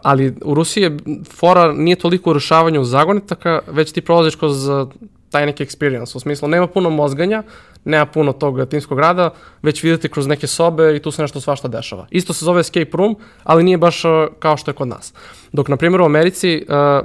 ali 0.04 0.36
u 0.46 0.54
Rusiji 0.54 0.84
je 0.84 0.98
fora 1.34 1.74
nije 1.74 1.96
toliko 1.96 2.30
u 2.30 2.34
rešavanju 2.34 2.84
zagonetaka, 2.84 3.62
već 3.68 3.92
ti 3.92 4.02
prolaziš 4.02 4.36
kroz 4.36 4.70
e, 4.70 4.86
taj 5.30 5.46
neki 5.46 5.66
experience, 5.66 6.18
u 6.18 6.20
smislu 6.20 6.48
nema 6.48 6.68
puno 6.68 6.90
mozganja, 6.90 7.44
nema 7.86 8.06
puno 8.06 8.34
tog 8.34 8.70
timskog 8.70 9.00
rada, 9.00 9.30
već 9.62 9.84
vidite 9.84 10.10
kroz 10.10 10.28
neke 10.28 10.48
sobe 10.48 10.96
i 10.96 11.00
tu 11.00 11.12
se 11.12 11.22
nešto 11.22 11.42
svašta 11.42 11.68
dešava. 11.68 12.08
Isto 12.12 12.34
se 12.34 12.46
zove 12.46 12.62
escape 12.62 12.98
room, 12.98 13.18
ali 13.44 13.64
nije 13.64 13.78
baš 13.78 14.06
e, 14.06 14.08
kao 14.40 14.58
što 14.58 14.72
je 14.72 14.76
kod 14.76 14.88
nas. 14.88 15.14
Dok, 15.52 15.68
na 15.68 15.78
primjer, 15.78 16.02
u 16.02 16.06
Americi, 16.06 16.66
e, 16.70 17.02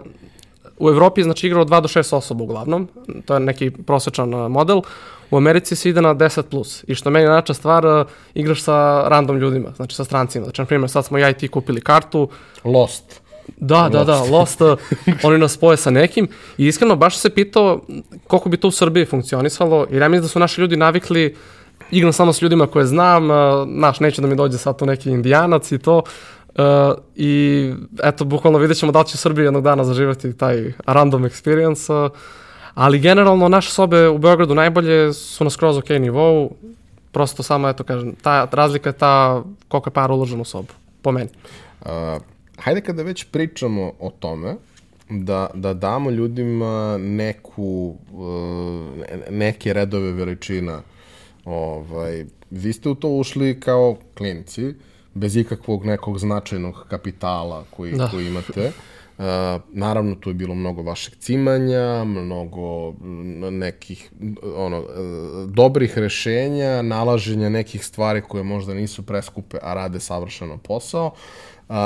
u 0.81 0.89
Evropi 0.89 1.21
je 1.21 1.25
znači 1.25 1.47
igra 1.47 1.61
od 1.61 1.69
2 1.69 1.81
do 1.81 1.89
6 1.89 2.17
osoba 2.17 2.45
uglavnom, 2.45 2.89
to 3.25 3.35
je 3.35 3.41
neki 3.41 3.71
prosječan 3.71 4.35
uh, 4.35 4.51
model. 4.51 4.81
U 5.31 5.37
Americi 5.37 5.77
se 5.77 5.89
ide 5.89 6.03
na 6.03 6.15
10 6.15 6.43
plus. 6.43 6.85
I 6.87 6.95
što 6.95 7.11
meni 7.11 7.27
nača 7.27 7.55
stvar, 7.55 8.05
igraš 8.35 8.63
sa 8.63 9.09
random 9.09 9.39
ljudima, 9.39 9.71
znači 9.77 9.95
sa 9.95 10.05
strancima. 10.05 10.45
Znači, 10.45 10.61
na 10.61 10.67
primjer, 10.67 10.91
sad 10.91 11.05
smo 11.05 11.19
ja 11.19 11.31
i 11.31 11.35
ti 11.35 11.49
kupili 11.49 11.81
kartu, 11.81 12.29
Lost. 12.65 13.21
Da, 13.57 13.89
da, 13.93 14.05
da, 14.05 14.23
Lost, 14.23 14.61
uh, 14.61 14.79
oni 15.23 15.39
nas 15.39 15.53
spoje 15.53 15.77
sa 15.77 15.91
nekim. 15.91 16.29
I 16.59 16.67
iskreno 16.67 16.97
baš 16.97 17.19
se 17.19 17.31
pitao 17.31 17.81
koliko 18.27 18.49
bi 18.49 18.57
to 18.57 18.69
u 18.69 18.71
Srbiji 18.71 19.05
funkcionisalo, 19.05 19.87
jer 19.91 20.03
ja 20.03 20.09
mislim 20.09 20.23
da 20.23 20.29
su 20.29 20.39
naši 20.39 20.61
ljudi 20.61 20.77
navikli 20.77 21.37
igram 21.91 22.13
samo 22.13 22.33
s 22.33 22.43
ljudima 22.43 22.67
koje 22.67 22.87
znam, 22.87 23.29
znaš, 23.79 24.01
neće 24.01 24.23
da 24.23 24.29
mi 24.29 24.37
dođe 24.37 24.59
sad 24.59 24.79
tu 24.79 24.87
neki 24.87 25.11
indijanac 25.11 25.73
i 25.73 25.79
to, 25.79 26.03
uh, 26.49 26.65
i 27.17 27.73
eto, 28.03 28.25
bukvalno 28.25 28.59
vidjet 28.59 28.79
ćemo 28.79 28.93
da 28.93 28.99
li 29.01 29.07
će 29.07 29.15
u 29.15 29.19
Srbiji 29.19 29.45
jednog 29.45 29.63
dana 29.63 29.85
zaživati 29.85 30.37
taj 30.37 30.73
random 30.87 31.25
experience, 31.25 32.07
uh, 32.07 32.13
ali 32.75 32.99
generalno 32.99 33.49
naše 33.49 33.71
sobe 33.71 34.09
u 34.09 34.19
Beogradu 34.19 34.55
najbolje 34.55 35.13
su 35.13 35.45
na 35.45 35.51
skroz 35.51 35.79
ok 35.79 35.89
nivou, 35.89 36.51
prosto 37.13 37.43
samo, 37.43 37.69
eto, 37.69 37.85
kažem, 37.85 38.15
ta 38.23 38.49
razlika 38.53 38.89
je 38.89 38.93
ta 38.93 39.43
koliko 39.69 39.89
je 39.89 39.95
para 39.95 40.15
uloženo 40.15 40.43
u 40.43 40.45
sobu, 40.45 40.73
po 41.03 41.13
meni. 41.13 41.31
Uh, 41.81 41.89
hajde 42.61 42.81
kada 42.81 43.03
već 43.03 43.25
pričamo 43.25 43.93
o 44.01 44.11
tome, 44.11 44.55
da, 45.11 45.51
da 45.55 45.75
damo 45.75 46.11
ljudima 46.11 46.99
neku, 46.99 47.97
uh, 48.13 49.31
neke 49.31 49.73
redove 49.73 50.13
veličina. 50.13 50.83
Ovaj, 51.45 52.25
vi 52.51 52.73
ste 52.73 52.89
u 52.89 52.95
to 52.95 53.09
ušli 53.09 53.61
kao 53.61 53.97
klinici, 54.15 54.75
bez 55.15 55.37
ikakvog 55.37 55.85
nekog 55.85 56.19
značajnog 56.19 56.87
kapitala 56.89 57.65
koji, 57.71 57.93
da. 57.93 58.09
koji 58.11 58.27
imate. 58.27 58.73
Uh, 59.19 59.25
naravno, 59.69 60.15
tu 60.15 60.31
je 60.31 60.35
bilo 60.35 60.55
mnogo 60.55 60.83
vašeg 60.83 61.15
cimanja, 61.15 62.05
mnogo 62.05 62.93
nekih 63.51 64.11
ono, 64.57 64.79
uh, 64.79 64.87
dobrih 65.51 65.99
rešenja, 65.99 66.83
nalaženja 66.83 67.49
nekih 67.49 67.85
stvari 67.85 68.23
koje 68.29 68.45
možda 68.45 68.75
nisu 68.75 69.03
preskupe, 69.03 69.59
a 69.63 69.75
rade 69.75 70.01
savršeno 70.01 70.59
posao. 70.59 71.11
Uh, 71.69 71.77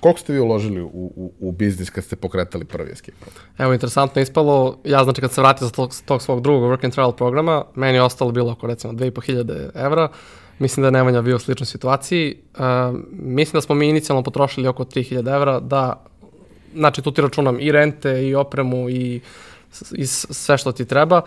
Koliko 0.00 0.20
ste 0.20 0.32
vi 0.32 0.38
uložili 0.38 0.82
u, 0.82 0.88
u, 0.92 1.32
u 1.40 1.52
biznis 1.52 1.90
kad 1.90 2.04
ste 2.04 2.16
pokretali 2.16 2.64
prvi 2.64 2.90
escape 2.92 3.16
program? 3.20 3.44
Evo, 3.58 3.72
interesantno 3.72 4.22
ispalo, 4.22 4.78
ja 4.84 5.04
znači 5.04 5.20
kad 5.20 5.32
se 5.32 5.40
vratio 5.40 5.66
za 5.66 5.72
tog, 5.72 5.94
tog 6.04 6.22
svog 6.22 6.40
drugog 6.40 6.70
work 6.70 6.84
and 6.84 6.92
trial 6.92 7.12
programa, 7.12 7.64
meni 7.74 7.98
je 7.98 8.02
ostalo 8.02 8.32
bilo 8.32 8.52
oko 8.52 8.66
recimo 8.66 8.92
2500 8.92 9.70
evra, 9.74 10.08
mislim 10.58 10.82
da 10.82 10.86
je 10.86 10.92
Nemanja 10.92 11.22
bio 11.22 11.36
u 11.36 11.38
sličnoj 11.38 11.66
situaciji, 11.66 12.36
uh, 12.54 12.60
mislim 13.12 13.52
da 13.52 13.60
smo 13.60 13.74
mi 13.74 13.88
inicijalno 13.88 14.22
potrošili 14.22 14.68
oko 14.68 14.84
3000 14.84 15.34
evra 15.34 15.60
da, 15.60 16.04
znači 16.74 17.02
tu 17.02 17.10
ti 17.10 17.20
računam 17.20 17.60
i 17.60 17.72
rente 17.72 18.28
i 18.28 18.34
opremu 18.34 18.90
i, 18.90 19.20
i 19.92 20.06
sve 20.06 20.58
što 20.58 20.72
ti 20.72 20.84
treba, 20.84 21.22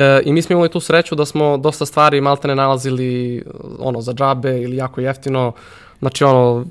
E, 0.00 0.22
I 0.24 0.32
mi 0.32 0.42
smo 0.42 0.52
imali 0.52 0.68
tu 0.68 0.80
sreću 0.80 1.14
da 1.14 1.24
smo 1.24 1.56
dosta 1.56 1.86
stvari 1.86 2.20
maltene 2.20 2.54
nalazili 2.54 3.42
ono 3.78 4.00
za 4.00 4.12
džabe 4.12 4.60
ili 4.62 4.76
jako 4.76 5.00
jeftino. 5.00 5.52
Znači 5.98 6.24
ono 6.24 6.66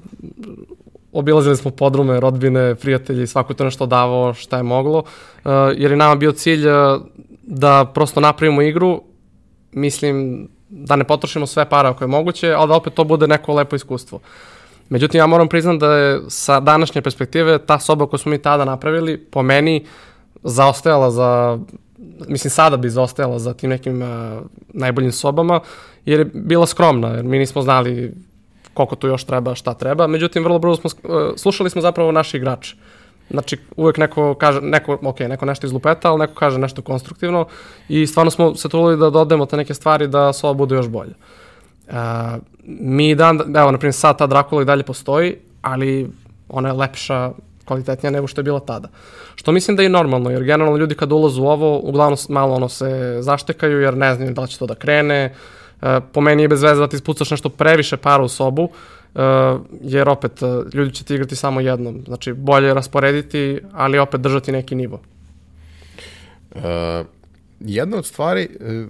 obilazili 1.11 1.57
smo 1.57 1.71
podrume, 1.71 2.19
rodbine, 2.19 2.75
prijatelji, 2.75 3.27
svako 3.27 3.53
to 3.53 3.63
nešto 3.63 3.85
davao 3.85 4.33
šta 4.33 4.57
je 4.57 4.63
moglo, 4.63 4.97
uh, 4.97 5.51
jer 5.75 5.91
je 5.91 5.97
nama 5.97 6.15
bio 6.15 6.31
cilj 6.31 6.67
uh, 6.67 7.01
da 7.43 7.91
prosto 7.93 8.19
napravimo 8.19 8.61
igru, 8.61 9.01
mislim 9.71 10.47
da 10.69 10.95
ne 10.95 11.03
potrošimo 11.03 11.47
sve 11.47 11.69
para 11.69 11.89
ako 11.89 12.03
je 12.03 12.07
moguće, 12.07 12.53
ali 12.53 12.67
da 12.67 12.75
opet 12.75 12.93
to 12.93 13.03
bude 13.03 13.27
neko 13.27 13.53
lepo 13.53 13.75
iskustvo. 13.75 14.19
Međutim, 14.89 15.17
ja 15.17 15.27
moram 15.27 15.47
priznam 15.47 15.79
da 15.79 15.93
je 15.93 16.21
sa 16.27 16.59
današnje 16.59 17.01
perspektive 17.01 17.57
ta 17.57 17.79
soba 17.79 18.07
koju 18.07 18.17
smo 18.17 18.29
mi 18.29 18.37
tada 18.37 18.65
napravili, 18.65 19.17
po 19.17 19.41
meni, 19.41 19.85
zaostajala 20.43 21.11
za, 21.11 21.59
mislim 22.27 22.51
sada 22.51 22.77
bi 22.77 22.89
zaostajala 22.89 23.39
za 23.39 23.53
tim 23.53 23.69
nekim 23.69 24.01
uh, 24.01 24.07
najboljim 24.73 25.11
sobama, 25.11 25.59
jer 26.05 26.19
je 26.19 26.25
bila 26.25 26.65
skromna, 26.65 27.07
jer 27.07 27.23
mi 27.23 27.39
nismo 27.39 27.61
znali 27.61 28.13
koliko 28.79 28.95
tu 28.95 29.07
još 29.07 29.23
treba, 29.23 29.55
šta 29.55 29.73
treba. 29.73 30.07
Međutim, 30.07 30.43
vrlo 30.43 30.59
brzo 30.59 30.75
smo, 30.75 30.89
uh, 31.03 31.35
slušali 31.35 31.69
smo 31.69 31.81
zapravo 31.81 32.11
naši 32.11 32.37
igrače. 32.37 32.75
Znači, 33.29 33.57
uvek 33.75 33.97
neko 33.97 34.33
kaže, 34.33 34.61
neko, 34.61 34.97
ok, 35.01 35.19
neko 35.19 35.45
nešto 35.45 35.67
izlupeta, 35.67 36.09
ali 36.09 36.19
neko 36.19 36.33
kaže 36.33 36.57
nešto 36.59 36.81
konstruktivno 36.81 37.45
i 37.89 38.07
stvarno 38.07 38.31
smo 38.31 38.55
se 38.55 38.69
trudili 38.69 38.97
da 38.97 39.09
dodajemo 39.09 39.45
te 39.45 39.57
neke 39.57 39.73
stvari 39.73 40.07
da 40.07 40.33
soba 40.33 40.53
bude 40.53 40.75
još 40.75 40.87
bolje. 40.87 41.11
Uh, 41.87 41.95
mi 42.63 43.15
dan, 43.15 43.41
evo, 43.55 43.71
na 43.71 43.77
primjer, 43.77 43.93
sad 43.93 44.17
ta 44.17 44.27
Dracula 44.27 44.61
i 44.61 44.65
dalje 44.65 44.83
postoji, 44.83 45.35
ali 45.61 46.09
ona 46.49 46.69
je 46.69 46.73
lepša, 46.73 47.31
kvalitetnija 47.65 48.11
nego 48.11 48.27
što 48.27 48.41
je 48.41 48.43
bila 48.43 48.59
tada. 48.59 48.87
Što 49.35 49.51
mislim 49.51 49.77
da 49.77 49.83
je 49.83 49.89
normalno, 49.89 50.29
jer 50.29 50.43
generalno 50.43 50.77
ljudi 50.77 50.95
kad 50.95 51.11
ulazu 51.11 51.43
u 51.43 51.47
ovo, 51.47 51.79
uglavnom 51.79 52.17
malo 52.29 52.55
ono 52.55 52.69
se 52.69 53.17
zaštekaju, 53.21 53.81
jer 53.81 53.97
ne 53.97 54.15
znaju 54.15 54.33
da 54.33 54.41
li 54.41 54.47
će 54.47 54.59
to 54.59 54.65
da 54.65 54.75
krene, 54.75 55.33
uh, 55.33 55.37
E, 55.37 55.58
po 56.11 56.21
meni 56.21 56.43
je 56.43 56.47
bez 56.47 56.63
veze 56.63 56.79
da 56.79 56.87
ti 56.87 56.95
ispucaš 56.95 57.31
nešto 57.31 57.49
previše 57.49 57.97
para 57.97 58.23
u 58.23 58.27
sobu, 58.27 58.63
uh, 58.63 59.21
jer 59.81 60.09
opet 60.09 60.41
uh, 60.41 60.73
ljudi 60.73 60.93
će 60.93 61.03
ti 61.03 61.13
igrati 61.13 61.35
samo 61.35 61.59
jednom. 61.59 62.03
Znači, 62.05 62.33
bolje 62.33 62.67
je 62.67 62.73
rasporediti, 62.73 63.59
ali 63.73 63.99
opet 63.99 64.21
držati 64.21 64.51
neki 64.51 64.75
nivo. 64.75 64.99
Uh, 66.55 66.61
jedna 67.59 67.97
od 67.97 68.05
stvari 68.05 68.49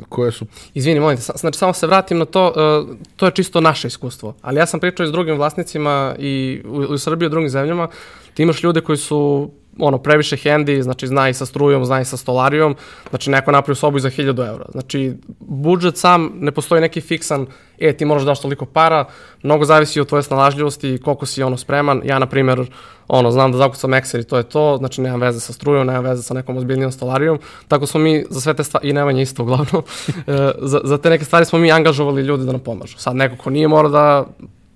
koje 0.09 0.31
su... 0.31 0.45
Izvini, 0.73 0.99
molim 0.99 1.17
te, 1.17 1.23
znači 1.35 1.57
samo 1.57 1.73
se 1.73 1.87
vratim 1.87 2.17
na 2.17 2.25
to, 2.25 2.47
uh, 2.47 2.97
to 3.15 3.25
je 3.25 3.31
čisto 3.31 3.61
naše 3.61 3.87
iskustvo, 3.87 4.35
ali 4.41 4.59
ja 4.59 4.65
sam 4.65 4.79
pričao 4.79 5.03
i 5.03 5.07
s 5.07 5.11
drugim 5.11 5.35
vlasnicima 5.35 6.15
i 6.19 6.61
u, 6.65 6.77
u 6.77 6.97
Srbiji 6.97 7.25
i 7.25 7.27
u 7.27 7.29
drugim 7.29 7.49
zemljama, 7.49 7.87
ti 8.33 8.43
imaš 8.43 8.63
ljude 8.63 8.81
koji 8.81 8.97
su 8.97 9.51
ono, 9.79 9.97
previše 9.97 10.37
hendi, 10.37 10.83
znači 10.83 11.07
zna 11.07 11.29
i 11.29 11.33
sa 11.33 11.45
strujom, 11.45 11.85
zna 11.85 12.01
i 12.01 12.05
sa 12.05 12.17
stolarijom, 12.17 12.75
znači 13.09 13.29
neko 13.29 13.51
napravi 13.51 13.75
sobu 13.75 13.99
za 13.99 14.09
1000 14.09 14.47
eura. 14.47 14.65
Znači, 14.71 15.13
budžet 15.39 15.97
sam, 15.97 16.31
ne 16.35 16.51
postoji 16.51 16.81
neki 16.81 17.01
fiksan, 17.01 17.47
e, 17.79 17.93
ti 17.97 18.05
moraš 18.05 18.23
daš 18.23 18.41
toliko 18.41 18.65
para, 18.65 19.05
mnogo 19.43 19.65
zavisi 19.65 19.99
od 19.99 20.07
tvoje 20.07 20.23
snalažljivosti 20.23 20.89
i 20.89 20.97
koliko 20.97 21.25
si 21.25 21.43
ono 21.43 21.57
spreman. 21.57 22.01
Ja, 22.05 22.19
na 22.19 22.25
primjer, 22.25 22.65
ono, 23.07 23.31
znam 23.31 23.51
da 23.51 23.57
zakucam 23.57 23.93
ekser 23.93 24.19
i 24.19 24.23
to 24.23 24.37
je 24.37 24.43
to, 24.43 24.77
znači 24.77 25.01
nemam 25.01 25.21
veze 25.21 25.39
sa 25.39 25.53
strujom, 25.53 25.87
nemam 25.87 26.03
veze 26.03 26.23
sa 26.23 26.33
nekom 26.33 26.57
ozbiljnijom 26.57 26.91
stolarijom, 26.91 27.39
tako 27.67 27.85
smo 27.85 27.99
mi 27.99 28.25
za 28.29 28.41
sve 28.41 28.53
te 28.53 28.63
stvari, 28.63 28.89
i 28.89 28.93
Nemanja 28.93 29.21
isto 29.21 29.43
uglavnom, 29.43 29.83
e, 30.27 30.51
za, 30.61 30.81
za 30.83 30.97
te 30.97 31.09
neke 31.09 31.25
stvari 31.25 31.45
smo 31.45 31.59
mi 31.59 31.71
angažovali 31.71 32.21
ljude 32.21 32.43
da 32.43 32.51
nam 32.51 32.61
pomažu. 32.61 32.97
Sad 32.97 33.15
neko 33.15 33.35
ko 33.43 33.49
nije 33.49 33.67
mora 33.67 33.89
da 33.89 34.25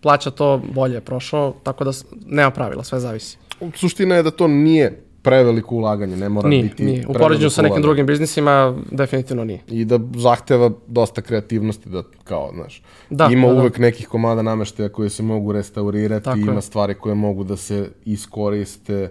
plaća 0.02 0.32
to, 0.32 0.62
bolje 0.74 0.94
je 0.94 1.02
prošao, 1.02 1.54
tako 1.64 1.84
da 1.84 1.92
nema 2.26 2.52
pravila, 2.52 2.84
sve 2.84 3.00
zavisi 3.00 3.43
suština 3.76 4.16
je 4.16 4.24
da 4.24 4.32
to 4.32 4.48
nije 4.48 5.04
preveliko 5.22 5.76
ulaganje, 5.76 6.18
ne 6.18 6.30
mora 6.30 6.50
nije, 6.50 6.64
biti 6.64 6.84
Nije, 6.84 7.08
u 7.08 7.14
poređenju 7.14 7.50
sa 7.50 7.62
nekim 7.62 7.72
ulaganje. 7.72 7.82
drugim 7.84 8.06
biznisima 8.06 8.76
definitivno 8.92 9.44
nije. 9.44 9.60
I 9.68 9.86
da 9.86 10.00
zahteva 10.16 10.72
dosta 10.88 11.22
kreativnosti, 11.22 11.90
da 11.90 12.04
kao, 12.24 12.52
znaš, 12.54 12.84
da, 13.10 13.30
ima 13.32 13.48
da, 13.48 13.54
da. 13.54 13.60
uvek 13.60 13.78
da. 13.78 13.82
nekih 13.82 14.08
komada 14.08 14.42
nameštaja 14.42 14.90
koje 14.90 15.10
se 15.10 15.24
mogu 15.24 15.52
restaurirati, 15.52 16.26
Tako 16.26 16.38
ima 16.38 16.54
je. 16.54 16.62
stvari 16.62 16.94
koje 16.94 17.16
mogu 17.16 17.44
da 17.44 17.58
se 17.58 17.90
iskoriste 18.06 19.10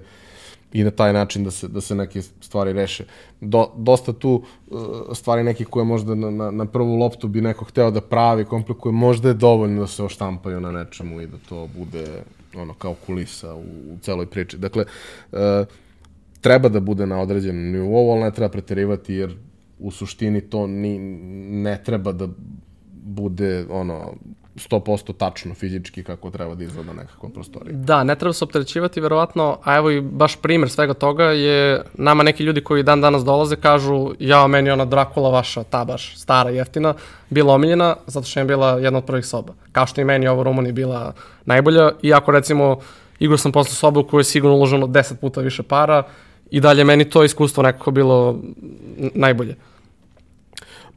i 0.72 0.84
na 0.84 0.90
taj 0.90 1.12
način 1.12 1.44
da 1.44 1.50
se, 1.50 1.68
da 1.68 1.80
se 1.80 1.94
neke 1.94 2.22
stvari 2.22 2.72
reše. 2.72 3.04
Do, 3.40 3.70
dosta 3.76 4.12
tu 4.12 4.42
uh, 4.70 4.80
stvari 5.12 5.42
nekih 5.42 5.66
koje 5.66 5.84
možda 5.84 6.14
na, 6.14 6.30
na, 6.30 6.50
na 6.50 6.66
prvu 6.66 6.96
loptu 6.96 7.28
bi 7.28 7.40
neko 7.40 7.64
hteo 7.64 7.90
da 7.90 8.00
pravi, 8.00 8.44
komplikuje, 8.44 8.92
možda 8.92 9.28
je 9.28 9.34
dovoljno 9.34 9.80
da 9.80 9.86
se 9.86 10.02
oštampaju 10.02 10.60
na 10.60 10.72
nečemu 10.72 11.20
i 11.20 11.26
da 11.26 11.36
to 11.48 11.68
bude 11.76 12.06
ono 12.54 12.74
kao 12.74 12.94
kulisa 13.06 13.54
u, 13.54 13.60
u 13.94 13.98
celoj 14.00 14.26
priči. 14.26 14.58
Dakle, 14.58 14.84
uh, 15.32 15.38
treba 16.40 16.68
da 16.68 16.80
bude 16.80 17.06
na 17.06 17.20
određenom 17.20 17.72
nivou, 17.72 18.10
ali 18.10 18.20
ne 18.20 18.30
treba 18.30 18.48
preterivati 18.48 19.14
jer 19.14 19.36
u 19.78 19.90
suštini 19.90 20.40
to 20.40 20.66
ni, 20.66 20.98
ne 21.62 21.82
treba 21.84 22.12
da 22.12 22.28
bude 23.04 23.64
ono 23.70 24.14
100% 24.56 25.16
tačno 25.16 25.54
fizički 25.54 26.04
kako 26.04 26.30
treba 26.30 26.54
da 26.54 26.64
izgleda 26.64 26.92
nekakva 26.92 27.28
prostorija. 27.28 27.76
Da, 27.76 28.04
ne 28.04 28.16
treba 28.16 28.32
se 28.32 28.44
opterećivati 28.44 29.00
verovatno, 29.00 29.58
a 29.64 29.76
evo 29.76 29.90
i 29.90 30.00
baš 30.00 30.36
primer 30.36 30.70
svega 30.70 30.94
toga 30.94 31.24
je 31.24 31.82
nama 31.94 32.22
neki 32.22 32.44
ljudi 32.44 32.60
koji 32.60 32.82
dan 32.82 33.00
danas 33.00 33.24
dolaze 33.24 33.56
kažu 33.56 34.10
ja, 34.18 34.46
meni 34.46 34.70
ona 34.70 34.84
Drakula 34.84 35.30
vaša, 35.30 35.62
ta 35.62 35.84
baš 35.84 36.18
stara 36.18 36.50
jeftina, 36.50 36.94
bila 37.30 37.54
omiljena 37.54 37.96
zato 38.06 38.26
što 38.26 38.40
je 38.40 38.44
bila 38.44 38.78
jedna 38.78 38.98
od 38.98 39.04
prvih 39.04 39.26
soba. 39.26 39.52
Kao 39.72 39.86
što 39.86 40.00
i 40.00 40.04
meni 40.04 40.28
ovo 40.28 40.42
Rumuni 40.42 40.72
bila 40.72 41.12
najbolja, 41.44 41.90
iako 42.02 42.30
recimo 42.30 42.78
igrao 43.18 43.38
sam 43.38 43.52
posle 43.52 43.74
sobu 43.74 44.00
u 44.00 44.04
kojoj 44.04 44.20
je 44.20 44.24
sigurno 44.24 44.56
uloženo 44.56 44.86
10 44.86 45.16
puta 45.16 45.40
više 45.40 45.62
para 45.62 46.02
i 46.50 46.60
dalje 46.60 46.84
meni 46.84 47.10
to 47.10 47.24
iskustvo 47.24 47.62
nekako 47.62 47.90
bilo 47.90 48.40
najbolje. 49.14 49.56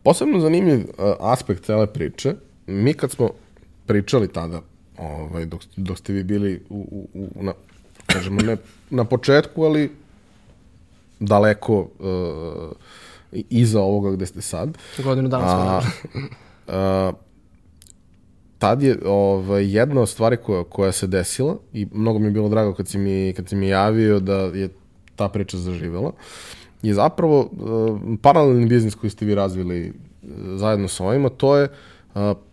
Posebno 0.03 0.39
zanimljiv 0.39 0.77
uh, 0.79 1.05
aspekt 1.19 1.65
cele 1.65 1.87
priče, 1.87 2.33
mi 2.67 2.93
kad 2.93 3.11
smo 3.11 3.29
pričali 3.85 4.27
tada, 4.27 4.61
ovaj, 4.97 5.45
dok, 5.45 5.61
dok 5.75 5.97
ste 5.97 6.13
vi 6.13 6.23
bili 6.23 6.63
u, 6.69 7.07
u, 7.13 7.29
u 7.35 7.43
na, 7.43 7.53
kažemo, 8.05 8.41
ne 8.41 8.57
na 8.89 9.03
početku, 9.03 9.63
ali 9.63 9.91
daleko 11.19 11.79
uh, 11.79 12.71
iza 13.49 13.81
ovoga 13.81 14.11
gde 14.11 14.25
ste 14.25 14.41
sad. 14.41 14.77
Godinu 15.03 15.29
dana 15.29 15.47
smo. 15.47 15.59
A, 15.59 15.81
a, 16.77 17.11
tad 18.59 18.83
je 18.83 18.99
ovaj, 19.05 19.75
jedna 19.77 20.01
od 20.01 20.09
stvari 20.09 20.37
koja, 20.37 20.63
koja 20.63 20.91
se 20.91 21.07
desila 21.07 21.57
i 21.73 21.87
mnogo 21.93 22.19
mi 22.19 22.25
je 22.25 22.31
bilo 22.31 22.49
drago 22.49 22.73
kad 22.73 22.87
si 22.87 22.97
mi, 22.97 23.33
kad 23.35 23.49
si 23.49 23.55
mi 23.55 23.67
javio 23.67 24.19
da 24.19 24.35
je 24.35 24.69
ta 25.15 25.29
priča 25.29 25.57
zaživela, 25.57 26.11
je 26.81 26.93
zapravo 26.93 27.39
uh, 27.39 27.99
paralelni 28.21 28.65
biznis 28.65 28.95
koji 28.95 29.09
ste 29.09 29.25
vi 29.25 29.35
razvili 29.35 29.89
uh, 29.89 30.29
zajedno 30.55 30.87
sa 30.87 31.05
ovima, 31.05 31.29
to 31.29 31.57
je 31.57 31.63
uh, 31.63 31.75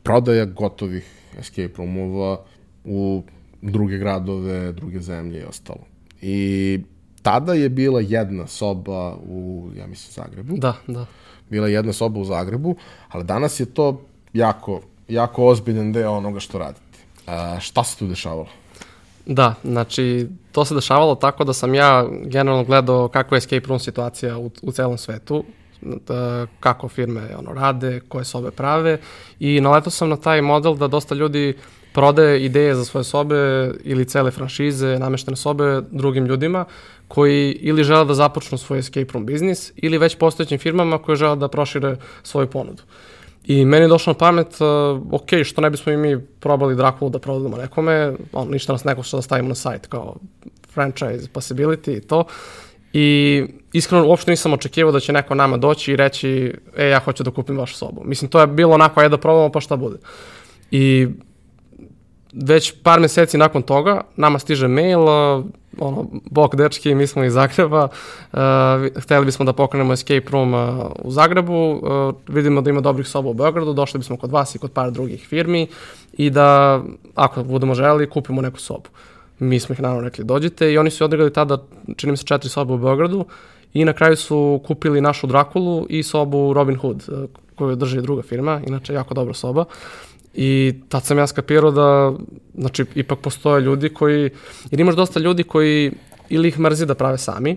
prodaja 0.03 0.45
gotovih 0.45 1.05
escape 1.39 1.73
roomova 1.77 2.41
u 2.85 3.23
druge 3.63 3.99
gradove, 3.99 4.73
druge 4.73 5.01
zemlje 5.01 5.41
i 5.41 5.45
ostalo. 5.45 5.81
I 6.23 6.81
tada 7.23 7.55
je 7.55 7.69
bila 7.69 8.01
jedna 8.01 8.47
soba 8.47 9.17
u, 9.27 9.71
ja 9.77 9.87
mislim, 9.87 10.25
Zagrebu. 10.25 10.57
Da, 10.57 10.75
da. 10.87 11.07
Bila 11.51 11.69
je 11.69 11.75
jedna 11.75 11.93
soba 11.93 12.21
u 12.21 12.25
Zagrebu, 12.25 12.77
ali 13.09 13.25
danas 13.25 13.61
je 13.61 13.67
to 13.67 14.01
jako, 14.33 14.81
jako 15.09 15.47
ozbiljan 15.47 15.93
deo 15.93 16.13
onoga 16.13 16.41
što 16.41 16.59
radite. 16.59 16.99
A, 17.27 17.61
šta 17.61 17.85
se 17.85 17.99
tu 17.99 18.07
dešavalo? 18.07 18.49
Da, 19.27 19.55
znači, 19.65 20.29
to 20.53 20.65
se 20.65 20.75
dešavalo 20.75 21.15
tako 21.15 21.45
da 21.45 21.53
sam 21.53 21.75
ja 21.75 22.09
generalno 22.25 22.65
gledao 22.65 23.09
kakva 23.09 23.37
je 23.37 23.39
escape 23.39 23.67
room 23.67 23.81
situacija 23.81 24.39
u, 24.39 24.51
u 24.63 24.73
celom 24.73 24.99
svetu, 24.99 25.45
da, 25.83 26.47
kako 26.61 26.89
firme 26.89 27.37
ono, 27.39 27.53
rade, 27.53 28.01
koje 28.09 28.25
sobe 28.25 28.51
prave 28.51 28.99
i 29.41 29.61
naletao 29.61 29.91
sam 29.91 30.09
na 30.09 30.17
taj 30.17 30.43
model 30.43 30.75
da 30.75 30.89
dosta 30.89 31.15
ljudi 31.15 31.55
prodaje 31.93 32.45
ideje 32.45 32.75
za 32.75 32.85
svoje 32.85 33.05
sobe 33.05 33.71
ili 33.85 34.05
cele 34.05 34.31
franšize, 34.31 34.99
nameštene 34.99 35.37
sobe 35.37 35.83
drugim 35.91 36.27
ljudima 36.27 36.65
koji 37.09 37.53
ili 37.53 37.85
žele 37.85 38.05
da 38.05 38.15
započnu 38.15 38.59
svoj 38.59 38.79
escape 38.79 39.13
room 39.13 39.27
biznis 39.27 39.73
ili 39.77 39.99
već 39.99 40.17
postojećim 40.17 40.59
firmama 40.59 40.99
koje 40.99 41.17
žele 41.17 41.37
da 41.37 41.49
prošire 41.49 41.97
svoju 42.23 42.47
ponudu. 42.47 42.83
I 43.45 43.65
meni 43.65 43.85
je 43.85 43.89
došlo 43.89 44.13
na 44.13 44.19
pamet, 44.19 44.61
uh, 44.61 45.03
ok, 45.11 45.29
što 45.45 45.61
ne 45.61 45.71
bismo 45.71 45.93
i 45.93 45.97
mi 45.97 46.21
probali 46.21 46.77
Drakulu 46.77 47.11
da 47.11 47.19
prodamo 47.19 47.57
nekome, 47.57 48.15
on, 48.33 48.49
ništa 48.51 48.73
nas 48.73 48.85
neko 48.85 49.03
što 49.03 49.17
da 49.17 49.23
stavimo 49.23 49.49
na 49.49 49.55
sajt 49.55 49.87
kao 49.87 50.17
franchise 50.75 51.29
possibility 51.35 51.97
i 51.97 52.01
to. 52.01 52.25
I 52.93 53.45
iskreno 53.73 54.07
uopšte 54.07 54.31
nisam 54.31 54.53
očekivao 54.53 54.93
da 54.93 55.01
će 55.01 55.13
neko 55.13 55.35
nama 55.35 55.57
doći 55.57 55.93
i 55.93 55.97
reći, 55.97 56.55
e, 56.77 56.89
ja 56.89 56.99
hoću 56.99 57.23
da 57.23 57.31
kupim 57.31 57.59
vašu 57.59 57.75
sobu. 57.75 58.03
Mislim, 58.05 58.31
to 58.31 58.41
je 58.41 58.47
bilo 58.47 58.75
onako, 58.75 59.01
ajde 59.01 59.09
da 59.09 59.21
probamo 59.21 59.53
pa 59.53 59.61
šta 59.61 59.77
bude. 59.77 59.99
I 60.71 61.09
već 62.33 62.75
par 62.83 63.01
meseci 63.01 63.39
nakon 63.39 63.63
toga 63.63 64.01
nama 64.17 64.39
stiže 64.39 64.69
mail, 64.69 65.01
uh, 65.01 65.45
ono, 65.79 66.07
bok 66.31 66.55
dečki, 66.55 66.95
mi 66.95 67.07
smo 67.07 67.25
iz 67.25 67.33
Zagreba, 67.33 67.89
uh, 68.33 68.39
hteli 68.97 69.27
bismo 69.27 69.45
da 69.45 69.53
pokrenemo 69.53 69.93
escape 69.93 70.31
room 70.31 70.55
uh, 70.55 70.61
u 70.99 71.11
Zagrebu, 71.11 71.71
uh, 71.71 72.15
vidimo 72.29 72.61
da 72.61 72.71
ima 72.71 72.81
dobrih 72.81 73.09
soba 73.09 73.29
u 73.29 73.35
Beogradu, 73.35 73.73
došli 73.73 73.99
bismo 73.99 74.17
kod 74.17 74.31
vas 74.31 74.55
i 74.55 74.59
kod 74.59 74.73
par 74.73 74.91
drugih 74.91 75.27
firmi 75.29 75.67
i 76.13 76.31
da, 76.31 76.81
ako 77.15 77.45
budemo 77.45 77.75
želi, 77.75 78.11
kupimo 78.11 78.43
neku 78.43 78.59
sobu. 78.59 78.89
Mi 79.43 79.61
smo 79.61 79.73
ih 79.73 79.81
naravno 79.81 80.05
rekli 80.05 80.25
dođite 80.25 80.73
i 80.73 80.79
oni 80.79 80.91
su 80.91 81.05
odigrali 81.05 81.33
tada, 81.33 81.59
čini 81.97 82.11
mi 82.11 82.17
se, 82.17 82.25
četiri 82.25 82.51
sobe 82.51 82.73
u 82.73 82.79
Beogradu 82.79 83.25
i 83.75 83.85
na 83.85 83.93
kraju 83.93 84.17
su 84.17 84.61
kupili 84.67 85.01
našu 85.01 85.27
Drakulu 85.27 85.87
i 85.89 86.03
sobu 86.03 86.53
Robin 86.53 86.77
Hood, 86.77 87.05
uh, 87.09 87.25
koju 87.55 87.77
drži 87.77 88.01
druga 88.01 88.23
firma, 88.23 88.61
inače 88.67 88.95
jako 88.95 89.15
dobra 89.15 89.35
soba. 89.35 89.65
I 90.35 90.75
tad 90.89 91.05
sam 91.05 91.19
ja 91.19 91.27
skapirao 91.27 91.71
da, 91.71 92.13
znači, 92.55 92.85
ipak 92.95 93.19
postoje 93.19 93.61
ljudi 93.61 93.89
koji, 93.89 94.31
jer 94.71 94.81
imaš 94.81 94.95
dosta 94.97 95.21
ljudi 95.21 95.43
koji 95.43 95.93
ili 96.29 96.49
ih 96.49 96.59
mrzi 96.59 96.87
da 96.87 96.95
prave 96.95 97.19
sami, 97.19 97.57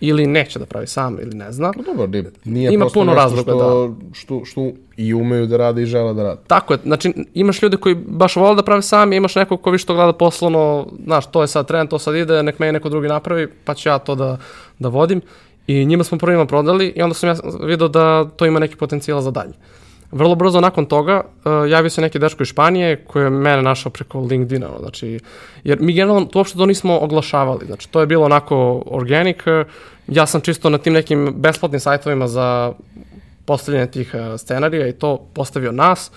ili 0.00 0.26
neće 0.26 0.58
da 0.58 0.66
pravi 0.66 0.86
sam, 0.86 1.18
ili 1.20 1.34
ne 1.34 1.52
zna. 1.52 1.72
Pa 1.76 1.82
dobro, 1.82 2.06
nije, 2.06 2.30
nije 2.44 2.74
Ima 2.74 2.86
puno 2.94 3.14
razloga, 3.14 3.42
što, 3.52 3.88
da. 3.88 4.14
što, 4.14 4.44
što 4.44 4.70
i 4.96 5.14
umeju 5.14 5.46
da 5.46 5.56
rade 5.56 5.82
i 5.82 5.86
žele 5.86 6.14
da 6.14 6.22
rade. 6.22 6.40
Tako 6.46 6.74
je, 6.74 6.78
znači 6.84 7.12
imaš 7.34 7.62
ljude 7.62 7.76
koji 7.76 7.94
baš 7.94 8.36
vole 8.36 8.56
da 8.56 8.62
prave 8.62 8.82
sami, 8.82 9.16
imaš 9.16 9.34
nekog 9.34 9.62
ko 9.62 9.70
više 9.70 9.86
to 9.86 9.94
gleda 9.94 10.12
poslovno, 10.12 10.86
znaš, 11.04 11.30
to 11.30 11.42
je 11.42 11.48
sad 11.48 11.66
trend, 11.66 11.90
to 11.90 11.98
sad 11.98 12.14
ide, 12.14 12.42
nek 12.42 12.58
me 12.58 12.72
neko 12.72 12.88
drugi 12.88 13.08
napravi, 13.08 13.48
pa 13.64 13.74
ću 13.74 13.88
ja 13.88 13.98
to 13.98 14.14
da, 14.14 14.38
da 14.78 14.88
vodim. 14.88 15.20
I 15.66 15.84
njima 15.84 16.04
smo 16.04 16.18
prvima 16.18 16.46
prodali 16.46 16.92
i 16.96 17.02
onda 17.02 17.14
sam 17.14 17.28
ja 17.28 17.36
vidio 17.62 17.88
da 17.88 18.24
to 18.36 18.46
ima 18.46 18.58
neki 18.58 18.76
potencijal 18.76 19.20
za 19.20 19.30
dalje. 19.30 19.52
Vrlo 20.14 20.34
brzo 20.34 20.60
nakon 20.60 20.86
toga 20.86 21.22
uh, 21.24 21.70
javio 21.70 21.90
se 21.90 22.00
neki 22.00 22.18
dečko 22.18 22.42
iz 22.42 22.48
Španije 22.48 23.04
koji 23.06 23.24
je 23.24 23.30
mene 23.30 23.62
našao 23.62 23.92
preko 23.92 24.20
LinkedIna, 24.20 24.68
znači, 24.80 25.20
jer 25.64 25.80
mi 25.80 25.92
generalno 25.92 26.26
to 26.26 26.38
uopšte 26.38 26.58
to 26.58 26.66
nismo 26.66 26.98
oglašavali, 26.98 27.66
znači 27.66 27.88
to 27.90 28.00
je 28.00 28.06
bilo 28.06 28.24
onako 28.24 28.82
organic, 28.86 29.36
uh, 29.46 29.66
ja 30.06 30.26
sam 30.26 30.40
čisto 30.40 30.70
na 30.70 30.78
tim 30.78 30.92
nekim 30.92 31.34
besplatnim 31.36 31.80
sajtovima 31.80 32.28
za 32.28 32.72
postavljanje 33.44 33.86
tih 33.86 34.14
uh, 34.14 34.40
scenarija 34.40 34.88
i 34.88 34.92
to 34.92 35.26
postavio 35.34 35.72
nas, 35.72 36.10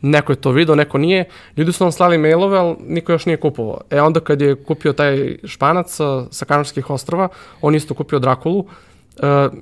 neko 0.00 0.32
je 0.32 0.40
to 0.40 0.50
video, 0.50 0.74
neko 0.74 0.98
nije, 0.98 1.24
ljudi 1.56 1.72
su 1.72 1.84
nam 1.84 1.92
slali 1.92 2.18
mailove, 2.18 2.58
ali 2.58 2.76
niko 2.80 3.12
još 3.12 3.26
nije 3.26 3.36
kupovao. 3.36 3.80
E 3.90 4.00
onda 4.00 4.20
kad 4.20 4.40
je 4.40 4.64
kupio 4.64 4.92
taj 4.92 5.36
španac 5.44 6.00
uh, 6.00 6.24
sa 6.30 6.44
Kanarskih 6.44 6.90
ostrova, 6.90 7.28
on 7.60 7.74
isto 7.74 7.94
kupio 7.94 8.18
Drakulu, 8.18 8.58
uh, 8.58 9.52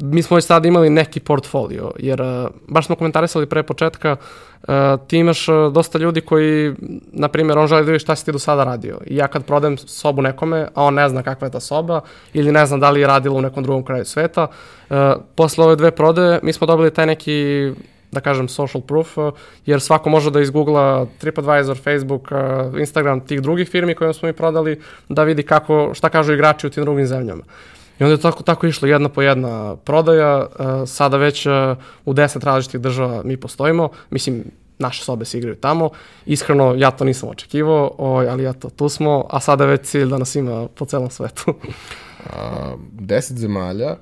mi 0.00 0.22
smo 0.22 0.34
već 0.34 0.44
sada 0.44 0.68
imali 0.68 0.90
neki 0.90 1.20
portfolio, 1.20 1.90
jer 1.98 2.22
uh, 2.22 2.48
baš 2.68 2.86
smo 2.86 2.96
komentarisali 2.96 3.46
pre 3.46 3.62
početka, 3.62 4.16
uh, 4.16 4.74
ti 5.06 5.18
imaš 5.18 5.48
uh, 5.48 5.72
dosta 5.72 5.98
ljudi 5.98 6.20
koji, 6.20 6.74
na 7.12 7.28
primjer, 7.28 7.58
on 7.58 7.66
želi 7.66 7.84
da 7.84 7.90
vidi 7.90 7.98
šta 7.98 8.16
si 8.16 8.24
ti 8.24 8.32
do 8.32 8.38
sada 8.38 8.64
radio. 8.64 8.98
I 9.06 9.16
ja 9.16 9.28
kad 9.28 9.44
prodajem 9.44 9.78
sobu 9.78 10.22
nekome, 10.22 10.68
a 10.74 10.84
on 10.84 10.94
ne 10.94 11.08
zna 11.08 11.22
kakva 11.22 11.46
je 11.46 11.52
ta 11.52 11.60
soba, 11.60 12.00
ili 12.32 12.52
ne 12.52 12.66
zna 12.66 12.78
da 12.78 12.90
li 12.90 13.00
je 13.00 13.06
radila 13.06 13.38
u 13.38 13.42
nekom 13.42 13.62
drugom 13.62 13.84
kraju 13.84 14.04
sveta, 14.04 14.46
posle 15.34 15.64
ove 15.64 15.76
dve 15.76 15.90
prodaje 15.90 16.40
mi 16.42 16.52
smo 16.52 16.66
dobili 16.66 16.94
taj 16.94 17.06
neki 17.06 17.70
da 18.12 18.20
kažem 18.20 18.48
social 18.48 18.82
proof, 18.82 19.16
jer 19.66 19.80
svako 19.80 20.10
može 20.10 20.30
da 20.30 20.40
izgoogla 20.40 21.06
TripAdvisor, 21.18 21.78
Facebook, 21.78 22.32
Instagram 22.78 23.20
tih 23.20 23.42
drugih 23.42 23.68
firmi 23.68 23.94
kojima 23.94 24.12
smo 24.12 24.26
mi 24.26 24.32
prodali, 24.32 24.80
da 25.08 25.24
vidi 25.24 25.42
kako, 25.42 25.90
šta 25.94 26.08
kažu 26.08 26.32
igrači 26.32 26.66
u 26.66 26.70
tim 26.70 26.84
drugim 26.84 27.06
zemljama. 27.06 27.42
I 28.00 28.04
onda 28.04 28.14
je 28.14 28.20
tako, 28.20 28.42
tako 28.42 28.66
išlo 28.66 28.88
jedna 28.88 29.08
po 29.08 29.22
jedna 29.22 29.76
prodaja, 29.76 30.38
uh, 30.38 30.88
sada 30.88 31.16
već 31.16 31.46
uh, 31.46 31.52
u 32.04 32.12
deset 32.12 32.44
različitih 32.44 32.80
država 32.80 33.22
mi 33.24 33.36
postojimo, 33.36 33.88
mislim, 34.10 34.44
naše 34.78 35.04
sobe 35.04 35.24
se 35.24 35.38
igraju 35.38 35.56
tamo. 35.56 35.90
Iskreno, 36.26 36.74
ja 36.76 36.90
to 36.90 37.04
nisam 37.04 37.28
očekivao, 37.28 37.94
oj, 37.98 38.28
ali 38.28 38.48
eto, 38.48 38.70
tu 38.70 38.88
smo, 38.88 39.26
a 39.30 39.40
sada 39.40 39.64
je 39.64 39.70
već 39.70 39.80
cilj 39.86 40.08
da 40.08 40.18
nas 40.18 40.34
ima 40.34 40.68
po 40.68 40.84
celom 40.84 41.10
svetu. 41.10 41.54
a, 42.32 42.74
deset 42.92 43.36
zemalja, 43.36 43.96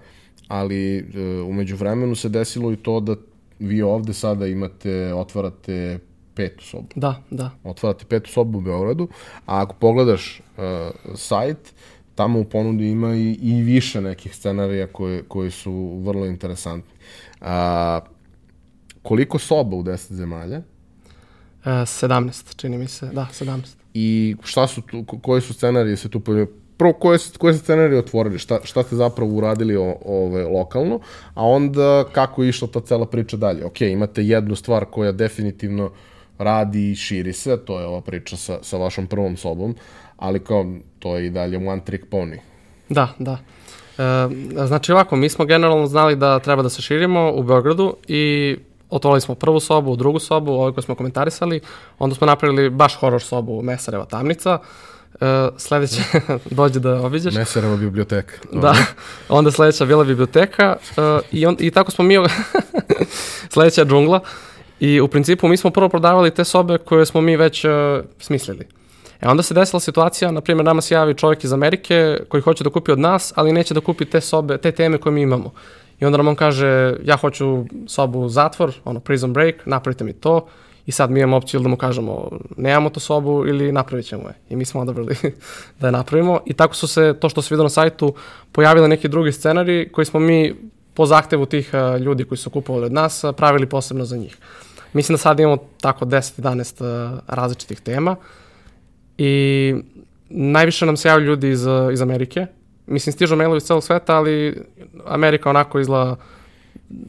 ali 0.48 0.98
uh, 0.98 1.48
umeđu 1.48 1.76
vremenu 1.76 2.14
se 2.14 2.28
desilo 2.28 2.72
i 2.72 2.76
to 2.76 3.00
da 3.00 3.14
vi 3.58 3.82
ovde 3.82 4.12
sada 4.12 4.46
imate, 4.46 5.14
otvarate 5.14 5.98
petu 6.34 6.64
sobu. 6.64 6.86
Da, 6.94 7.22
da. 7.30 7.50
Otvarate 7.64 8.04
petu 8.04 8.30
sobu 8.30 8.58
u 8.58 8.60
Beogradu, 8.60 9.08
a 9.46 9.62
ako 9.62 9.74
pogledaš 9.74 10.40
uh, 10.40 10.64
sajt, 11.14 11.74
tamo 12.18 12.40
u 12.40 12.44
ponudi 12.44 12.88
ima 12.90 13.14
i, 13.14 13.38
i 13.42 13.62
više 13.62 14.00
nekih 14.00 14.34
scenarija 14.34 14.86
koji, 14.86 15.22
koji 15.28 15.50
su 15.50 15.98
vrlo 16.02 16.26
interesantni. 16.26 16.94
A, 17.40 18.00
koliko 19.02 19.38
soba 19.38 19.76
u 19.76 19.82
10 19.82 20.12
zemalja? 20.12 20.56
E, 21.64 21.70
17, 21.70 22.56
čini 22.56 22.78
mi 22.78 22.88
se, 22.88 23.06
da, 23.06 23.28
17. 23.32 23.60
I 23.94 24.36
šta 24.44 24.66
su 24.66 24.82
tu, 24.82 25.04
ko- 25.04 25.18
koje 25.18 25.40
su 25.40 25.54
scenarije 25.54 25.96
se 25.96 26.08
tu 26.08 26.20
pojavljaju? 26.20 26.48
Prvo, 26.76 26.92
koje, 26.92 27.18
koje 27.38 27.54
ste 27.54 27.64
scenarije 27.64 27.98
otvorili? 27.98 28.38
Šta, 28.38 28.60
šta 28.64 28.82
ste 28.82 28.96
zapravo 28.96 29.30
uradili 29.34 29.76
o, 29.76 29.96
ove, 30.04 30.44
lokalno? 30.44 31.00
A 31.34 31.46
onda 31.46 32.04
kako 32.12 32.42
je 32.42 32.48
išla 32.48 32.68
ta 32.68 32.80
cela 32.80 33.06
priča 33.06 33.36
dalje? 33.36 33.64
Ok, 33.64 33.80
imate 33.80 34.24
jednu 34.24 34.56
stvar 34.56 34.84
koja 34.84 35.12
definitivno 35.12 35.90
radi 36.38 36.90
i 36.90 36.94
širi 36.94 37.32
se, 37.32 37.56
to 37.64 37.80
je 37.80 37.86
ova 37.86 38.00
priča 38.00 38.36
sa, 38.36 38.58
sa 38.62 38.76
vašom 38.76 39.06
prvom 39.06 39.36
sobom, 39.36 39.74
ali 40.18 40.44
kao, 40.44 40.66
to 40.98 41.16
je 41.16 41.26
i 41.26 41.30
dalje 41.30 41.68
one 41.68 41.82
trick 41.84 42.04
pony. 42.10 42.38
Da, 42.88 43.08
da. 43.18 43.38
E, 43.98 44.66
znači 44.66 44.92
ovako, 44.92 45.16
mi 45.16 45.28
smo 45.28 45.44
generalno 45.44 45.86
znali 45.86 46.16
da 46.16 46.38
treba 46.38 46.62
da 46.62 46.68
se 46.68 46.82
širimo 46.82 47.32
u 47.34 47.42
Beogradu 47.42 47.96
i 48.08 48.56
otvorili 48.90 49.20
smo 49.20 49.34
prvu 49.34 49.60
sobu, 49.60 49.96
drugu 49.96 50.18
sobu, 50.18 50.52
ove 50.52 50.72
koje 50.72 50.82
smo 50.82 50.94
komentarisali, 50.94 51.60
onda 51.98 52.14
smo 52.14 52.26
napravili 52.26 52.70
baš 52.70 52.94
horor 52.94 53.22
sobu 53.22 53.62
Mesareva 53.62 54.04
tamnica, 54.04 54.58
e, 55.20 55.48
sledeće 55.56 56.02
dođe 56.50 56.80
da 56.80 57.06
obiđeš. 57.06 57.34
Meserova 57.34 57.76
biblioteka. 57.76 58.34
Da, 58.52 58.74
onda 59.28 59.50
sledeća 59.50 59.84
bila 59.84 60.04
biblioteka 60.04 60.76
uh, 60.80 61.04
i, 61.32 61.46
on, 61.46 61.56
i 61.60 61.70
tako 61.70 61.90
smo 61.90 62.04
mi, 62.04 62.14
sledeća 63.52 63.84
džungla 63.84 64.20
i 64.80 65.00
u 65.00 65.08
principu 65.08 65.48
mi 65.48 65.56
smo 65.56 65.70
prvo 65.70 65.88
prodavali 65.88 66.30
te 66.30 66.44
sobe 66.44 66.78
koje 66.78 67.06
smo 67.06 67.20
mi 67.20 67.36
već 67.36 67.64
uh, 67.64 67.70
smislili. 68.18 68.77
E 69.20 69.28
onda 69.28 69.42
se 69.42 69.54
desila 69.54 69.80
situacija, 69.80 70.30
na 70.30 70.40
primjer 70.40 70.64
nama 70.64 70.80
se 70.80 70.94
javi 70.94 71.14
čovjek 71.14 71.44
iz 71.44 71.52
Amerike 71.52 72.18
koji 72.28 72.40
hoće 72.40 72.64
da 72.64 72.70
kupi 72.70 72.92
od 72.92 72.98
nas, 72.98 73.32
ali 73.36 73.52
neće 73.52 73.74
da 73.74 73.80
kupi 73.80 74.04
te 74.04 74.20
sobe, 74.20 74.58
te 74.58 74.72
teme 74.72 74.98
koje 74.98 75.12
mi 75.12 75.22
imamo. 75.22 75.52
I 76.00 76.04
onda 76.04 76.16
nam 76.16 76.28
on 76.28 76.36
kaže, 76.36 76.96
ja 77.04 77.16
hoću 77.16 77.64
sobu 77.86 78.28
zatvor, 78.28 78.72
ono 78.84 79.00
prison 79.00 79.32
break, 79.32 79.54
napravite 79.66 80.04
mi 80.04 80.12
to. 80.12 80.46
I 80.86 80.92
sad 80.92 81.10
mi 81.10 81.20
imamo 81.20 81.36
opciju 81.36 81.58
ili 81.58 81.62
da 81.62 81.68
mu 81.68 81.76
kažemo 81.76 82.30
nemamo 82.56 82.90
tu 82.90 83.00
sobu 83.00 83.46
ili 83.46 83.72
napravit 83.72 84.06
ćemo 84.06 84.28
je. 84.28 84.34
I 84.48 84.56
mi 84.56 84.64
smo 84.64 84.80
odabrali 84.80 85.16
da 85.80 85.86
je 85.86 85.92
napravimo. 85.92 86.40
I 86.46 86.54
tako 86.54 86.74
su 86.74 86.88
se, 86.88 87.14
to 87.20 87.28
što 87.28 87.42
se 87.42 87.54
vidio 87.54 87.62
na 87.62 87.68
sajtu, 87.68 88.14
pojavili 88.52 88.88
neki 88.88 89.08
drugi 89.08 89.32
scenari 89.32 89.88
koji 89.92 90.04
smo 90.04 90.20
mi 90.20 90.54
po 90.94 91.06
zahtevu 91.06 91.46
tih 91.46 91.70
uh, 91.72 92.00
ljudi 92.00 92.24
koji 92.24 92.38
su 92.38 92.50
kupovali 92.50 92.86
od 92.86 92.92
nas 92.92 93.24
uh, 93.24 93.34
pravili 93.36 93.66
posebno 93.66 94.04
za 94.04 94.16
njih. 94.16 94.36
Mislim 94.92 95.14
da 95.14 95.18
sad 95.18 95.40
imamo 95.40 95.56
tako 95.80 96.04
10-11 96.04 97.12
uh, 97.12 97.18
različitih 97.26 97.80
tema 97.80 98.16
i 99.18 99.74
najviše 100.28 100.86
nam 100.86 100.96
se 100.96 101.08
javljaju 101.08 101.30
ljudi 101.30 101.50
iz, 101.50 101.66
iz 101.92 102.02
Amerike. 102.02 102.46
Mislim, 102.86 103.12
stižu 103.12 103.36
mailovi 103.36 103.56
iz 103.56 103.62
celog 103.62 103.84
sveta, 103.84 104.16
ali 104.16 104.62
Amerika 105.06 105.50
onako 105.50 105.80
izgleda 105.80 106.16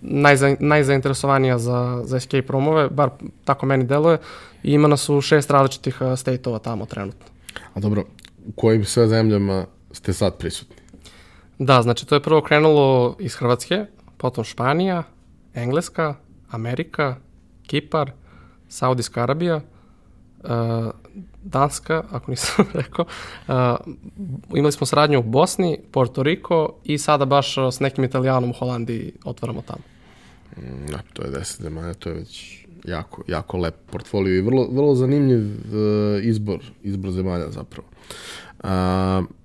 najza, 0.02 0.56
najzainteresovanija 0.60 1.58
za, 1.58 2.02
za 2.04 2.18
escape 2.18 2.48
roomove, 2.50 2.90
bar 2.90 3.10
tako 3.44 3.66
meni 3.66 3.84
deluje. 3.84 4.18
I 4.64 4.72
ima 4.72 4.88
nas 4.88 5.10
u 5.10 5.22
šest 5.22 5.52
različitih 5.52 6.02
uh, 6.02 6.20
state-ova 6.20 6.60
tamo 6.60 6.86
trenutno. 6.86 7.26
A 7.74 7.80
dobro, 7.80 8.04
u 8.48 8.52
kojim 8.52 8.86
sve 8.86 9.08
zemljama 9.08 9.66
ste 9.92 10.14
sad 10.14 10.38
prisutni? 10.38 10.76
Da, 11.60 11.82
znači 11.82 12.08
to 12.08 12.16
je 12.16 12.22
prvo 12.22 12.42
krenulo 12.42 13.16
iz 13.20 13.36
Hrvatske, 13.36 13.86
potom 14.18 14.44
Španija, 14.44 15.04
Engleska, 15.54 16.16
Amerika, 16.50 17.16
Kipar, 17.68 18.12
Saudijska 18.70 19.24
Arabija, 19.24 19.62
uh, 20.44 20.92
Danska, 21.44 22.04
ako 22.12 22.32
nisam 22.32 22.66
rekao. 22.82 23.06
Uh, 23.48 23.54
imali 24.56 24.72
smo 24.72 24.86
saradnju 24.86 25.20
u 25.20 25.24
Bosni, 25.24 25.80
Porto 25.92 26.24
Riko 26.24 26.74
i 26.84 26.98
sada 26.98 27.26
baš 27.26 27.56
s 27.72 27.80
nekim 27.80 28.04
italijanom 28.04 28.50
u 28.50 28.54
Holandiji 28.54 29.14
otvaramo 29.24 29.62
tamo. 29.62 29.82
Mm, 30.58 30.92
da, 30.92 31.00
to 31.14 31.24
je 31.24 31.32
10 31.32 31.62
zemalja, 31.62 31.94
to 31.94 32.10
je 32.10 32.16
već 32.16 32.66
jako, 32.86 33.24
jako 33.28 33.58
lep 33.58 33.76
portfolio 33.92 34.38
i 34.38 34.42
vrlo, 34.42 34.68
vrlo 34.72 34.96
zanimljiv 34.96 35.40
uh, 35.40 36.24
izbor, 36.24 36.60
izbor 36.84 37.12
zemalja 37.12 37.52
zapravo. 37.52 37.88
Uh, 38.64 39.40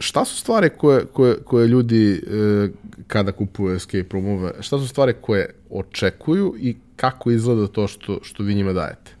šta 0.00 0.24
su 0.24 0.36
stvari 0.36 0.70
koje, 0.70 1.06
koje, 1.06 1.36
koje 1.44 1.66
ljudi 1.66 2.12
e, 2.12 2.68
kada 3.06 3.32
kupuju 3.32 3.74
escape 3.74 4.06
roomove, 4.10 4.52
šta 4.60 4.78
su 4.78 4.88
stvari 4.88 5.14
koje 5.20 5.54
očekuju 5.70 6.54
i 6.58 6.76
kako 6.96 7.30
izgleda 7.30 7.66
to 7.66 7.88
što, 7.88 8.18
što 8.22 8.42
vi 8.42 8.54
njima 8.54 8.72
dajete? 8.72 9.12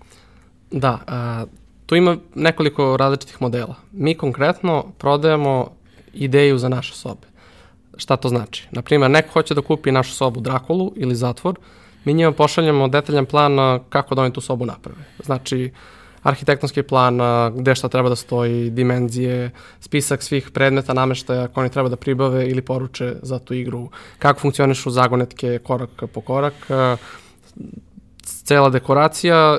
Da, 0.70 0.98
a, 1.06 1.44
tu 1.86 1.96
ima 1.96 2.16
nekoliko 2.34 2.96
različitih 2.96 3.42
modela. 3.42 3.74
Mi 3.92 4.14
konkretno 4.14 4.84
prodajemo 4.98 5.70
ideju 6.12 6.58
za 6.58 6.68
naše 6.68 6.94
sobe. 6.94 7.26
Šta 7.96 8.16
to 8.16 8.28
znači? 8.28 8.68
Naprimer, 8.70 9.10
neko 9.10 9.32
hoće 9.32 9.54
da 9.54 9.62
kupi 9.62 9.92
našu 9.92 10.12
sobu 10.12 10.40
Drakulu 10.40 10.92
ili 10.96 11.14
zatvor, 11.14 11.58
mi 12.04 12.14
njima 12.14 12.32
pošaljemo 12.32 12.88
detaljan 12.88 13.26
plan 13.26 13.80
kako 13.88 14.14
da 14.14 14.22
oni 14.22 14.32
tu 14.32 14.40
sobu 14.40 14.66
naprave. 14.66 15.04
Znači, 15.24 15.72
arhitektonski 16.22 16.82
plan, 16.82 17.18
gde 17.56 17.74
šta 17.74 17.88
treba 17.88 18.08
da 18.08 18.16
stoji, 18.16 18.70
dimenzije, 18.70 19.50
spisak 19.80 20.22
svih 20.22 20.50
predmeta, 20.50 20.94
nameštaja 20.94 21.48
koje 21.48 21.62
oni 21.62 21.70
treba 21.70 21.88
da 21.88 21.96
pribave 21.96 22.48
ili 22.48 22.62
poruče 22.62 23.16
za 23.22 23.38
tu 23.38 23.54
igru, 23.54 23.88
kako 24.18 24.40
funkcionišu 24.40 24.90
zagonetke 24.90 25.58
korak 25.58 25.90
po 26.12 26.20
korak, 26.20 26.54
cela 28.22 28.68
dekoracija, 28.68 29.58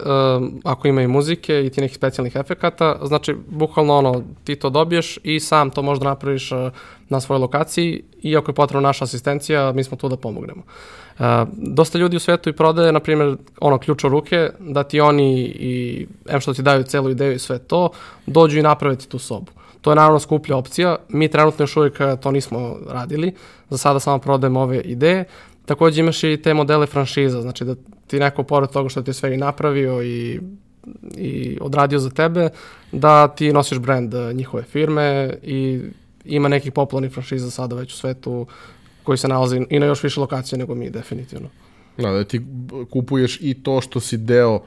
ako 0.63 0.87
ima 0.87 1.01
i 1.01 1.07
muzike 1.07 1.65
i 1.65 1.69
ti 1.69 1.81
nekih 1.81 1.97
specijalnih 1.97 2.35
efekata, 2.35 2.99
znači 3.03 3.35
bukvalno 3.49 3.97
ono, 3.97 4.23
ti 4.43 4.55
to 4.55 4.69
dobiješ 4.69 5.19
i 5.23 5.39
sam 5.39 5.69
to 5.69 5.81
možda 5.81 6.05
napraviš 6.05 6.49
na 7.09 7.19
svojoj 7.19 7.39
lokaciji 7.39 8.03
i 8.21 8.37
ako 8.37 8.51
je 8.51 8.55
potrebna 8.55 8.87
naša 8.89 9.03
asistencija, 9.03 9.71
mi 9.71 9.83
smo 9.83 9.97
tu 9.97 10.09
da 10.09 10.15
pomognemo. 10.15 10.61
Uh, 10.61 11.25
dosta 11.53 11.97
ljudi 11.97 12.15
u 12.15 12.19
svetu 12.19 12.49
i 12.49 12.53
prodaje, 12.53 12.91
na 12.91 12.99
primjer, 12.99 13.37
ono, 13.59 13.77
ključ 13.77 14.03
u 14.03 14.09
ruke, 14.09 14.49
da 14.59 14.83
ti 14.83 14.99
oni 14.99 15.41
i, 15.41 16.07
em 16.29 16.39
što 16.39 16.53
ti 16.53 16.61
daju 16.61 16.83
celu 16.83 17.09
ideju 17.09 17.33
i 17.33 17.39
sve 17.39 17.59
to, 17.59 17.89
dođu 18.25 18.59
i 18.59 18.63
naprave 18.63 18.95
ti 18.95 19.07
tu 19.07 19.19
sobu. 19.19 19.51
To 19.81 19.91
je 19.91 19.95
naravno 19.95 20.19
skuplja 20.19 20.57
opcija, 20.57 20.95
mi 21.09 21.27
trenutno 21.27 21.63
još 21.63 21.77
uvijek 21.77 21.97
to 22.21 22.31
nismo 22.31 22.77
radili, 22.89 23.33
za 23.69 23.77
sada 23.77 23.99
samo 23.99 24.19
prodajemo 24.19 24.61
ove 24.61 24.81
ideje, 24.81 25.25
takođe 25.71 25.99
imaš 26.01 26.23
i 26.23 26.37
te 26.43 26.53
modele 26.53 26.85
franšiza, 26.85 27.41
znači 27.41 27.65
da 27.65 27.75
ti 28.07 28.19
neko 28.19 28.43
pored 28.43 28.69
toga 28.69 28.89
što 28.89 29.01
ti 29.01 29.09
je 29.09 29.13
sve 29.13 29.33
i 29.33 29.37
napravio 29.37 30.03
i 30.03 30.39
i 31.17 31.57
odradio 31.61 31.99
za 31.99 32.09
tebe, 32.09 32.49
da 32.91 33.27
ti 33.27 33.53
nosiš 33.53 33.79
brand 33.79 34.13
njihove 34.33 34.63
firme 34.63 35.33
i 35.43 35.81
ima 36.25 36.49
nekih 36.49 36.71
popularnih 36.71 37.11
franšiza 37.11 37.51
sada 37.51 37.75
već 37.75 37.93
u 37.93 37.97
svetu 37.97 38.47
koji 39.03 39.17
se 39.17 39.27
nalazi 39.27 39.61
i 39.69 39.79
na 39.79 39.85
još 39.85 40.03
više 40.03 40.19
lokacije 40.19 40.59
nego 40.59 40.75
mi, 40.75 40.89
definitivno. 40.89 41.49
Da, 41.97 42.11
da 42.11 42.23
ti 42.23 42.41
kupuješ 42.89 43.37
i 43.41 43.53
to 43.53 43.81
što 43.81 43.99
si 43.99 44.17
deo 44.17 44.61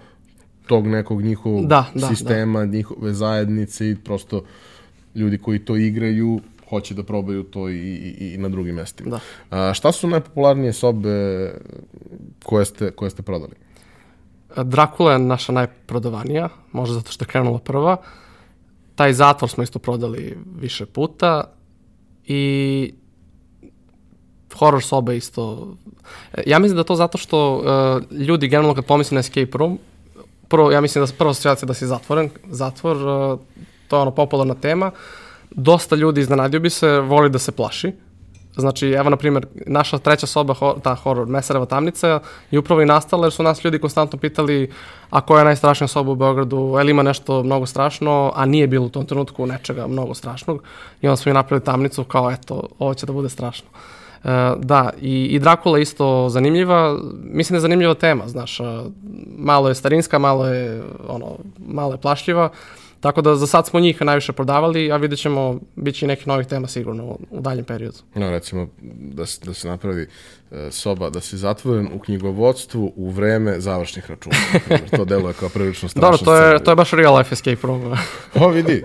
tog 0.67 0.87
nekog 0.87 1.23
njihovog 1.23 1.67
da, 1.67 1.91
da, 1.95 2.09
sistema, 2.09 2.61
da. 2.61 2.67
njihove 2.67 3.15
zajednice 3.15 3.91
i 3.91 3.97
prosto 3.97 4.45
ljudi 5.15 5.39
koji 5.39 5.59
to 5.59 5.77
igraju 5.77 6.41
hoće 6.75 6.95
da 6.95 7.03
probaju 7.03 7.43
to 7.43 7.69
i, 7.69 7.79
i, 7.79 8.35
i 8.35 8.39
na 8.39 8.49
drugim 8.49 8.75
mestima. 8.75 9.11
Da. 9.11 9.21
A, 9.59 9.75
šta 9.75 9.93
su 9.93 10.09
najpopularnije 10.09 10.73
sobe 10.73 11.15
koje 12.45 12.65
ste, 12.65 12.91
koje 12.91 13.11
ste 13.11 13.23
prodali? 13.23 13.53
Dracula 14.57 15.13
je 15.13 15.19
naša 15.19 15.53
najprodavanija, 15.53 16.49
možda 16.73 16.95
zato 16.95 17.13
što 17.13 17.25
je 17.25 17.29
krenula 17.29 17.59
prva. 17.59 17.97
Taj 18.95 19.13
zatvor 19.13 19.51
smo 19.51 19.63
isto 19.63 19.79
prodali 19.79 20.39
više 20.61 20.87
puta 20.87 21.45
i 22.27 22.93
horror 24.55 24.83
sobe 24.83 25.17
isto. 25.17 25.75
Ja 26.47 26.59
mislim 26.59 26.77
da 26.77 26.85
to 26.85 26.95
zato 26.95 27.19
što 27.19 27.57
uh, 27.57 28.19
ljudi 28.19 28.49
generalno 28.49 28.75
kad 28.75 28.85
pomisle 28.85 29.15
na 29.15 29.21
escape 29.21 29.59
room, 29.59 29.79
prvo, 30.49 30.71
ja 30.71 30.81
mislim 30.81 31.05
da 31.05 31.13
prvo 31.19 31.31
asocijacija 31.31 31.67
da 31.67 31.75
si 31.75 31.87
zatvoren, 31.87 32.31
zatvor, 32.51 32.97
uh, 32.97 33.41
to 33.89 33.97
je 33.97 34.01
ono 34.03 34.11
popularna 34.11 34.55
tema, 34.55 34.91
dosta 35.55 35.97
ljudi 35.97 36.21
iznenadio 36.21 36.61
bi 36.61 36.71
se, 36.71 37.01
voli 37.01 37.31
da 37.31 37.39
se 37.39 37.53
plaši, 37.53 37.93
Znači, 38.57 38.89
evo, 38.89 39.11
na 39.11 39.17
primjer, 39.17 39.47
naša 39.67 39.99
treća 39.99 40.27
soba, 40.27 40.55
ta 40.83 40.95
horror, 40.95 41.27
Mesareva 41.27 41.67
tamnica, 41.67 42.21
je 42.51 42.59
upravo 42.59 42.83
i 42.83 42.87
nastala 42.87 43.27
jer 43.27 43.33
su 43.33 43.43
nas 43.43 43.65
ljudi 43.65 43.79
konstantno 43.79 44.19
pitali 44.19 44.71
a 45.11 45.21
koja 45.21 45.39
je 45.39 45.45
najstrašnija 45.45 45.89
soba 45.89 46.13
u 46.13 46.15
Beogradu, 46.15 46.75
je 46.79 46.85
li 46.85 46.91
ima 46.91 47.03
nešto 47.03 47.43
mnogo 47.43 47.67
strašno, 47.67 48.33
a 48.35 48.47
nije 48.47 48.67
bilo 48.67 48.87
u 48.87 48.89
tom 48.89 49.07
trenutku 49.07 49.47
nečega 49.47 49.87
mnogo 49.87 50.15
strašnog. 50.15 50.63
I 51.03 51.09
onda 51.09 51.17
smo 51.17 51.31
i 51.31 51.35
napravili 51.35 51.65
tamnicu 51.65 52.05
kao, 52.05 52.31
eto, 52.31 52.69
ovo 52.79 52.95
će 52.95 53.07
da 53.07 53.13
bude 53.13 53.29
strašno. 53.29 53.69
Uh, 54.25 54.31
da, 54.59 54.91
i, 55.01 55.25
i 55.25 55.39
Dracula 55.39 55.79
isto 55.79 56.29
zanimljiva, 56.29 56.99
mislim 57.23 57.55
da 57.55 57.57
je 57.57 57.61
zanimljiva 57.61 57.95
tema, 57.95 58.29
znaš, 58.29 58.59
malo 59.39 59.69
je 59.69 59.75
starinska, 59.75 60.19
malo 60.19 60.47
je, 60.47 60.83
ono, 61.09 61.37
malo 61.59 61.93
je 61.93 62.01
plašljiva, 62.01 62.51
Tako 63.05 63.23
da 63.23 63.37
za 63.37 63.47
sad 63.47 63.67
smo 63.67 63.81
njih 63.81 64.03
najviše 64.03 64.33
prodavali, 64.33 64.93
a 64.93 64.97
vidjet 64.97 65.21
ćemo, 65.21 65.61
bit 65.77 65.95
će 65.95 66.07
i 66.07 66.09
nekih 66.09 66.27
novih 66.27 66.47
tema 66.47 66.69
sigurno 66.69 67.05
u, 67.05 67.19
u 67.31 67.41
daljem 67.41 67.65
periodu. 67.65 67.97
No, 68.15 68.31
recimo, 68.31 68.69
da 68.99 69.27
se, 69.27 69.41
da 69.45 69.55
se 69.55 69.69
napravi 69.69 70.09
e, 70.51 70.69
soba, 70.71 71.11
da 71.11 71.21
si 71.21 71.37
zatvoren 71.37 71.89
u 71.95 71.99
knjigovodstvu 71.99 72.93
u 72.97 73.11
vreme 73.11 73.61
završnih 73.61 74.11
računa. 74.11 74.37
to 74.97 75.05
deluje 75.05 75.35
kao 75.35 75.49
prilično 75.49 75.89
strašno. 75.89 76.11
Dobro, 76.11 76.25
to 76.25 76.37
je, 76.37 76.65
to 76.65 76.71
je 76.71 76.77
baš 76.77 76.91
real 76.91 77.17
life 77.17 77.33
escape 77.33 77.67
room. 77.67 77.97
o, 78.41 78.49
vidi. 78.49 78.85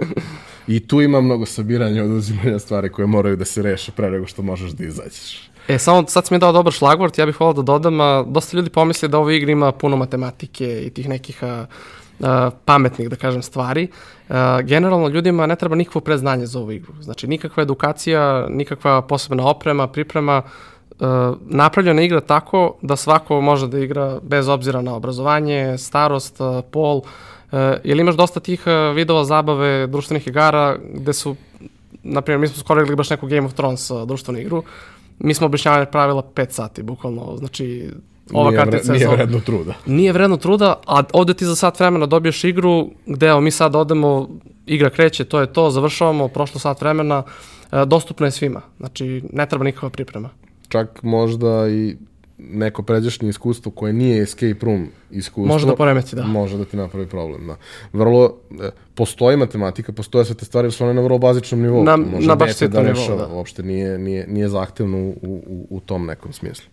I 0.68 0.88
tu 0.88 1.02
ima 1.02 1.22
mnogo 1.22 1.46
sabiranja 1.46 2.04
od 2.04 2.12
uzimanja 2.12 2.60
stvari 2.60 2.90
koje 2.90 3.08
moraju 3.08 3.36
da 3.36 3.46
se 3.46 3.62
reše 3.62 3.92
pre 3.92 4.12
nego 4.12 4.28
što 4.28 4.42
možeš 4.42 4.72
da 4.72 4.86
izađeš. 4.86 5.50
E, 5.68 5.78
samo 5.78 6.08
sad 6.08 6.28
si 6.28 6.34
mi 6.34 6.40
dao 6.40 6.52
dobar 6.52 6.74
šlagvort, 6.74 7.18
ja 7.18 7.26
bih 7.26 7.40
volao 7.40 7.54
da 7.54 7.62
dodam, 7.62 8.02
a, 8.02 8.24
dosta 8.28 8.58
ljudi 8.58 8.70
pomisli 8.70 9.10
da 9.10 9.18
ovo 9.18 9.30
igra 9.30 9.52
ima 9.52 9.72
puno 9.72 9.98
matematike 9.98 10.82
i 10.86 10.90
tih 10.90 11.10
nekih 11.10 11.44
a, 11.44 11.66
a, 12.22 12.50
pametnih, 12.66 13.10
da 13.10 13.16
kažem, 13.16 13.42
stvari. 13.42 13.88
A, 14.30 14.62
generalno 14.62 15.08
ljudima 15.08 15.48
ne 15.48 15.56
treba 15.56 15.76
nikakvo 15.76 16.02
predznanje 16.02 16.46
za 16.46 16.60
ovu 16.60 16.72
igru. 16.72 16.94
Znači, 17.02 17.28
nikakva 17.28 17.64
edukacija, 17.64 18.48
nikakva 18.50 19.02
posebna 19.02 19.48
oprema, 19.48 19.88
priprema, 19.88 20.42
Uh, 21.00 21.38
napravljena 21.42 22.02
igra 22.02 22.22
tako 22.22 22.76
da 22.82 22.96
svako 22.96 23.42
može 23.42 23.68
da 23.68 23.80
igra 23.80 24.20
bez 24.24 24.48
obzira 24.48 24.82
na 24.82 24.96
obrazovanje, 24.96 25.78
starost, 25.78 26.42
uh, 26.42 26.64
pol. 26.72 26.98
Uh, 26.98 27.60
jel 27.84 28.00
imaš 28.00 28.16
dosta 28.16 28.40
tih 28.40 28.64
uh, 28.68 28.96
vidova 28.96 29.24
zabave 29.24 29.88
društvenih 29.88 30.28
igara 30.28 30.78
gde 30.94 31.14
su, 31.14 31.36
na 32.04 32.22
primjer, 32.22 32.40
mi 32.40 32.48
smo 32.48 32.58
skoro 32.58 32.82
igrali 32.82 32.96
baš 32.96 33.10
neku 33.10 33.28
Game 33.28 33.46
of 33.46 33.54
Thrones 33.54 33.92
uh, 33.92 34.08
društvenu 34.08 34.40
igru, 34.40 34.64
mi 35.20 35.34
smo 35.34 35.46
objašnjavali 35.46 35.86
pravila 35.92 36.22
5 36.36 36.50
sati, 36.50 36.84
bukvalno, 36.84 37.38
znači 37.38 37.92
ova 38.34 38.50
nije 38.50 38.64
kartica 38.64 38.92
vre, 38.92 38.98
nije 39.00 39.16
vredno 39.16 39.40
truda. 39.40 39.74
Nije 39.86 40.14
vredno 40.14 40.38
truda, 40.38 40.82
a 40.88 41.04
ovde 41.14 41.34
ti 41.34 41.46
za 41.46 41.56
sat 41.56 41.80
vremena 41.80 42.06
dobiješ 42.06 42.44
igru 42.44 42.90
gde 43.06 43.28
evo, 43.28 43.42
mi 43.42 43.52
sad 43.52 43.76
odemo, 43.76 44.30
igra 44.66 44.90
kreće, 44.90 45.26
to 45.26 45.40
je 45.40 45.54
to, 45.54 45.70
završavamo, 45.70 46.28
prošlo 46.28 46.60
sat 46.60 46.82
vremena, 46.82 47.24
e, 47.72 47.86
dostupno 47.86 48.26
je 48.28 48.32
svima. 48.32 48.62
Znači, 48.78 49.24
ne 49.34 49.46
treba 49.46 49.64
nikakva 49.64 49.90
priprema. 49.90 50.30
Čak 50.68 51.04
možda 51.04 51.70
i 51.70 51.96
neko 52.40 52.84
pređašnje 52.84 53.30
iskustvo 53.30 53.72
koje 53.72 53.94
nije 53.94 54.24
escape 54.24 54.66
room 54.66 54.88
iskustvo. 55.12 55.54
Može 55.54 55.68
da 55.68 55.76
poremeti, 55.76 56.16
da. 56.16 56.24
Može 56.24 56.58
da 56.58 56.66
ti 56.66 56.78
napravi 56.78 57.08
problem, 57.08 57.48
da. 57.48 57.56
Vrlo, 57.94 58.34
e, 58.62 58.70
postoji 58.96 59.38
matematika, 59.38 59.92
postoje 59.92 60.26
sve 60.26 60.36
te 60.36 60.46
stvari, 60.46 60.72
su 60.72 60.84
one 60.84 60.94
na 60.94 61.02
vrlo 61.02 61.18
bazičnom 61.18 61.62
nivou. 61.62 61.84
Na, 61.84 61.98
može 61.98 62.28
na 62.28 62.36
baš 62.36 62.60
da 62.60 62.84
nivou, 62.84 63.18
da. 63.18 63.28
Uopšte 63.28 63.64
nije, 63.64 63.98
nije, 63.98 64.28
nije 64.28 64.50
zahtevno 64.50 64.98
u, 64.98 65.16
u, 65.22 65.68
u 65.70 65.80
tom 65.80 66.06
nekom 66.06 66.34
smislu. 66.34 66.70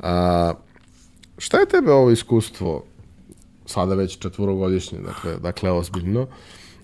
A, 0.00 0.52
Šta 1.38 1.58
je 1.58 1.66
tebe 1.66 1.92
ovo 1.92 2.10
iskustvo, 2.10 2.82
sada 3.66 3.94
već 3.94 4.18
četvorogodišnje, 4.18 4.98
dakle, 4.98 5.36
dakle 5.36 5.70
ozbiljno, 5.70 6.26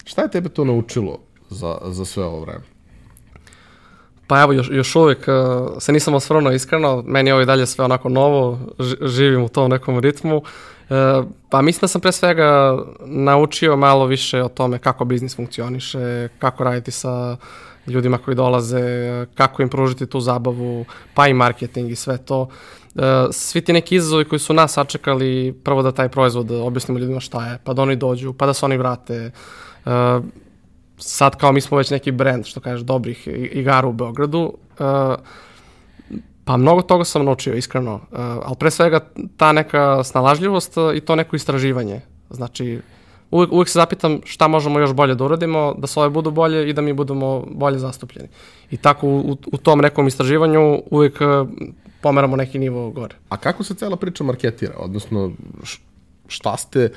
šta 0.05 0.23
je 0.23 0.31
tebe 0.31 0.49
to 0.49 0.65
naučilo 0.65 1.19
za, 1.51 1.79
za 1.85 2.05
sve 2.05 2.25
ovo 2.25 2.41
vreme? 2.41 2.65
Pa 4.27 4.43
evo, 4.43 4.53
još, 4.53 4.71
još 4.73 4.97
uvijek 4.97 5.19
uh, 5.19 5.69
se 5.79 5.93
nisam 5.93 6.15
osvrnuo 6.15 6.53
iskreno, 6.53 7.03
meni 7.07 7.31
je 7.31 7.35
ovo 7.35 7.43
i 7.43 7.47
dalje 7.47 7.67
sve 7.67 7.85
onako 7.85 8.09
novo, 8.09 8.59
živim 9.01 9.45
u 9.45 9.49
tom 9.49 9.71
nekom 9.71 9.99
ritmu. 9.99 10.37
Uh, 10.37 11.27
pa 11.51 11.63
mislim 11.63 11.81
da 11.81 11.89
sam 11.89 12.01
pre 12.01 12.13
svega 12.13 12.79
naučio 13.05 13.77
malo 13.77 14.07
više 14.07 14.43
o 14.43 14.49
tome 14.49 14.79
kako 14.79 15.05
biznis 15.05 15.37
funkcioniše, 15.37 16.29
kako 16.39 16.65
raditi 16.65 16.91
sa 16.91 17.37
ljudima 17.87 18.19
koji 18.19 18.35
dolaze, 18.35 19.27
kako 19.35 19.63
im 19.63 19.69
pružiti 19.69 20.07
tu 20.07 20.21
zabavu, 20.21 20.85
pa 21.15 21.29
i 21.29 21.35
marketing 21.35 21.91
i 21.91 21.97
sve 21.97 22.19
to. 22.19 22.41
Uh, 22.43 22.49
svi 23.33 23.61
ti 23.61 23.73
neki 23.73 23.97
izazovi 23.97 24.25
koji 24.25 24.39
su 24.39 24.53
nas 24.53 24.73
sačekali, 24.73 25.61
prvo 25.65 25.83
da 25.83 25.93
taj 25.93 26.09
proizvod 26.09 26.51
objasnimo 26.51 26.99
ljudima 26.99 27.21
šta 27.21 27.47
je, 27.47 27.59
pa 27.65 27.73
da 27.73 27.83
oni 27.83 27.97
dođu, 27.97 28.33
pa 28.33 28.47
da 28.47 28.55
se 28.55 28.65
oni 28.65 28.77
vrate. 28.77 29.31
Uh, 29.85 29.93
sad 30.99 31.37
kao 31.37 31.53
mi 31.53 31.61
smo 31.61 31.79
već 31.79 31.91
neki 31.91 32.13
brand, 32.13 32.47
što 32.47 32.61
kažeš, 32.61 32.87
dobrih 32.87 33.29
igara 33.53 33.89
u 33.89 33.93
Beogradu, 33.93 34.53
uh, 34.79 34.87
Pa 36.45 36.57
mnogo 36.57 36.83
toga 36.83 37.05
sam 37.05 37.25
naučio, 37.25 37.55
iskreno. 37.55 38.01
Ali 38.45 38.57
pre 38.59 38.71
svega 38.71 39.01
ta 39.37 39.53
neka 39.53 40.05
snalažljivost 40.05 40.77
i 40.95 41.01
to 41.01 41.17
neko 41.17 41.37
istraživanje. 41.37 42.01
Znači, 42.31 42.81
uvek, 43.31 43.53
uvek 43.53 43.69
se 43.69 43.79
zapitam 43.79 44.21
šta 44.25 44.49
možemo 44.49 44.79
još 44.79 44.93
bolje 44.93 45.15
da 45.15 45.25
uradimo, 45.25 45.75
da 45.79 45.87
svoje 45.87 46.11
budu 46.11 46.31
bolje 46.31 46.69
i 46.69 46.73
da 46.73 46.83
mi 46.83 46.93
budemo 46.93 47.45
bolje 47.51 47.79
zastupljeni. 47.79 48.29
I 48.71 48.77
tako 48.77 49.09
u, 49.09 49.37
u 49.53 49.57
tom 49.57 49.81
nekom 49.81 50.07
istraživanju 50.07 50.83
uvek 50.91 51.19
pomeramo 52.05 52.37
neki 52.37 52.59
nivo 52.59 52.91
gore. 52.91 53.17
A 53.29 53.37
kako 53.37 53.65
se 53.65 53.75
cela 53.75 53.97
priča 53.97 54.25
marketira? 54.25 54.75
Odnosno, 54.79 55.33
šta 56.27 56.57
ste 56.57 56.91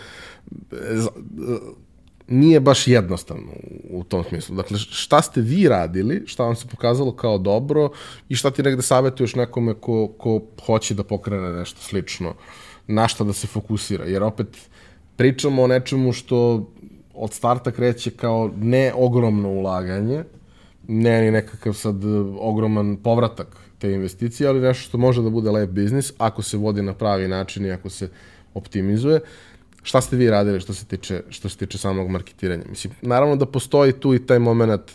nije 2.28 2.60
baš 2.60 2.88
jednostavno 2.88 3.54
u 3.90 4.04
tom 4.04 4.24
smislu. 4.24 4.56
Dakle, 4.56 4.78
šta 4.78 5.22
ste 5.22 5.42
vi 5.42 5.68
radili, 5.68 6.24
šta 6.26 6.44
vam 6.44 6.56
se 6.56 6.68
pokazalo 6.68 7.12
kao 7.16 7.38
dobro 7.38 7.90
i 8.30 8.36
šta 8.36 8.52
ti 8.52 8.64
negde 8.64 8.82
savjetuješ 8.82 9.36
nekome 9.36 9.74
ko, 9.74 10.08
ko 10.18 10.42
hoće 10.66 10.94
da 10.94 11.04
pokrene 11.04 11.54
nešto 11.54 11.82
slično, 11.82 12.34
na 12.88 13.08
šta 13.08 13.24
da 13.24 13.34
se 13.34 13.48
fokusira. 13.48 14.06
Jer 14.06 14.24
opet 14.24 14.58
pričamo 15.16 15.64
o 15.64 15.68
nečemu 15.68 16.14
što 16.14 16.68
od 17.14 17.34
starta 17.34 17.72
kreće 17.72 18.12
kao 18.12 18.52
ne 18.58 18.92
ogromno 18.96 19.50
ulaganje, 19.50 20.24
ne 20.88 21.22
ni 21.22 21.32
nekakav 21.32 21.74
sad 21.74 22.04
ogroman 22.40 22.98
povratak 23.04 23.67
te 23.80 23.92
investicije, 23.92 24.50
ali 24.50 24.60
nešto 24.60 24.84
što 24.84 24.98
može 24.98 25.22
da 25.22 25.30
bude 25.30 25.52
lep 25.52 25.70
biznis 25.70 26.14
ako 26.18 26.42
se 26.42 26.58
vodi 26.58 26.82
na 26.82 26.94
pravi 26.94 27.28
način 27.28 27.66
i 27.66 27.72
ako 27.72 27.90
se 27.90 28.10
optimizuje. 28.54 29.20
Šta 29.84 30.02
ste 30.02 30.16
vi 30.16 30.30
radili 30.30 30.60
što 30.60 30.74
se 30.74 30.86
tiče, 30.86 31.22
što 31.30 31.50
se 31.50 31.58
tiče 31.58 31.78
samog 31.78 32.10
marketiranja? 32.10 32.64
Mislim, 32.70 32.94
naravno 33.02 33.36
da 33.36 33.46
postoji 33.46 33.94
tu 33.94 34.14
i 34.14 34.26
taj 34.26 34.40
moment 34.40 34.92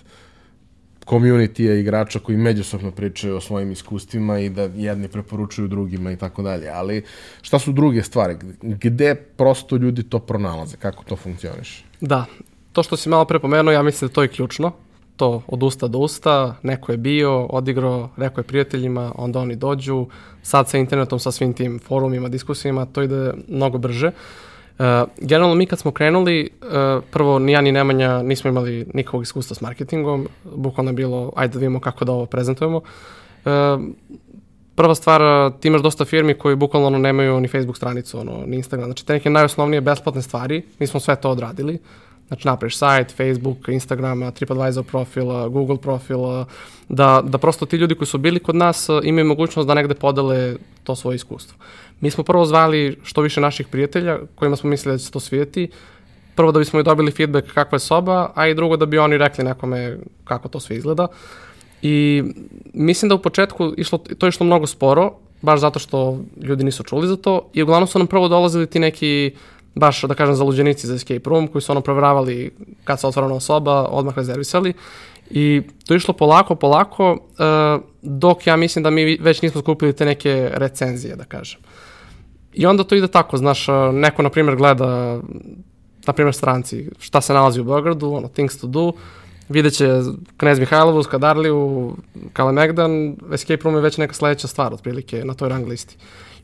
community 1.07 1.80
igrača 1.80 2.18
koji 2.18 2.39
međusobno 2.39 2.91
pričaju 2.91 3.37
o 3.37 3.41
svojim 3.41 3.72
iskustvima 3.72 4.39
i 4.39 4.49
da 4.49 4.62
jedni 4.62 5.09
preporučuju 5.09 5.68
drugima 5.68 6.12
i 6.12 6.16
tako 6.16 6.43
dalje. 6.43 6.68
Ali 6.68 7.03
šta 7.43 7.59
su 7.59 7.72
druge 7.72 8.03
stvari? 8.03 8.37
Gde 8.62 9.14
prosto 9.14 9.76
ljudi 9.76 10.03
to 10.03 10.18
pronalaze? 10.18 10.76
Kako 10.76 11.05
to 11.05 11.16
funkcioniše? 11.16 11.85
Da, 12.01 12.24
to 12.72 12.83
što 12.83 12.97
si 12.97 13.09
malo 13.09 13.24
prepomenuo, 13.24 13.72
ja 13.72 13.83
mislim 13.83 14.09
da 14.09 14.14
to 14.14 14.22
je 14.22 14.28
ključno. 14.28 14.72
To 15.23 15.43
od 15.47 15.62
usta 15.62 15.89
do 15.89 15.99
usta, 15.99 16.55
neko 16.62 16.93
je 16.93 16.99
bio, 16.99 17.47
odigrao, 17.47 18.09
rekao 18.16 18.43
je 18.43 18.47
prijateljima, 18.47 19.12
onda 19.14 19.39
oni 19.39 19.57
dođu. 19.57 20.07
Sad 20.43 20.68
sa 20.68 20.79
internetom, 20.79 21.18
sa 21.18 21.31
svim 21.31 21.53
tim 21.55 21.79
forumima, 21.79 22.29
diskusijama, 22.29 22.87
to 22.87 23.03
ide 23.03 23.33
mnogo 23.49 23.79
brže. 23.79 24.07
Uh, 24.07 24.85
generalno 25.20 25.55
mi 25.55 25.66
kad 25.66 25.79
smo 25.79 25.91
krenuli, 25.91 26.51
uh, 26.62 27.05
prvo 27.11 27.39
ni 27.39 27.53
ja 27.53 27.61
ni 27.61 27.73
Nemanja 27.73 28.23
nismo 28.23 28.51
imali 28.51 28.87
nikakvog 28.95 29.23
iskustva 29.23 29.55
s 29.57 29.61
marketingom, 29.61 30.29
bukvalno 30.55 30.91
je 30.91 30.95
bilo 30.95 31.33
ajde 31.37 31.53
da 31.53 31.59
vidimo 31.59 31.81
kako 31.81 32.05
da 32.05 32.12
ovo 32.12 32.27
prezentujemo. 32.27 32.77
Uh, 32.77 33.53
prva 34.75 34.95
stvar, 34.95 35.53
ti 35.61 35.68
imaš 35.68 35.83
dosta 35.83 36.05
firmi 36.05 36.35
koji 36.35 36.57
bukvalno 36.57 36.87
ono, 36.87 36.99
nemaju 36.99 37.41
ni 37.41 37.49
Facebook 37.49 37.77
stranicu, 37.77 38.18
ono, 38.18 38.47
ni 38.47 38.57
Instagram, 38.57 38.89
znači 38.89 39.07
te 39.07 39.12
neke 39.12 39.31
najosnovnije 39.31 39.81
besplatne 39.81 40.23
stvari, 40.23 40.62
mi 40.79 40.87
smo 40.87 41.01
sve 41.01 41.16
to 41.16 41.31
odradili. 41.31 41.79
Znači 42.33 42.49
napraviš 42.49 42.76
sajt, 42.76 43.16
Facebook, 43.16 43.68
Instagram, 43.68 44.33
TripAdvisor 44.33 44.85
profil, 44.85 45.26
Google 45.49 45.76
profil, 45.76 46.18
da, 46.89 47.22
da 47.24 47.39
prosto 47.39 47.66
ti 47.66 47.76
ljudi 47.76 47.95
koji 47.95 48.09
su 48.09 48.18
bili 48.18 48.41
kod 48.41 48.55
nas 48.55 48.89
imaju 49.03 49.26
mogućnost 49.26 49.66
da 49.66 49.74
negde 49.74 49.95
podele 49.95 50.57
to 50.85 50.97
svoje 50.97 51.16
iskustvo. 51.16 51.59
Mi 52.01 52.11
smo 52.11 52.24
prvo 52.24 52.45
zvali 52.45 52.99
što 53.03 53.20
više 53.20 53.41
naših 53.41 53.68
prijatelja 53.68 54.18
kojima 54.35 54.57
smo 54.57 54.70
mislili 54.70 54.95
da 54.95 54.99
će 54.99 55.05
se 55.05 55.11
to 55.11 55.20
svijeti. 55.20 55.68
Prvo 56.35 56.53
da 56.53 56.59
bismo 56.59 56.80
i 56.80 56.83
dobili 56.83 57.11
feedback 57.11 57.53
kakva 57.53 57.76
je 57.76 57.80
soba, 57.80 58.30
a 58.35 58.49
i 58.49 58.55
drugo 58.55 58.76
da 58.76 58.87
bi 58.87 58.99
oni 58.99 59.18
rekli 59.18 59.45
nekome 59.45 59.99
kako 60.24 60.49
to 60.49 60.61
sve 60.61 60.76
izgleda. 60.76 61.07
I 61.83 62.22
mislim 62.72 63.09
da 63.09 63.14
u 63.14 63.22
početku 63.22 63.74
išlo, 63.76 63.99
to 63.99 64.26
je 64.26 64.28
išlo 64.28 64.47
mnogo 64.47 64.66
sporo, 64.66 65.12
baš 65.43 65.61
zato 65.61 65.78
što 65.78 66.18
ljudi 66.43 66.64
nisu 66.64 66.83
čuli 66.83 67.09
za 67.09 67.16
to 67.16 67.51
i 67.53 67.62
uglavnom 67.62 67.89
su 67.89 67.99
nam 67.99 68.07
prvo 68.07 68.28
dolazili 68.28 68.66
ti 68.66 68.78
neki 68.78 69.33
baš 69.75 70.03
da 70.03 70.14
kažem 70.14 70.35
zaluđenici 70.35 70.87
za 70.87 70.95
escape 70.95 71.31
room 71.31 71.49
koji 71.49 71.62
su 71.62 71.73
ono 71.73 71.81
proveravali 71.81 72.51
kad 72.85 73.01
se 73.01 73.07
otvara 73.07 73.41
soba, 73.41 73.85
odmah 73.85 74.16
rezervisali 74.16 74.73
i 75.31 75.62
to 75.87 75.95
je 75.95 75.97
išlo 75.97 76.14
polako, 76.14 76.55
polako, 76.55 77.12
uh, 77.12 77.85
dok 78.03 78.47
ja 78.47 78.57
mislim 78.57 78.83
da 78.83 78.91
mi 78.91 79.16
već 79.20 79.43
nismo 79.43 79.61
skupili 79.61 79.93
te 79.93 80.05
neke 80.05 80.51
recenzije, 80.55 81.16
da 81.16 81.25
kažem. 81.25 81.61
I 82.53 82.66
onda 82.66 82.85
to 82.85 82.95
ide 82.95 83.09
tako, 83.09 83.37
znaš, 83.37 83.66
neko, 83.93 84.23
na 84.23 84.31
primjer, 84.31 84.57
gleda, 84.57 85.20
na 86.07 86.12
primjer, 86.12 86.35
stranci, 86.35 86.91
šta 86.99 87.20
se 87.20 87.33
nalazi 87.33 87.61
u 87.61 87.64
Beogradu, 87.64 88.12
ono, 88.12 88.29
things 88.29 88.59
to 88.59 88.66
do, 88.66 88.93
vidjet 89.49 89.75
će 89.75 90.01
Knez 90.37 90.59
Mihajlovu, 90.59 91.03
Skadarliju, 91.03 91.97
Kalemegdan, 92.33 93.16
Escape 93.33 93.62
Room 93.64 93.75
je 93.75 93.81
već 93.81 93.97
neka 93.97 94.14
sledeća 94.14 94.49
stvar, 94.49 94.75
otprilike, 94.75 95.25
na 95.25 95.35
toj 95.35 95.49
rang 95.49 95.68
listi. 95.68 95.97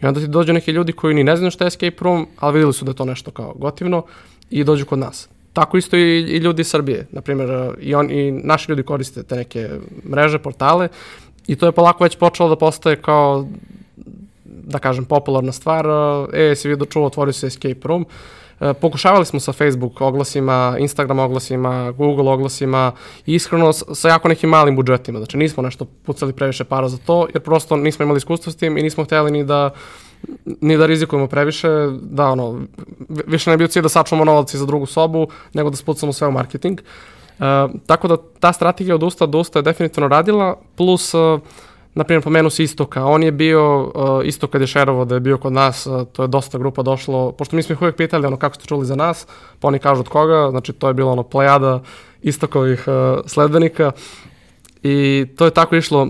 I 0.02 0.06
onda 0.06 0.20
ti 0.20 0.28
dođu 0.28 0.52
neki 0.52 0.70
ljudi 0.70 0.92
koji 0.92 1.14
ni 1.14 1.24
ne 1.24 1.36
znaju 1.36 1.50
šta 1.50 1.64
je 1.64 1.68
Escape 1.68 1.96
Room, 2.00 2.26
ali 2.38 2.54
videli 2.54 2.72
su 2.72 2.84
da 2.84 2.90
je 2.90 2.96
to 2.96 3.04
nešto 3.04 3.30
kao 3.30 3.54
gotivno 3.56 4.02
i 4.50 4.64
dođu 4.64 4.86
kod 4.86 4.98
nas. 4.98 5.28
Tako 5.52 5.76
isto 5.76 5.96
i, 5.96 6.20
i 6.20 6.36
ljudi 6.36 6.60
iz 6.60 6.68
Srbije. 6.68 7.06
Naprimjer, 7.12 7.74
i, 7.80 7.94
on, 7.94 8.10
i 8.10 8.30
naši 8.30 8.70
ljudi 8.70 8.82
koriste 8.82 9.22
te 9.22 9.36
neke 9.36 9.68
mreže, 10.10 10.38
portale 10.38 10.88
i 11.46 11.56
to 11.56 11.66
je 11.66 11.72
polako 11.72 12.04
već 12.04 12.16
počelo 12.16 12.48
da 12.48 12.56
postaje 12.56 12.96
kao 12.96 13.46
da 14.44 14.78
kažem, 14.78 15.04
popularna 15.04 15.52
stvar, 15.52 15.86
e, 16.32 16.54
si 16.56 16.68
vidio 16.68 16.86
čuo, 16.86 17.06
otvorio 17.06 17.32
se 17.32 17.46
escape 17.46 17.88
room, 17.88 18.02
e, 18.02 18.06
pokušavali 18.80 19.24
smo 19.24 19.40
sa 19.40 19.52
Facebook 19.52 20.00
oglasima, 20.00 20.76
Instagram 20.78 21.18
oglasima, 21.18 21.90
Google 21.90 22.32
oglasima 22.32 22.92
i 23.26 23.34
iskreno 23.34 23.72
sa 23.72 24.08
jako 24.08 24.28
nekim 24.28 24.50
malim 24.50 24.76
budžetima. 24.76 25.18
Znači 25.18 25.36
nismo 25.36 25.62
nešto 25.62 25.84
pucali 25.84 26.32
previše 26.32 26.64
para 26.64 26.88
za 26.88 26.98
to 26.98 27.26
jer 27.34 27.42
prosto 27.42 27.76
nismo 27.76 28.02
imali 28.02 28.18
iskustva 28.18 28.52
s 28.52 28.56
tim 28.56 28.78
i 28.78 28.82
nismo 28.82 29.04
htjeli 29.04 29.30
ni 29.30 29.44
da 29.44 29.70
ni 30.60 30.76
da 30.76 30.86
rizikujemo 30.86 31.26
previše, 31.26 31.68
da 32.00 32.26
ono, 32.26 32.60
više 33.08 33.50
ne 33.50 33.56
bio 33.56 33.68
cilj 33.68 33.82
da 33.82 33.88
sačuvamo 33.88 34.24
novac 34.24 34.54
za 34.54 34.66
drugu 34.66 34.86
sobu, 34.86 35.28
nego 35.52 35.70
da 35.70 35.76
spucamo 35.76 36.12
sve 36.12 36.28
u 36.28 36.32
marketing. 36.32 36.80
Uh, 37.38 37.44
tako 37.86 38.08
da 38.08 38.16
ta 38.40 38.52
strategija 38.52 38.94
od 38.94 39.02
usta 39.02 39.26
do 39.26 39.38
usta 39.38 39.58
je 39.58 39.62
definitivno 39.62 40.08
radila, 40.08 40.56
plus 40.76 41.14
uh, 41.14 41.40
na 41.98 42.04
primjer, 42.04 42.22
pomenu 42.22 42.50
se 42.50 42.62
Istoka, 42.64 43.04
on 43.04 43.22
je 43.22 43.32
bio, 43.32 43.92
uh, 44.54 44.60
je 44.60 44.66
šerovo 44.66 45.04
da 45.04 45.14
je 45.14 45.20
bio 45.20 45.38
kod 45.38 45.52
nas, 45.52 45.86
uh, 45.86 46.06
to 46.12 46.22
je 46.22 46.28
dosta 46.28 46.58
grupa 46.58 46.82
došlo, 46.82 47.32
pošto 47.32 47.56
mi 47.56 47.62
smo 47.62 47.72
ih 47.72 47.82
uvijek 47.82 47.96
pitali 47.96 48.26
ono 48.26 48.36
kako 48.36 48.54
ste 48.54 48.66
čuli 48.66 48.86
za 48.86 48.96
nas, 48.96 49.26
pa 49.60 49.68
oni 49.68 49.78
kažu 49.78 50.00
od 50.00 50.08
koga, 50.08 50.50
znači 50.50 50.72
to 50.72 50.88
je 50.88 50.94
bilo 50.94 51.12
ono 51.12 51.22
plejada 51.22 51.82
Istokovih 52.22 52.84
uh, 52.86 53.26
sledbenika. 53.26 53.92
I 54.82 55.26
to 55.36 55.44
je 55.44 55.50
tako 55.50 55.76
išlo, 55.76 56.08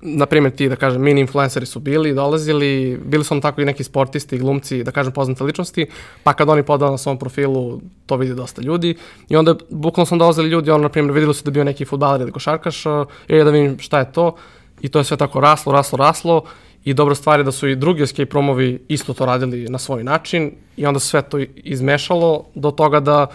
na 0.00 0.26
primjer 0.26 0.54
ti, 0.54 0.68
da 0.68 0.76
kažem, 0.76 1.02
mini 1.02 1.20
influenceri 1.20 1.66
su 1.66 1.80
bili, 1.80 2.14
dolazili, 2.14 3.00
bili 3.04 3.24
su 3.24 3.34
ono 3.34 3.40
tako 3.40 3.60
i 3.60 3.64
neki 3.64 3.84
sportisti, 3.84 4.38
glumci, 4.38 4.84
da 4.84 4.90
kažem, 4.90 5.12
poznate 5.12 5.44
ličnosti, 5.44 5.86
pa 6.22 6.32
kad 6.32 6.48
oni 6.48 6.62
podao 6.62 6.90
na 6.90 6.98
svom 6.98 7.18
profilu, 7.18 7.80
to 8.06 8.16
vidi 8.16 8.34
dosta 8.34 8.62
ljudi. 8.62 8.94
I 9.28 9.36
onda 9.36 9.54
bukvalno 9.70 10.06
sam 10.06 10.18
dolazili 10.18 10.48
ljudi, 10.48 10.70
ono, 10.70 10.82
na 10.82 10.88
primjer, 10.88 11.12
videli 11.12 11.34
su 11.34 11.44
da 11.44 11.50
bio 11.50 11.64
neki 11.64 11.84
futbaler 11.84 12.20
ili 12.20 12.32
košarkaš, 12.32 12.86
uh, 12.86 13.06
i 13.28 13.44
da 13.44 13.50
vidim 13.50 13.78
šta 13.78 13.98
je 13.98 14.12
to, 14.12 14.36
i 14.82 14.88
to 14.88 14.98
je 14.98 15.04
sve 15.04 15.16
tako 15.16 15.40
raslo, 15.40 15.72
raslo, 15.72 15.96
raslo 15.98 16.42
i 16.84 16.94
dobra 16.94 17.14
stvar 17.14 17.40
je 17.40 17.44
da 17.44 17.52
su 17.52 17.68
i 17.68 17.76
drugi 17.76 18.02
escape 18.02 18.30
romovi 18.32 18.84
isto 18.88 19.14
to 19.14 19.26
radili 19.26 19.68
na 19.68 19.78
svoj 19.78 20.04
način 20.04 20.52
i 20.76 20.86
onda 20.86 21.00
sve 21.00 21.22
to 21.22 21.38
izmešalo 21.56 22.44
do 22.54 22.70
toga 22.70 23.00
da 23.00 23.26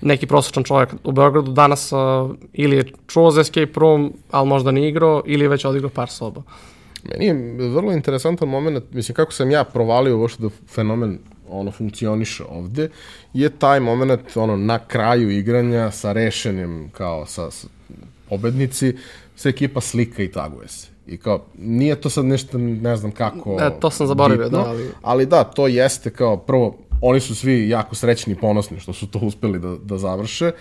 neki 0.00 0.26
prosječan 0.26 0.64
čovjek 0.64 0.94
u 1.04 1.12
Beogradu 1.12 1.52
danas 1.52 1.92
uh, 1.92 1.98
ili 2.52 2.76
je 2.76 2.92
čuo 3.06 3.30
za 3.30 3.40
escape 3.40 3.72
room, 3.76 4.12
ali 4.30 4.48
možda 4.48 4.70
ni 4.70 4.88
igrao, 4.88 5.22
ili 5.26 5.44
je 5.44 5.48
već 5.48 5.64
odigrao 5.64 5.90
par 5.90 6.08
soba. 6.08 6.42
Meni 7.10 7.26
je 7.26 7.68
vrlo 7.68 7.92
interesantan 7.92 8.48
moment, 8.48 8.84
mislim 8.92 9.14
kako 9.14 9.32
sam 9.32 9.50
ja 9.50 9.64
provalio 9.64 10.18
uopšte 10.18 10.42
da 10.42 10.48
fenomen 10.68 11.18
ono 11.48 11.70
funkcioniše 11.70 12.44
ovde, 12.48 12.88
je 13.32 13.50
taj 13.50 13.80
moment 13.80 14.36
ono 14.36 14.56
na 14.56 14.78
kraju 14.78 15.30
igranja 15.30 15.90
sa 15.90 16.12
rešenjem 16.12 16.90
kao 16.92 17.26
sa, 17.26 17.50
sa 17.50 17.68
pobednici, 18.28 18.96
se 19.36 19.48
ekipa 19.48 19.80
slika 19.80 20.22
i 20.22 20.32
taguje 20.32 20.68
se. 20.68 20.95
I 21.06 21.16
kao, 21.16 21.44
nije 21.58 22.00
to 22.00 22.10
sad 22.10 22.24
nešto, 22.24 22.58
ne 22.58 22.96
znam 22.96 23.12
kako... 23.12 23.56
E, 23.60 23.80
to 23.80 23.90
sam 23.90 24.06
zaboravio, 24.06 24.44
bitno, 24.44 24.58
da, 24.58 24.68
ali... 24.68 24.90
Ali 25.02 25.26
da, 25.26 25.44
to 25.44 25.66
jeste 25.66 26.10
kao, 26.10 26.36
prvo, 26.36 26.76
oni 27.00 27.20
su 27.20 27.34
svi 27.34 27.68
jako 27.68 27.94
srećni 27.94 28.32
i 28.32 28.36
ponosni 28.36 28.80
što 28.80 28.92
su 28.92 29.06
to 29.06 29.18
uspeli 29.18 29.58
da, 29.58 29.76
da 29.84 29.98
završe. 29.98 30.52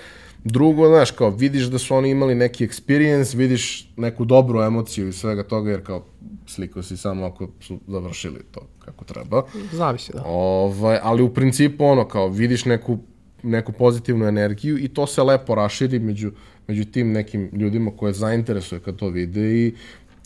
Drugo, 0.43 0.87
znaš, 0.87 1.11
kao, 1.11 1.29
vidiš 1.29 1.63
da 1.63 1.77
su 1.77 1.95
oni 1.95 2.09
imali 2.09 2.35
neki 2.35 2.67
experience, 2.67 3.35
vidiš 3.35 3.89
neku 3.97 4.25
dobru 4.25 4.61
emociju 4.61 5.07
i 5.07 5.13
svega 5.13 5.43
toga, 5.43 5.71
jer 5.71 5.83
kao, 5.83 6.05
slikao 6.47 6.83
si 6.83 6.97
samo 6.97 7.25
ako 7.25 7.47
su 7.59 7.79
završili 7.87 8.39
to 8.51 8.61
kako 8.85 9.05
treba. 9.05 9.43
Zavisi, 9.71 10.11
da. 10.13 10.23
Ovaj, 10.25 10.99
ali 11.03 11.23
u 11.23 11.33
principu, 11.33 11.85
ono, 11.85 12.07
kao, 12.07 12.27
vidiš 12.27 12.65
neku, 12.65 12.97
neku 13.43 13.71
pozitivnu 13.71 14.25
energiju 14.25 14.77
i 14.77 14.87
to 14.87 15.07
se 15.07 15.23
lepo 15.23 15.55
raširi 15.55 15.99
među, 15.99 16.31
među 16.67 16.85
tim 16.85 17.11
nekim 17.11 17.49
ljudima 17.53 17.91
koje 17.97 18.13
zainteresuje 18.13 18.79
kad 18.79 18.95
to 18.95 19.09
vide 19.09 19.41
i 19.41 19.73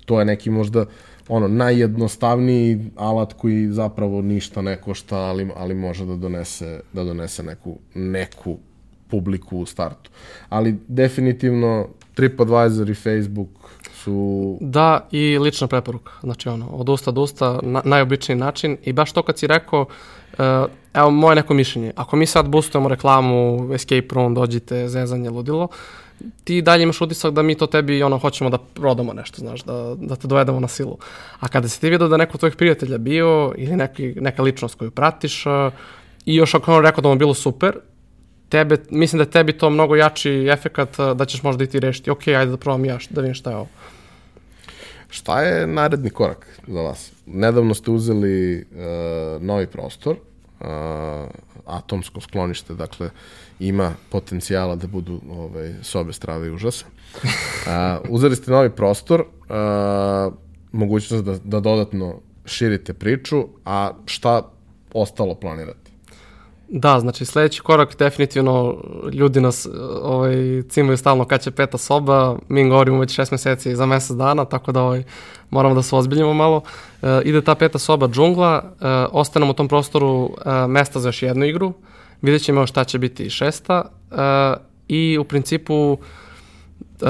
to 0.09 0.19
je 0.19 0.25
neki 0.25 0.49
možda 0.49 0.85
ono 1.27 1.47
najjednostavniji 1.47 2.79
alat 2.95 3.33
koji 3.33 3.67
zapravo 3.67 4.21
ništa 4.21 4.61
ne 4.61 4.81
košta, 4.81 5.17
ali, 5.17 5.51
ali 5.55 5.75
može 5.75 6.05
da 6.05 6.15
donese, 6.15 6.79
da 6.93 7.03
donese 7.03 7.43
neku, 7.43 7.77
neku 7.95 8.57
publiku 9.07 9.57
u 9.57 9.65
startu. 9.65 10.09
Ali 10.49 10.75
definitivno 10.87 11.87
TripAdvisor 12.13 12.89
i 12.89 12.95
Facebook 12.95 13.49
su... 13.93 14.57
Da, 14.61 15.07
i 15.11 15.37
lična 15.37 15.67
preporuka. 15.67 16.11
Znači, 16.21 16.49
ono, 16.49 16.69
od 16.71 16.89
usta 16.89 17.11
do 17.11 17.21
usta, 17.21 17.59
na, 17.63 17.81
najobičniji 17.85 18.37
način. 18.37 18.77
I 18.83 18.93
baš 18.93 19.11
to 19.11 19.23
kad 19.23 19.39
si 19.39 19.47
rekao, 19.47 19.81
uh, 19.81 20.37
evo, 20.93 21.11
moje 21.11 21.35
neko 21.35 21.53
mišljenje. 21.53 21.91
Ako 21.95 22.15
mi 22.15 22.25
sad 22.25 22.49
boostujemo 22.49 22.89
reklamu, 22.89 23.69
escape 23.73 24.07
room, 24.11 24.33
dođite, 24.33 24.87
zezanje, 24.87 25.29
ludilo, 25.29 25.67
ti 26.43 26.61
dalje 26.61 26.83
imaš 26.83 27.01
utisak 27.01 27.33
da 27.33 27.41
mi 27.41 27.55
to 27.55 27.67
tebi 27.67 28.03
ono 28.03 28.17
hoćemo 28.17 28.49
da 28.49 28.57
prodamo 28.57 29.13
nešto, 29.13 29.37
znaš, 29.39 29.63
da, 29.63 29.95
da 29.97 30.15
te 30.15 30.27
dovedemo 30.27 30.59
na 30.59 30.67
silu. 30.67 30.97
A 31.39 31.47
kada 31.47 31.67
si 31.67 31.81
ti 31.81 31.89
vidio 31.89 32.07
da 32.07 32.17
neko 32.17 32.31
od 32.33 32.39
tvojih 32.39 32.55
prijatelja 32.55 32.97
bio 32.97 33.53
ili 33.57 33.75
neki, 33.75 34.13
neka 34.21 34.43
ličnost 34.43 34.75
koju 34.75 34.91
pratiš 34.91 35.45
i 36.25 36.35
još 36.35 36.53
ako 36.53 36.75
on 36.75 36.83
rekao 36.83 37.01
da 37.01 37.09
mu 37.09 37.15
bilo 37.15 37.33
super, 37.33 37.79
tebe, 38.49 38.77
mislim 38.89 39.17
da 39.17 39.23
je 39.23 39.31
tebi 39.31 39.53
to 39.53 39.69
mnogo 39.69 39.95
jači 39.95 40.47
efekat 40.51 40.97
da 41.15 41.25
ćeš 41.25 41.43
možda 41.43 41.63
i 41.63 41.67
ti 41.67 41.79
rešiti, 41.79 42.11
ok, 42.11 42.27
ajde 42.27 42.51
da 42.51 42.57
probam 42.57 42.85
ja, 42.85 42.97
da 43.09 43.21
vidim 43.21 43.33
šta 43.33 43.49
je 43.49 43.55
ovo. 43.55 43.67
Šta 45.09 45.41
je 45.41 45.67
naredni 45.67 46.09
korak 46.09 46.59
za 46.67 46.81
vas? 46.81 47.11
Nedavno 47.25 47.73
ste 47.73 47.91
uzeli 47.91 48.57
uh, 48.57 49.41
novi 49.41 49.67
prostor, 49.67 50.15
uh, 50.15 50.67
atomsko 51.65 52.21
sklonište, 52.21 52.73
dakle, 52.73 53.09
ima 53.59 53.93
potencijala 54.09 54.75
da 54.75 54.87
budu 54.87 55.21
ovaj, 55.31 55.73
sobe 55.81 56.13
strave 56.13 56.47
i 56.47 56.51
užasa. 56.51 56.85
Uh, 57.13 58.09
uzeli 58.09 58.35
ste 58.35 58.51
novi 58.51 58.69
prostor, 58.69 59.21
uh, 59.21 60.33
mogućnost 60.71 61.23
da, 61.23 61.37
da 61.43 61.59
dodatno 61.59 62.15
širite 62.45 62.93
priču, 62.93 63.47
a 63.65 63.91
šta 64.05 64.51
ostalo 64.93 65.35
planirate? 65.35 65.89
Da, 66.71 66.99
znači 66.99 67.25
sledeći 67.25 67.61
korak 67.61 67.97
definitivno 67.97 68.77
ljudi 69.13 69.41
nas 69.41 69.67
ovaj, 70.01 70.61
cimaju 70.69 70.97
stalno 70.97 71.25
kad 71.25 71.41
će 71.41 71.51
peta 71.51 71.77
soba, 71.77 72.37
mi 72.49 72.69
govorimo 72.69 72.99
već 72.99 73.11
šest 73.11 73.31
meseci 73.31 73.75
za 73.75 73.85
mesec 73.85 74.17
dana, 74.17 74.45
tako 74.45 74.71
da 74.71 74.81
ovaj, 74.81 75.03
moramo 75.49 75.75
da 75.75 75.81
se 75.81 75.95
ozbiljimo 75.95 76.33
malo. 76.33 76.61
E, 77.01 77.21
ide 77.23 77.41
ta 77.41 77.55
peta 77.55 77.79
soba 77.79 78.07
džungla, 78.07 78.63
e, 78.63 78.85
ostanemo 79.11 79.51
u 79.51 79.53
tom 79.53 79.67
prostoru 79.67 80.29
e, 80.45 80.67
mesta 80.67 80.99
za 80.99 81.07
još 81.07 81.23
jednu 81.23 81.45
igru, 81.45 81.73
vidjet 82.21 82.43
ćemo 82.43 82.67
šta 82.67 82.83
će 82.83 82.99
biti 82.99 83.29
šesta 83.29 83.83
e, 84.11 84.15
i 84.87 85.17
u 85.17 85.23
principu 85.23 85.97
e, 87.01 87.05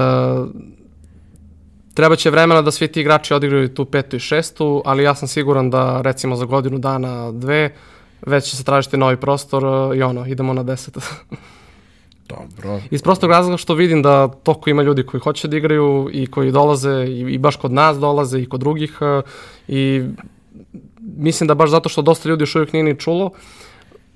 treba 2.00 2.16
će 2.16 2.30
vremena 2.30 2.62
da 2.62 2.72
svi 2.72 2.88
ti 2.88 3.02
igrači 3.02 3.34
odigraju 3.34 3.74
tu 3.74 3.86
petu 3.86 4.16
i 4.16 4.20
šestu, 4.20 4.82
ali 4.86 5.04
ja 5.04 5.16
sam 5.16 5.28
siguran 5.28 5.70
da 5.70 6.02
recimo 6.02 6.36
za 6.36 6.46
godinu 6.46 6.78
dana, 6.80 7.32
dve, 7.32 7.74
već 8.22 8.44
će 8.44 8.58
se 8.58 8.64
tražiti 8.64 8.98
novi 8.98 9.18
prostor 9.18 9.66
uh, 9.66 9.98
i 9.98 10.02
ono, 10.02 10.26
idemo 10.26 10.54
na 10.54 10.64
10. 10.64 11.00
Dobro. 12.34 12.80
Iz 12.92 13.02
prostog 13.02 13.32
razloga 13.32 13.58
što 13.58 13.74
vidim 13.74 14.02
da 14.02 14.28
toko 14.28 14.70
ima 14.70 14.84
ljudi 14.84 15.04
koji 15.04 15.22
hoće 15.22 15.48
da 15.48 15.58
igraju 15.58 16.10
i 16.14 16.28
koji 16.28 16.52
dolaze 16.52 17.06
i, 17.08 17.20
i 17.20 17.38
baš 17.38 17.56
kod 17.56 17.72
nas 17.72 17.98
dolaze 17.98 18.40
i 18.40 18.50
kod 18.50 18.60
drugih 18.60 18.98
uh, 19.02 19.24
i 19.68 20.04
mislim 21.18 21.48
da 21.48 21.56
baš 21.56 21.70
zato 21.70 21.90
što 21.90 22.02
dosta 22.02 22.30
ljudi 22.30 22.44
još 22.44 22.56
uvijek 22.56 22.74
nije 22.74 22.84
ni 22.84 23.00
čulo, 23.00 23.32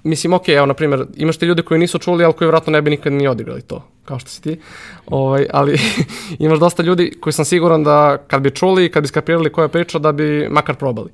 mislim, 0.04 0.34
ok, 0.34 0.50
evo, 0.50 0.66
na 0.66 0.74
primjer, 0.74 1.06
imaš 1.16 1.38
ti 1.38 1.46
ljudi 1.46 1.62
koji 1.62 1.80
nisu 1.80 2.00
čuli, 2.00 2.24
ali 2.24 2.34
koji 2.34 2.46
vjerojatno 2.46 2.72
ne 2.72 2.82
bi 2.82 2.90
nikad 2.90 3.14
ni 3.14 3.28
odigrali 3.28 3.62
to, 3.62 3.88
kao 4.06 4.20
što 4.20 4.30
si 4.30 4.42
ti, 4.42 4.60
ovaj, 5.06 5.48
ali 5.54 5.80
imaš 6.40 6.60
dosta 6.60 6.84
ljudi 6.84 7.14
koji 7.22 7.34
sam 7.34 7.46
siguran 7.46 7.84
da 7.84 8.18
kad 8.28 8.42
bi 8.42 8.52
čuli, 8.52 8.92
kad 8.92 9.04
bi 9.04 9.08
skapirali 9.08 9.52
koja 9.52 9.68
priča, 9.68 10.00
da 10.00 10.12
bi 10.12 10.48
makar 10.50 10.76
probali. 10.76 11.10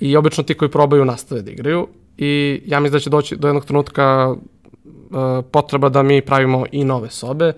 I 0.00 0.16
obično 0.16 0.44
ti 0.44 0.54
koji 0.54 0.70
probaju 0.70 1.04
nastave 1.04 1.42
da 1.42 1.50
igraju 1.50 1.88
i 2.18 2.62
ja 2.66 2.80
mislim 2.80 2.92
da 2.92 3.00
će 3.00 3.10
doći 3.10 3.36
do 3.36 3.48
jednog 3.48 3.64
trenutka 3.64 4.30
uh, 4.30 5.44
potreba 5.50 5.88
da 5.88 6.02
mi 6.02 6.20
pravimo 6.22 6.64
i 6.72 6.84
nove 6.84 7.10
sobe. 7.10 7.52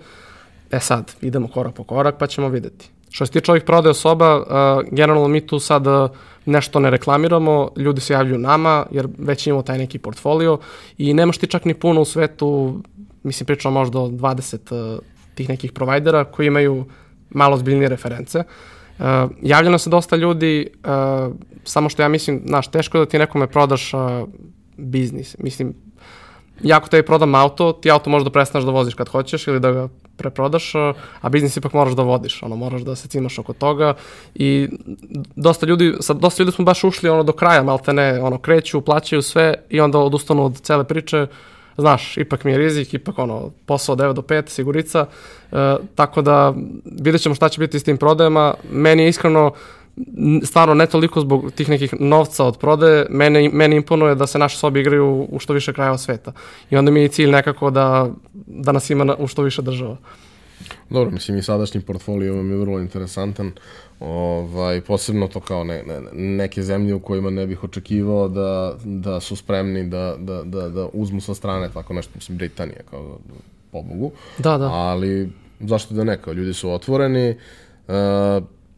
E 0.71 0.79
sad, 0.79 1.15
idemo 1.21 1.47
korak 1.47 1.73
po 1.73 1.83
korak 1.83 2.15
pa 2.19 2.27
ćemo 2.27 2.49
videti. 2.49 2.89
Što 3.09 3.25
se 3.25 3.31
tiče 3.31 3.51
ovih 3.51 3.63
prodaja 3.63 3.93
soba, 3.93 4.37
uh, 4.37 4.45
generalno 4.91 5.27
mi 5.27 5.47
tu 5.47 5.59
sad 5.59 5.87
uh, 5.87 6.09
nešto 6.47 6.79
ne 6.79 6.89
reklamiramo, 6.89 7.69
ljudi 7.77 8.01
se 8.01 8.13
javljaju 8.13 8.39
nama, 8.39 8.85
jer 8.91 9.07
već 9.17 9.47
imamo 9.47 9.61
taj 9.61 9.77
neki 9.77 9.99
portfolio 9.99 10.59
i 10.97 11.13
nemaš 11.13 11.37
ti 11.37 11.47
čak 11.47 11.65
ni 11.65 11.73
puno 11.73 12.01
u 12.01 12.05
svetu, 12.05 12.79
mislim 13.23 13.45
pričamo 13.45 13.79
možda 13.79 13.99
o 13.99 14.07
20 14.07 14.95
uh, 14.95 14.99
tih 15.35 15.49
nekih 15.49 15.71
provajdera 15.71 16.23
koji 16.23 16.47
imaju 16.47 16.85
malo 17.29 17.57
zbiljnije 17.57 17.89
reference. 17.89 18.39
Uh, 18.39 19.05
javljeno 19.41 19.77
se 19.77 19.89
dosta 19.89 20.15
ljudi, 20.15 20.67
uh, 20.83 21.35
samo 21.63 21.89
što 21.89 22.01
ja 22.01 22.07
mislim, 22.07 22.41
znaš, 22.45 22.67
teško 22.67 22.97
je 22.97 23.05
da 23.05 23.09
ti 23.09 23.19
nekome 23.19 23.47
prodaš 23.47 23.93
uh, 23.93 23.99
biznis. 24.77 25.35
Mislim, 25.39 25.73
jako 26.63 26.87
tebi 26.87 27.05
prodam 27.05 27.35
auto, 27.35 27.71
ti 27.73 27.91
auto 27.91 28.09
možeš 28.09 28.23
da 28.23 28.31
prestaneš 28.31 28.65
da 28.65 28.71
voziš 28.71 28.93
kad 28.93 29.09
hoćeš 29.09 29.47
ili 29.47 29.59
da 29.59 29.71
ga 29.71 29.87
preprodaš, 30.17 30.75
a 31.21 31.29
biznis 31.29 31.57
ipak 31.57 31.73
moraš 31.73 31.93
da 31.93 32.03
vodiš, 32.03 32.43
ono, 32.43 32.55
moraš 32.55 32.81
da 32.81 32.95
se 32.95 33.07
cimaš 33.07 33.39
oko 33.39 33.53
toga 33.53 33.93
i 34.35 34.69
dosta 35.35 35.65
ljudi, 35.65 35.93
sa 35.99 36.13
dosta 36.13 36.43
ljudi 36.43 36.51
smo 36.51 36.65
baš 36.65 36.83
ušli 36.83 37.09
ono 37.09 37.23
do 37.23 37.31
kraja, 37.31 37.63
malte 37.63 37.93
ne, 37.93 38.21
ono, 38.21 38.37
kreću, 38.37 38.81
plaćaju 38.81 39.21
sve 39.21 39.53
i 39.69 39.79
onda 39.79 39.99
odustanu 39.99 40.45
od 40.45 40.61
cele 40.61 40.83
priče, 40.83 41.27
znaš, 41.77 42.17
ipak 42.17 42.43
mi 42.43 42.51
je 42.51 42.57
rizik, 42.57 42.93
ipak 42.93 43.19
ono, 43.19 43.51
posao 43.65 43.95
9 43.95 44.13
do 44.13 44.21
5, 44.21 44.49
sigurica, 44.49 45.05
e, 45.51 45.75
tako 45.95 46.21
da 46.21 46.53
vidjet 46.85 47.21
ćemo 47.21 47.35
šta 47.35 47.49
će 47.49 47.59
biti 47.59 47.79
s 47.79 47.83
tim 47.83 47.97
prodajama. 47.97 48.53
Meni 48.71 49.03
je 49.03 49.09
iskreno 49.09 49.51
stvarno 50.43 50.73
ne 50.73 50.85
toliko 50.85 51.21
zbog 51.21 51.51
tih 51.51 51.69
nekih 51.69 51.93
novca 51.99 52.45
od 52.45 52.57
prodaje, 52.57 53.05
mene, 53.09 53.49
meni 53.53 53.75
imponuje 53.75 54.15
da 54.15 54.27
se 54.27 54.39
naše 54.39 54.57
sobe 54.57 54.79
igraju 54.79 55.27
u 55.29 55.39
što 55.39 55.53
više 55.53 55.73
krajeva 55.73 55.97
sveta. 55.97 56.31
I 56.69 56.77
onda 56.77 56.91
mi 56.91 57.01
je 57.01 57.07
cilj 57.07 57.31
nekako 57.31 57.69
da, 57.69 58.09
da 58.33 58.71
nas 58.71 58.89
ima 58.89 59.03
na, 59.03 59.15
u 59.15 59.27
što 59.27 59.41
više 59.41 59.61
država. 59.61 59.97
Dobro, 60.89 61.11
mislim 61.11 61.37
i 61.37 61.43
sadašnji 61.43 61.81
portfolio 61.81 62.35
vam 62.35 62.51
je 62.51 62.57
vrlo 62.57 62.79
interesantan. 62.79 63.51
Ovaj, 63.99 64.81
posebno 64.81 65.27
to 65.27 65.39
kao 65.39 65.63
ne, 65.63 65.83
ne, 65.83 66.01
neke 66.13 66.63
zemlje 66.63 66.93
u 66.93 66.99
kojima 66.99 67.29
ne 67.29 67.47
bih 67.47 67.63
očekivao 67.63 68.27
da, 68.27 68.75
da 68.83 69.19
su 69.19 69.35
spremni 69.35 69.89
da, 69.89 70.15
da, 70.19 70.43
da, 70.43 70.69
da 70.69 70.87
uzmu 70.93 71.21
sa 71.21 71.33
strane 71.33 71.69
tako 71.73 71.93
nešto, 71.93 72.11
mislim 72.15 72.37
Britanija 72.37 72.79
kao 72.89 73.17
pobogu. 73.71 74.11
Da, 74.37 74.57
da. 74.57 74.69
Ali 74.71 75.29
zašto 75.59 75.93
da 75.93 76.03
ne, 76.03 76.21
kao 76.21 76.33
ljudi 76.33 76.53
su 76.53 76.71
otvoreni, 76.71 77.35
uh, 77.87 77.93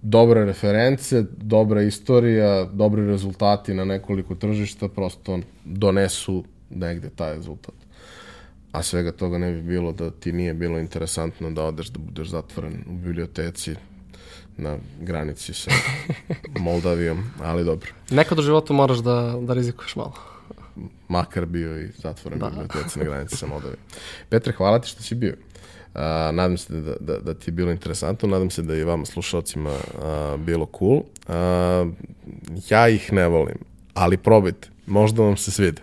dobre 0.01 0.45
reference, 0.45 1.23
dobra 1.37 1.81
istorija, 1.81 2.65
dobri 2.65 3.05
rezultati 3.07 3.73
na 3.73 3.85
nekoliko 3.85 4.35
tržišta 4.35 4.87
prosto 4.87 5.39
donesu 5.65 6.43
negde 6.69 7.09
taj 7.09 7.35
rezultat. 7.35 7.75
A 8.71 8.83
svega 8.83 9.11
toga 9.11 9.37
ne 9.37 9.51
bi 9.51 9.61
bilo 9.61 9.91
da 9.91 10.11
ti 10.11 10.31
nije 10.31 10.53
bilo 10.53 10.79
interesantno 10.79 11.51
da 11.51 11.63
odeš 11.63 11.87
da 11.87 11.99
budeš 11.99 12.27
zatvoren 12.27 12.83
u 12.89 12.93
biblioteci 12.93 13.75
na 14.57 14.77
granici 15.01 15.53
sa 15.53 15.71
Moldavijom, 16.59 17.23
ali 17.41 17.63
dobro. 17.63 17.91
Nekad 18.09 18.39
u 18.39 18.41
životu 18.41 18.73
moraš 18.73 18.97
da, 18.97 19.39
da 19.41 19.53
rizikuješ 19.53 19.95
malo. 19.95 20.13
Makar 21.07 21.45
bio 21.45 21.81
i 21.81 21.87
zatvoren 21.97 22.39
da. 22.39 22.47
u 22.47 22.49
biblioteci 22.49 22.99
na 22.99 23.05
granici 23.05 23.37
sa 23.37 23.47
Moldavijom. 23.47 23.79
Petre, 24.29 24.53
hvala 24.53 24.79
ti 24.79 24.87
što 24.87 25.03
si 25.03 25.15
bio. 25.15 25.35
Uh, 25.95 26.01
nadam 26.35 26.57
se 26.57 26.73
da, 26.73 26.95
da, 26.99 27.19
da 27.19 27.33
ti 27.33 27.49
je 27.49 27.51
bilo 27.51 27.71
interesantno, 27.71 28.29
nadam 28.29 28.49
se 28.49 28.61
da 28.61 28.73
je 28.73 28.81
i 28.81 28.83
vama 28.83 29.05
slušalcima 29.05 29.69
uh, 29.69 30.39
bilo 30.39 30.67
cool. 30.79 30.97
Uh, 30.97 31.93
ja 32.69 32.89
ih 32.89 33.13
ne 33.13 33.27
volim, 33.27 33.57
ali 33.93 34.17
probajte, 34.17 34.69
možda 34.85 35.23
vam 35.23 35.37
se 35.37 35.51
svide. 35.51 35.81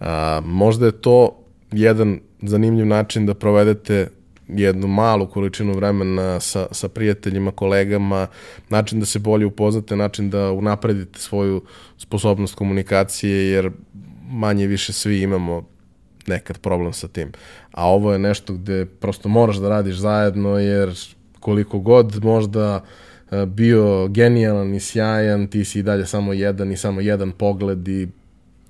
Uh, 0.00 0.06
možda 0.44 0.86
je 0.86 0.92
to 0.92 1.38
jedan 1.72 2.20
zanimljiv 2.42 2.86
način 2.86 3.26
da 3.26 3.34
provedete 3.34 4.08
jednu 4.48 4.86
malu 4.86 5.26
količinu 5.26 5.74
vremena 5.74 6.40
sa, 6.40 6.66
sa 6.70 6.88
prijateljima, 6.88 7.50
kolegama, 7.50 8.26
način 8.68 9.00
da 9.00 9.06
se 9.06 9.18
bolje 9.18 9.46
upoznate, 9.46 9.96
način 9.96 10.30
da 10.30 10.52
unapredite 10.52 11.18
svoju 11.18 11.62
sposobnost 11.98 12.54
komunikacije, 12.54 13.50
jer 13.50 13.70
manje 14.30 14.66
više 14.66 14.92
svi 14.92 15.20
imamo 15.20 15.75
nekad 16.26 16.58
problem 16.58 16.92
sa 16.92 17.08
tim. 17.08 17.32
A 17.72 17.88
ovo 17.88 18.12
je 18.12 18.18
nešto 18.18 18.52
gde 18.52 18.86
prosto 18.86 19.28
moraš 19.28 19.56
da 19.56 19.68
radiš 19.68 19.96
zajedno, 19.96 20.58
jer 20.58 20.94
koliko 21.40 21.78
god 21.78 22.24
možda 22.24 22.84
e, 23.30 23.46
bio 23.46 24.08
genijalan 24.08 24.74
i 24.74 24.80
sjajan, 24.80 25.46
ti 25.46 25.64
si 25.64 25.78
i 25.78 25.82
dalje 25.82 26.06
samo 26.06 26.32
jedan 26.32 26.72
i 26.72 26.76
samo 26.76 27.00
jedan 27.00 27.32
pogled 27.32 27.88
i 27.88 28.08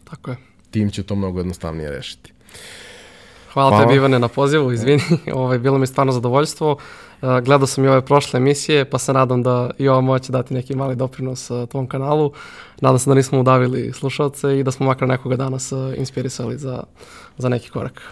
Tako 0.04 0.30
je. 0.30 0.36
tim 0.70 0.90
će 0.90 1.02
to 1.02 1.14
mnogo 1.14 1.40
jednostavnije 1.40 1.90
rešiti. 1.90 2.32
Hvala, 3.52 3.70
Hvala. 3.70 3.84
tebi 3.84 3.96
Ivane 3.96 4.18
na 4.18 4.28
pozivu, 4.28 4.72
izvini, 4.72 5.02
ovaj, 5.32 5.58
bilo 5.58 5.78
mi 5.78 5.86
stvarno 5.86 6.12
zadovoljstvo. 6.12 6.76
Gledao 7.20 7.66
sam 7.66 7.84
i 7.84 7.88
ove 7.88 8.00
prošle 8.00 8.38
emisije, 8.38 8.90
pa 8.90 8.98
se 8.98 9.12
nadam 9.12 9.42
da 9.42 9.70
i 9.78 9.88
ova 9.88 10.00
moće 10.00 10.32
dati 10.32 10.54
neki 10.54 10.76
mali 10.76 10.96
doprinos 10.96 11.50
tvom 11.68 11.86
kanalu. 11.86 12.32
Nadam 12.80 12.98
se 12.98 13.10
da 13.10 13.14
nismo 13.14 13.40
udavili 13.40 13.92
slušalce 13.92 14.58
i 14.58 14.62
da 14.62 14.70
smo 14.70 14.86
makar 14.86 15.08
nekoga 15.08 15.36
danas 15.36 15.72
inspirisali 15.96 16.58
za, 16.58 16.82
za 17.38 17.48
neki 17.48 17.70
korak. 17.70 18.02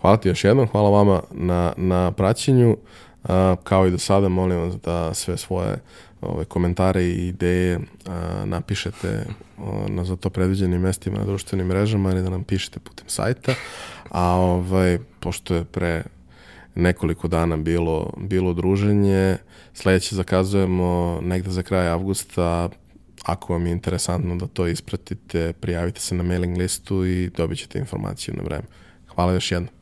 Hvala 0.00 0.16
ti 0.16 0.28
još 0.28 0.44
jednom, 0.44 0.66
hvala 0.66 0.90
vama 0.90 1.20
na, 1.30 1.72
na 1.76 2.12
praćenju. 2.12 2.76
Kao 3.64 3.86
i 3.86 3.90
do 3.90 3.98
sada, 3.98 4.28
molim 4.28 4.58
vas 4.58 4.74
da 4.84 5.14
sve 5.14 5.36
svoje 5.36 5.78
ove, 6.20 6.44
komentare 6.44 7.02
i 7.02 7.28
ideje 7.28 7.76
uh, 7.76 8.12
napišete 8.44 9.26
na 9.88 10.04
za 10.04 10.16
to 10.16 10.30
predviđenim 10.30 10.80
mestima 10.80 11.18
na 11.18 11.24
društvenim 11.24 11.66
mrežama 11.66 12.10
ili 12.10 12.22
da 12.22 12.30
nam 12.30 12.44
pišete 12.44 12.80
putem 12.80 13.08
sajta. 13.08 13.54
A 14.10 14.34
ovaj, 14.34 14.98
pošto 15.20 15.54
je 15.54 15.64
pre 15.64 16.04
nekoliko 16.74 17.28
dana 17.28 17.56
bilo, 17.56 18.12
bilo 18.16 18.54
druženje. 18.54 19.36
Sledeće 19.74 20.16
zakazujemo 20.16 21.20
negde 21.22 21.50
za 21.50 21.62
kraj 21.62 21.88
avgusta. 21.88 22.68
Ako 23.24 23.52
vam 23.52 23.66
je 23.66 23.72
interesantno 23.72 24.36
da 24.36 24.46
to 24.46 24.66
ispratite, 24.66 25.52
prijavite 25.52 26.00
se 26.00 26.14
na 26.14 26.22
mailing 26.22 26.56
listu 26.58 27.06
i 27.06 27.30
dobit 27.36 27.58
ćete 27.58 27.78
informaciju 27.78 28.34
na 28.34 28.42
vreme. 28.42 28.64
Hvala 29.14 29.32
još 29.32 29.52
jednom. 29.52 29.77